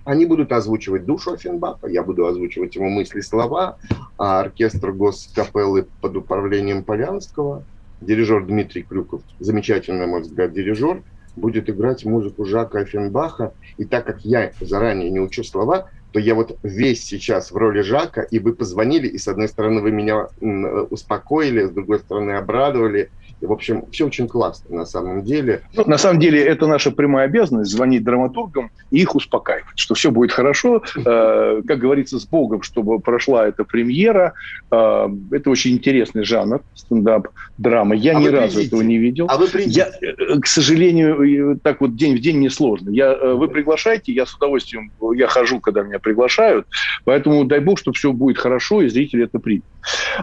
Они 0.04 0.24
будут 0.24 0.52
озвучивать 0.52 1.04
душу 1.04 1.32
Офенбаха, 1.32 1.88
я 1.88 2.04
буду 2.04 2.28
озвучивать 2.28 2.76
его 2.76 2.88
мысли, 2.88 3.20
слова, 3.20 3.76
а 4.16 4.38
оркестр 4.38 4.92
госкапеллы 4.92 5.88
под 6.00 6.16
управлением 6.16 6.84
Полянского, 6.84 7.64
дирижер 8.00 8.46
Дмитрий 8.46 8.84
Крюков, 8.84 9.22
замечательный, 9.40 10.02
на 10.02 10.07
мой 10.07 10.20
взгляд, 10.20 10.52
дирижер, 10.52 11.02
будет 11.36 11.68
играть 11.68 12.04
музыку 12.04 12.44
Жака 12.44 12.80
Офенбаха. 12.80 13.52
И 13.76 13.84
так 13.84 14.07
как 14.07 14.24
я 14.24 14.52
заранее 14.61 15.11
не 15.11 15.20
учу 15.20 15.44
слова, 15.44 15.90
то 16.17 16.21
я 16.21 16.35
вот 16.35 16.57
весь 16.62 17.05
сейчас 17.05 17.51
в 17.51 17.57
роли 17.57 17.83
Жака, 17.83 18.23
и 18.23 18.39
вы 18.39 18.55
позвонили, 18.55 19.07
и 19.07 19.19
с 19.19 19.29
одной 19.29 19.49
стороны 19.49 19.83
вы 19.83 19.91
меня 19.91 20.29
м, 20.41 20.87
успокоили, 20.89 21.64
с 21.64 21.71
другой 21.71 21.99
стороны 21.99 22.31
обрадовали. 22.31 23.11
В 23.41 23.53
общем, 23.53 23.84
все 23.91 24.07
очень 24.07 24.28
классно 24.28 24.76
на 24.76 24.87
самом 24.87 25.22
деле. 25.22 25.62
Ну, 25.74 25.84
на 25.87 25.99
самом 25.99 26.18
деле, 26.20 26.43
это 26.43 26.66
наша 26.66 26.91
прямая 26.91 27.26
обязанность 27.26 27.70
звонить 27.70 28.03
драматургам 28.03 28.70
и 28.91 29.01
их 29.01 29.14
успокаивать, 29.14 29.76
что 29.76 29.95
все 29.95 30.11
будет 30.11 30.32
хорошо, 30.32 30.82
э, 30.97 31.62
как 31.66 31.78
говорится, 31.78 32.18
с 32.18 32.26
Богом, 32.26 32.62
чтобы 32.62 32.99
прошла 32.99 33.47
эта 33.47 33.64
премьера. 33.64 34.32
Э, 34.70 35.09
это 35.30 35.51
очень 35.51 35.72
интересный 35.72 36.24
жанр, 36.24 36.62
стендап-драма. 36.74 37.95
Я 37.95 38.16
А 38.16 38.20
ни 38.20 38.28
разу 38.28 38.55
придите. 38.55 38.66
этого 38.68 38.80
не 38.80 38.99
видел. 38.99 39.26
А 39.28 39.37
вы 39.37 39.49
придите. 39.49 39.87
Я, 40.01 40.09
э, 40.09 40.41
к 40.41 40.47
сожалению, 40.47 41.61
так 41.62 41.80
вот 41.80 41.95
день 41.95 42.16
в 42.16 42.20
день 42.20 42.39
мне 42.39 42.51
сложно. 42.51 42.91
Я, 42.91 43.12
э, 43.12 43.34
вы 43.34 43.49
приглашаете, 43.49 44.12
я 44.12 44.24
с 44.24 44.34
удовольствием, 44.34 44.91
я 45.14 45.26
хожу, 45.26 45.61
когда 45.61 45.82
меня 45.82 45.99
приглашают, 45.99 46.66
поэтому 47.05 47.45
дай 47.45 47.61
бог, 47.61 47.78
что 47.78 47.93
все 47.93 48.12
будет 48.12 48.39
хорошо, 48.39 48.82
и 48.82 48.89
зрители 48.89 49.24
это 49.24 49.39
примут. 49.39 49.64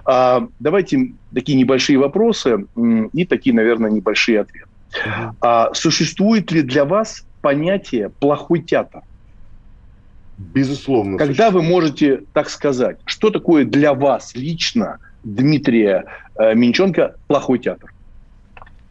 А, 0.05 0.47
давайте 0.59 1.13
такие 1.33 1.57
небольшие 1.57 1.97
вопросы 1.97 2.65
и 3.13 3.25
такие, 3.25 3.55
наверное, 3.55 3.91
небольшие 3.91 4.41
ответы. 4.41 4.67
А, 5.41 5.73
существует 5.73 6.51
ли 6.51 6.61
для 6.61 6.85
вас 6.85 7.25
понятие 7.41 8.09
«плохой 8.09 8.61
театр»? 8.61 9.01
Безусловно. 10.37 11.17
Когда 11.17 11.51
вы 11.51 11.61
можете 11.61 12.23
так 12.33 12.49
сказать? 12.49 12.97
Что 13.05 13.29
такое 13.29 13.65
для 13.65 13.93
вас 13.93 14.33
лично, 14.35 14.97
Дмитрия 15.23 16.05
э, 16.35 16.55
Минченко, 16.55 17.15
плохой 17.27 17.59
театр? 17.59 17.93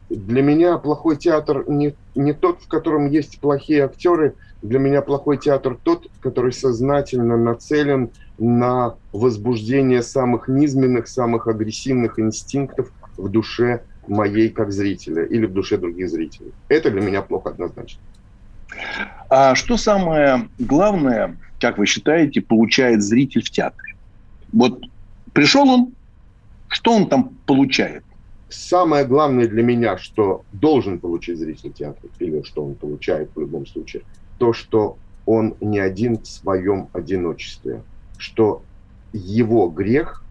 Для 0.08 0.42
меня 0.42 0.78
плохой 0.78 1.16
театр 1.16 1.64
не, 1.68 1.94
не 2.14 2.32
тот, 2.32 2.62
в 2.62 2.68
котором 2.68 3.10
есть 3.10 3.40
плохие 3.40 3.84
актеры. 3.84 4.34
Для 4.62 4.78
меня 4.78 5.02
плохой 5.02 5.38
театр 5.38 5.76
тот, 5.82 6.06
который 6.20 6.52
сознательно 6.52 7.36
нацелен 7.36 8.12
на 8.38 8.94
возбуждение 9.12 10.02
самых 10.02 10.46
низменных, 10.46 11.08
самых 11.08 11.48
агрессивных 11.48 12.20
инстинктов 12.20 12.92
в 13.16 13.28
душе 13.28 13.84
моей 14.06 14.50
как 14.50 14.72
зрителя 14.72 15.24
или 15.24 15.46
в 15.46 15.52
душе 15.52 15.78
других 15.78 16.08
зрителей. 16.08 16.52
Это 16.68 16.90
для 16.90 17.00
меня 17.00 17.22
плохо 17.22 17.50
однозначно. 17.50 18.00
А 19.28 19.54
что 19.56 19.76
самое 19.76 20.48
главное, 20.58 21.38
как 21.58 21.78
вы 21.78 21.86
считаете, 21.86 22.40
получает 22.40 23.02
зритель 23.02 23.42
в 23.42 23.50
театре? 23.50 23.94
Вот 24.52 24.80
пришел 25.32 25.68
он, 25.68 25.94
что 26.68 26.92
он 26.92 27.08
там 27.08 27.36
получает? 27.46 28.04
Самое 28.48 29.04
главное 29.06 29.48
для 29.48 29.62
меня, 29.62 29.96
что 29.96 30.44
должен 30.52 31.00
получить 31.00 31.38
зритель 31.38 31.72
театра, 31.72 32.08
или 32.18 32.42
что 32.42 32.64
он 32.64 32.74
получает 32.74 33.30
в 33.34 33.40
любом 33.40 33.66
случае, 33.66 34.02
то, 34.42 34.52
что 34.52 34.98
он 35.24 35.54
не 35.60 35.78
один 35.78 36.18
в 36.18 36.26
своем 36.26 36.88
одиночестве, 36.92 37.84
что 38.18 38.64
его 39.12 39.68
грех 39.68 40.24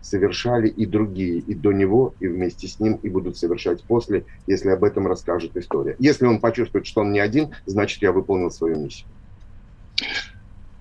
совершали 0.00 0.68
и 0.68 0.86
другие, 0.86 1.40
и 1.40 1.54
до 1.54 1.72
него, 1.72 2.14
и 2.18 2.28
вместе 2.28 2.66
с 2.66 2.80
ним, 2.80 2.94
и 3.02 3.10
будут 3.10 3.36
совершать 3.36 3.82
после, 3.82 4.24
если 4.46 4.70
об 4.70 4.84
этом 4.84 5.06
расскажет 5.06 5.54
история. 5.58 5.96
Если 5.98 6.24
он 6.24 6.40
почувствует, 6.40 6.86
что 6.86 7.02
он 7.02 7.12
не 7.12 7.18
один, 7.18 7.50
значит, 7.66 8.00
я 8.00 8.10
выполнил 8.10 8.50
свою 8.50 8.80
миссию. 8.84 9.06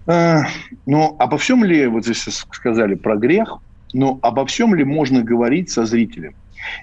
А, 0.05 0.43
ну, 0.85 1.17
обо 1.19 1.37
всем 1.37 1.65
ли, 1.65 1.87
вот 1.87 2.05
здесь 2.05 2.23
сказали 2.53 2.95
про 2.95 3.17
грех, 3.17 3.57
но 3.91 4.17
обо 4.21 4.45
всем 4.45 4.73
ли 4.75 4.85
можно 4.85 5.23
говорить 5.23 5.69
со 5.71 5.85
зрителем? 5.85 6.35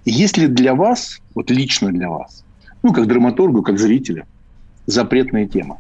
Если 0.05 0.49
для 0.49 0.75
вас, 0.75 1.23
вот 1.35 1.51
лично 1.51 1.91
для 1.91 2.11
вас, 2.11 2.45
ну, 2.83 2.93
как 2.93 3.07
драматургу, 3.07 3.63
как 3.63 3.79
зрителя, 3.79 4.27
запретная 4.85 5.47
тема, 5.47 5.79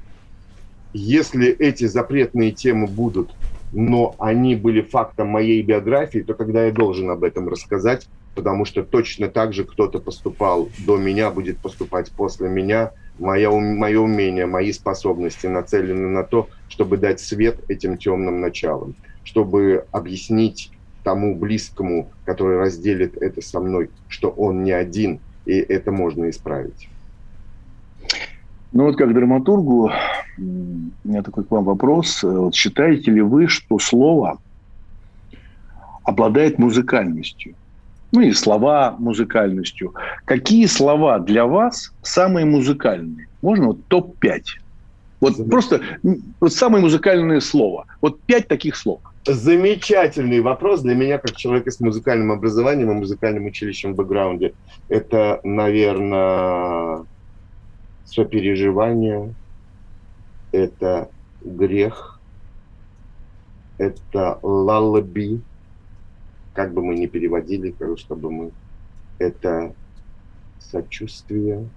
Если 0.96 1.48
эти 1.48 1.86
запретные 1.86 2.52
темы 2.52 2.86
будут, 2.86 3.36
но 3.72 4.14
они 4.20 4.54
были 4.54 4.80
фактом 4.80 5.26
моей 5.26 5.60
биографии, 5.60 6.20
то 6.20 6.34
тогда 6.34 6.66
я 6.66 6.72
должен 6.72 7.10
об 7.10 7.24
этом 7.24 7.48
рассказать, 7.48 8.08
потому 8.36 8.64
что 8.64 8.84
точно 8.84 9.26
так 9.26 9.52
же 9.52 9.64
кто-то 9.64 9.98
поступал 9.98 10.72
до 10.78 10.96
меня, 10.96 11.32
будет 11.32 11.60
поступать 11.60 12.12
после 12.14 12.48
меня. 12.48 12.92
Ум- 13.18 13.76
мое 13.76 13.98
умение, 13.98 14.46
мои 14.46 14.70
способности 14.70 15.48
нацелены 15.48 16.08
на 16.10 16.22
то, 16.22 16.50
чтобы 16.68 16.96
дать 16.96 17.18
свет 17.18 17.58
этим 17.66 17.98
темным 17.98 18.40
началам, 18.40 18.94
чтобы 19.24 19.86
объяснить 19.90 20.70
тому 21.02 21.36
близкому, 21.36 22.12
который 22.24 22.58
разделит 22.58 23.16
это 23.20 23.40
со 23.40 23.58
мной, 23.58 23.90
что 24.06 24.30
он 24.30 24.62
не 24.62 24.70
один, 24.70 25.22
и 25.44 25.54
это 25.54 25.90
можно 25.90 26.30
исправить. 26.30 26.88
Ну 28.70 28.84
вот 28.84 28.96
как 28.96 29.12
драматургу, 29.12 29.90
у 30.38 31.08
меня 31.08 31.22
такой 31.22 31.44
к 31.44 31.50
вам 31.50 31.64
вопрос. 31.64 32.22
Э, 32.24 32.28
Вот 32.28 32.54
считаете 32.54 33.10
ли 33.10 33.20
вы, 33.20 33.48
что 33.48 33.78
слово 33.78 34.38
обладает 36.04 36.58
музыкальностью? 36.58 37.54
Ну 38.12 38.20
и 38.20 38.32
слова 38.32 38.94
музыкальностью. 38.98 39.94
Какие 40.24 40.66
слова 40.66 41.18
для 41.18 41.46
вас 41.46 41.92
самые 42.02 42.46
музыкальные? 42.46 43.26
Можно 43.42 43.66
вот 43.68 43.84
топ-5? 43.88 44.42
Вот 45.20 45.36
Замечательно. 45.36 45.50
просто 45.50 45.80
вот 46.40 46.52
самое 46.52 46.82
музыкальное 46.82 47.40
слово. 47.40 47.86
Вот 48.00 48.20
пять 48.20 48.46
таких 48.46 48.76
слов. 48.76 49.00
Замечательный 49.26 50.40
вопрос 50.40 50.82
для 50.82 50.94
меня, 50.94 51.18
как 51.18 51.34
человека 51.34 51.70
с 51.70 51.80
музыкальным 51.80 52.30
образованием 52.30 52.90
и 52.90 52.94
музыкальным 52.94 53.46
училищем 53.46 53.94
в 53.94 53.96
бэкграунде. 53.96 54.52
Это, 54.88 55.40
наверное, 55.42 57.04
сопереживание, 58.04 59.34
это 60.54 61.10
грех, 61.44 62.20
это 63.76 64.38
лалаби, 64.42 65.40
как 66.54 66.72
бы 66.72 66.82
мы 66.84 66.94
ни 66.94 67.06
переводили, 67.06 67.74
чтобы 67.96 68.30
мы 68.30 68.52
это 69.18 69.74
сочувствие, 70.60 71.68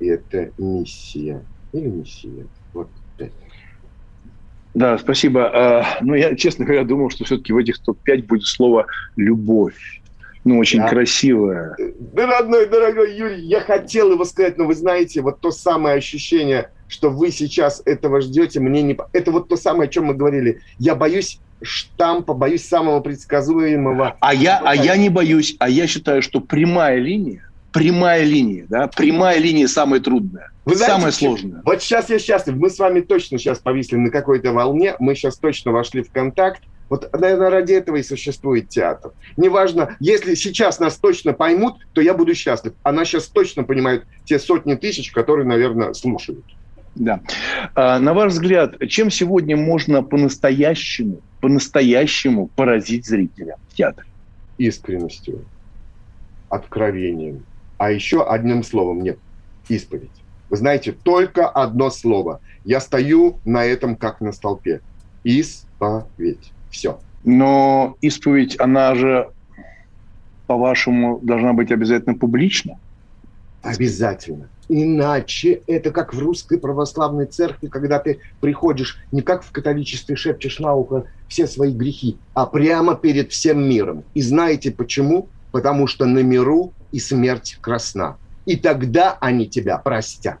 это 0.00 0.52
миссия. 0.56 1.44
Или 1.72 1.88
миссия. 1.88 2.46
Вот 2.72 2.88
пять. 3.18 3.32
Да, 4.72 4.98
спасибо. 4.98 5.50
А, 5.54 5.98
ну, 6.00 6.14
я, 6.14 6.34
честно 6.34 6.64
говоря, 6.64 6.84
думал, 6.84 7.10
что 7.10 7.24
все-таки 7.24 7.52
в 7.52 7.58
этих 7.58 7.78
топ-5 7.82 8.26
будет 8.26 8.44
слово 8.44 8.86
«любовь». 9.16 10.02
Ну, 10.46 10.60
очень 10.60 10.78
да. 10.78 10.88
красивое. 10.88 11.74
Да, 11.98 12.26
родной, 12.28 12.66
дорогой 12.66 13.16
Юрий, 13.16 13.42
я 13.42 13.60
хотел 13.60 14.12
его 14.12 14.24
сказать, 14.24 14.56
но 14.56 14.64
вы 14.64 14.76
знаете, 14.76 15.20
вот 15.20 15.40
то 15.40 15.50
самое 15.50 15.96
ощущение, 15.96 16.70
что 16.86 17.10
вы 17.10 17.32
сейчас 17.32 17.82
этого 17.84 18.20
ждете, 18.20 18.60
мне 18.60 18.80
не... 18.82 18.96
Это 19.12 19.32
вот 19.32 19.48
то 19.48 19.56
самое, 19.56 19.88
о 19.88 19.92
чем 19.92 20.04
мы 20.04 20.14
говорили. 20.14 20.60
Я 20.78 20.94
боюсь 20.94 21.40
штампа, 21.62 22.32
боюсь 22.32 22.64
самого 22.64 23.00
предсказуемого. 23.00 24.18
А 24.20 24.34
я, 24.34 24.62
а 24.64 24.76
я 24.76 24.96
не 24.96 25.08
боюсь, 25.08 25.56
а 25.58 25.68
я 25.68 25.88
считаю, 25.88 26.22
что 26.22 26.38
прямая 26.38 26.98
линия, 26.98 27.50
прямая 27.72 28.22
линия, 28.22 28.66
да, 28.68 28.86
прямая 28.86 29.40
линия 29.40 29.66
самая 29.66 29.98
трудная, 29.98 30.52
Вы 30.64 30.76
знаете, 30.76 30.94
самая 30.94 31.10
сложная. 31.10 31.62
Вот 31.64 31.82
сейчас 31.82 32.08
я 32.08 32.20
счастлив, 32.20 32.54
мы 32.54 32.70
с 32.70 32.78
вами 32.78 33.00
точно 33.00 33.38
сейчас 33.38 33.58
повисли 33.58 33.96
на 33.96 34.10
какой-то 34.10 34.52
волне, 34.52 34.94
мы 35.00 35.16
сейчас 35.16 35.38
точно 35.38 35.72
вошли 35.72 36.04
в 36.04 36.12
контакт, 36.12 36.62
вот, 36.88 37.12
наверное, 37.12 37.50
ради 37.50 37.72
этого 37.72 37.96
и 37.96 38.02
существует 38.02 38.68
театр. 38.68 39.12
Неважно, 39.36 39.96
если 40.00 40.34
сейчас 40.34 40.78
нас 40.78 40.96
точно 40.96 41.32
поймут, 41.32 41.78
то 41.92 42.00
я 42.00 42.14
буду 42.14 42.34
счастлив. 42.34 42.74
А 42.82 42.92
нас 42.92 43.08
сейчас 43.08 43.26
точно 43.26 43.64
понимают 43.64 44.04
те 44.24 44.38
сотни 44.38 44.74
тысяч, 44.74 45.10
которые, 45.10 45.46
наверное, 45.46 45.92
слушают. 45.94 46.44
Да. 46.94 47.20
А, 47.74 47.98
на 47.98 48.14
ваш 48.14 48.32
взгляд, 48.32 48.76
чем 48.88 49.10
сегодня 49.10 49.56
можно 49.56 50.02
по-настоящему, 50.02 51.20
по-настоящему 51.40 52.48
поразить 52.48 53.06
зрителя 53.06 53.56
в 53.68 53.74
театре? 53.74 54.06
Искренностью, 54.56 55.44
откровением. 56.48 57.44
А 57.78 57.90
еще 57.90 58.26
одним 58.26 58.62
словом, 58.62 59.02
нет, 59.02 59.18
исповедь. 59.68 60.10
Вы 60.48 60.56
знаете, 60.56 60.92
только 60.92 61.48
одно 61.48 61.90
слово. 61.90 62.40
Я 62.64 62.80
стою 62.80 63.40
на 63.44 63.64
этом, 63.64 63.96
как 63.96 64.20
на 64.20 64.32
столпе. 64.32 64.80
Исповедь. 65.24 66.52
Все. 66.76 67.00
Но 67.24 67.96
исповедь, 68.02 68.60
она 68.60 68.94
же, 68.94 69.30
по-вашему, 70.46 71.18
должна 71.22 71.54
быть 71.54 71.72
обязательно 71.72 72.14
публична? 72.14 72.78
Обязательно. 73.62 74.50
Иначе 74.68 75.62
это 75.66 75.90
как 75.90 76.12
в 76.12 76.18
русской 76.18 76.58
православной 76.58 77.24
церкви, 77.24 77.68
когда 77.68 77.98
ты 77.98 78.20
приходишь 78.42 78.98
не 79.10 79.22
как 79.22 79.42
в 79.42 79.52
католичестве 79.52 80.16
шепчешь 80.16 80.58
на 80.58 80.74
ухо 80.74 81.06
все 81.28 81.46
свои 81.46 81.72
грехи, 81.72 82.18
а 82.34 82.44
прямо 82.44 82.94
перед 82.94 83.32
всем 83.32 83.66
миром. 83.66 84.04
И 84.12 84.20
знаете 84.20 84.70
почему? 84.70 85.28
Потому 85.52 85.86
что 85.86 86.04
на 86.04 86.18
миру 86.18 86.74
и 86.92 87.00
смерть 87.00 87.56
красна. 87.62 88.18
И 88.44 88.56
тогда 88.56 89.16
они 89.20 89.48
тебя 89.48 89.78
простят. 89.78 90.40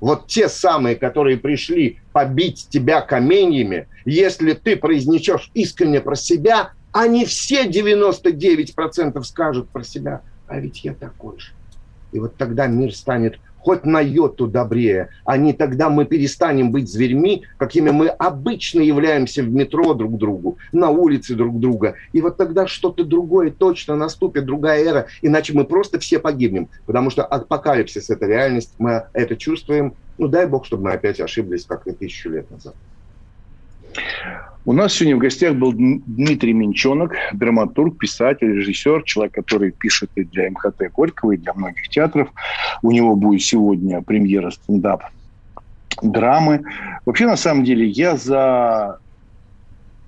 Вот 0.00 0.26
те 0.26 0.48
самые, 0.48 0.96
которые 0.96 1.38
пришли 1.38 2.00
побить 2.12 2.68
тебя 2.68 3.00
каменьями, 3.00 3.88
если 4.04 4.52
ты 4.52 4.76
произнесешь 4.76 5.50
искренне 5.54 6.00
про 6.00 6.16
себя, 6.16 6.72
они 6.92 7.24
все 7.24 7.66
99% 7.66 9.22
скажут 9.24 9.68
про 9.70 9.82
себя, 9.82 10.22
а 10.46 10.58
ведь 10.58 10.84
я 10.84 10.94
такой 10.94 11.38
же. 11.38 11.52
И 12.12 12.18
вот 12.18 12.36
тогда 12.36 12.66
мир 12.66 12.94
станет 12.94 13.38
хоть 13.66 13.84
на 13.84 14.00
йоту 14.00 14.46
добрее, 14.46 15.08
а 15.24 15.36
не 15.36 15.52
тогда 15.52 15.90
мы 15.90 16.04
перестанем 16.04 16.70
быть 16.70 16.88
зверьми, 16.88 17.42
какими 17.58 17.90
мы 17.90 18.06
обычно 18.06 18.80
являемся 18.80 19.42
в 19.42 19.50
метро 19.50 19.92
друг 19.94 20.18
другу, 20.18 20.58
на 20.70 20.90
улице 20.90 21.34
друг 21.34 21.58
друга. 21.58 21.96
И 22.12 22.20
вот 22.20 22.36
тогда 22.36 22.68
что-то 22.68 23.02
другое 23.02 23.50
точно 23.50 23.96
наступит, 23.96 24.44
другая 24.44 24.84
эра, 24.84 25.06
иначе 25.20 25.52
мы 25.52 25.64
просто 25.64 25.98
все 25.98 26.20
погибнем, 26.20 26.68
потому 26.86 27.10
что 27.10 27.24
апокалипсис– 27.24 28.08
это 28.10 28.26
реальность, 28.26 28.72
мы 28.78 29.08
это 29.12 29.34
чувствуем. 29.34 29.94
Ну, 30.16 30.28
дай 30.28 30.46
бог, 30.46 30.64
чтобы 30.64 30.84
мы 30.84 30.92
опять 30.92 31.18
ошиблись, 31.18 31.64
как 31.64 31.88
и 31.88 31.90
тысячу 31.90 32.30
лет 32.30 32.48
назад. 32.48 32.76
У 34.68 34.72
нас 34.72 34.94
сегодня 34.94 35.14
в 35.14 35.20
гостях 35.20 35.54
был 35.54 35.72
Дмитрий 35.72 36.52
Минчонок, 36.52 37.12
драматург, 37.32 37.98
писатель, 37.98 38.48
режиссер, 38.48 39.04
человек, 39.04 39.32
который 39.32 39.70
пишет 39.70 40.10
и 40.16 40.24
для 40.24 40.50
МХТ 40.50 40.92
Горького, 40.92 41.32
и 41.32 41.36
для 41.36 41.54
многих 41.54 41.88
театров. 41.88 42.30
У 42.82 42.90
него 42.90 43.14
будет 43.14 43.42
сегодня 43.42 44.02
премьера 44.02 44.50
стендап 44.50 45.04
драмы. 46.02 46.64
Вообще, 47.04 47.26
на 47.26 47.36
самом 47.36 47.62
деле, 47.62 47.86
я 47.86 48.16
за 48.16 48.98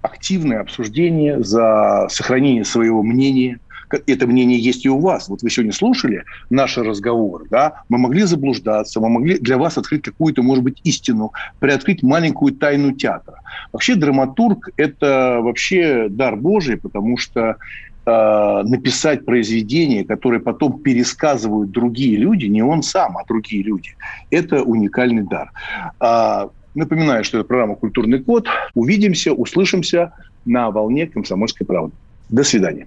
активное 0.02 0.58
обсуждение, 0.58 1.40
за 1.40 2.08
сохранение 2.10 2.64
своего 2.64 3.04
мнения– 3.04 3.60
это 3.90 4.26
мнение 4.26 4.58
есть 4.58 4.84
и 4.84 4.88
у 4.88 4.98
вас. 4.98 5.28
Вот 5.28 5.42
вы 5.42 5.50
сегодня 5.50 5.72
слушали 5.72 6.24
наш 6.50 6.76
разговор, 6.78 7.46
да, 7.50 7.82
мы 7.88 7.98
могли 7.98 8.22
заблуждаться, 8.22 9.00
мы 9.00 9.08
могли 9.08 9.38
для 9.38 9.58
вас 9.58 9.78
открыть 9.78 10.02
какую-то, 10.02 10.42
может 10.42 10.64
быть, 10.64 10.80
истину, 10.84 11.32
приоткрыть 11.58 12.02
маленькую 12.02 12.54
тайну 12.54 12.92
театра. 12.92 13.40
Вообще 13.72 13.94
драматург– 13.94 14.70
это 14.76 15.38
вообще 15.40 16.08
дар 16.08 16.36
Божий, 16.36 16.76
потому 16.76 17.16
что 17.16 17.56
э, 18.06 18.62
написать 18.64 19.24
произведение, 19.24 20.04
которое 20.04 20.40
потом 20.40 20.80
пересказывают 20.80 21.70
другие 21.70 22.16
люди, 22.16 22.46
не 22.46 22.62
он 22.62 22.82
сам, 22.82 23.16
а 23.18 23.24
другие 23.26 23.62
люди, 23.62 23.96
это 24.30 24.62
уникальный 24.62 25.22
дар. 25.22 25.50
А, 26.00 26.50
напоминаю, 26.74 27.24
что 27.24 27.38
это 27.38 27.46
программа 27.46 27.74
«Культурный 27.74 28.22
код». 28.22 28.46
Увидимся, 28.74 29.32
услышимся 29.32 30.12
на 30.44 30.70
волне 30.70 31.06
«Комсомольской 31.06 31.66
правды». 31.66 31.94
До 32.28 32.44
свидания. 32.44 32.86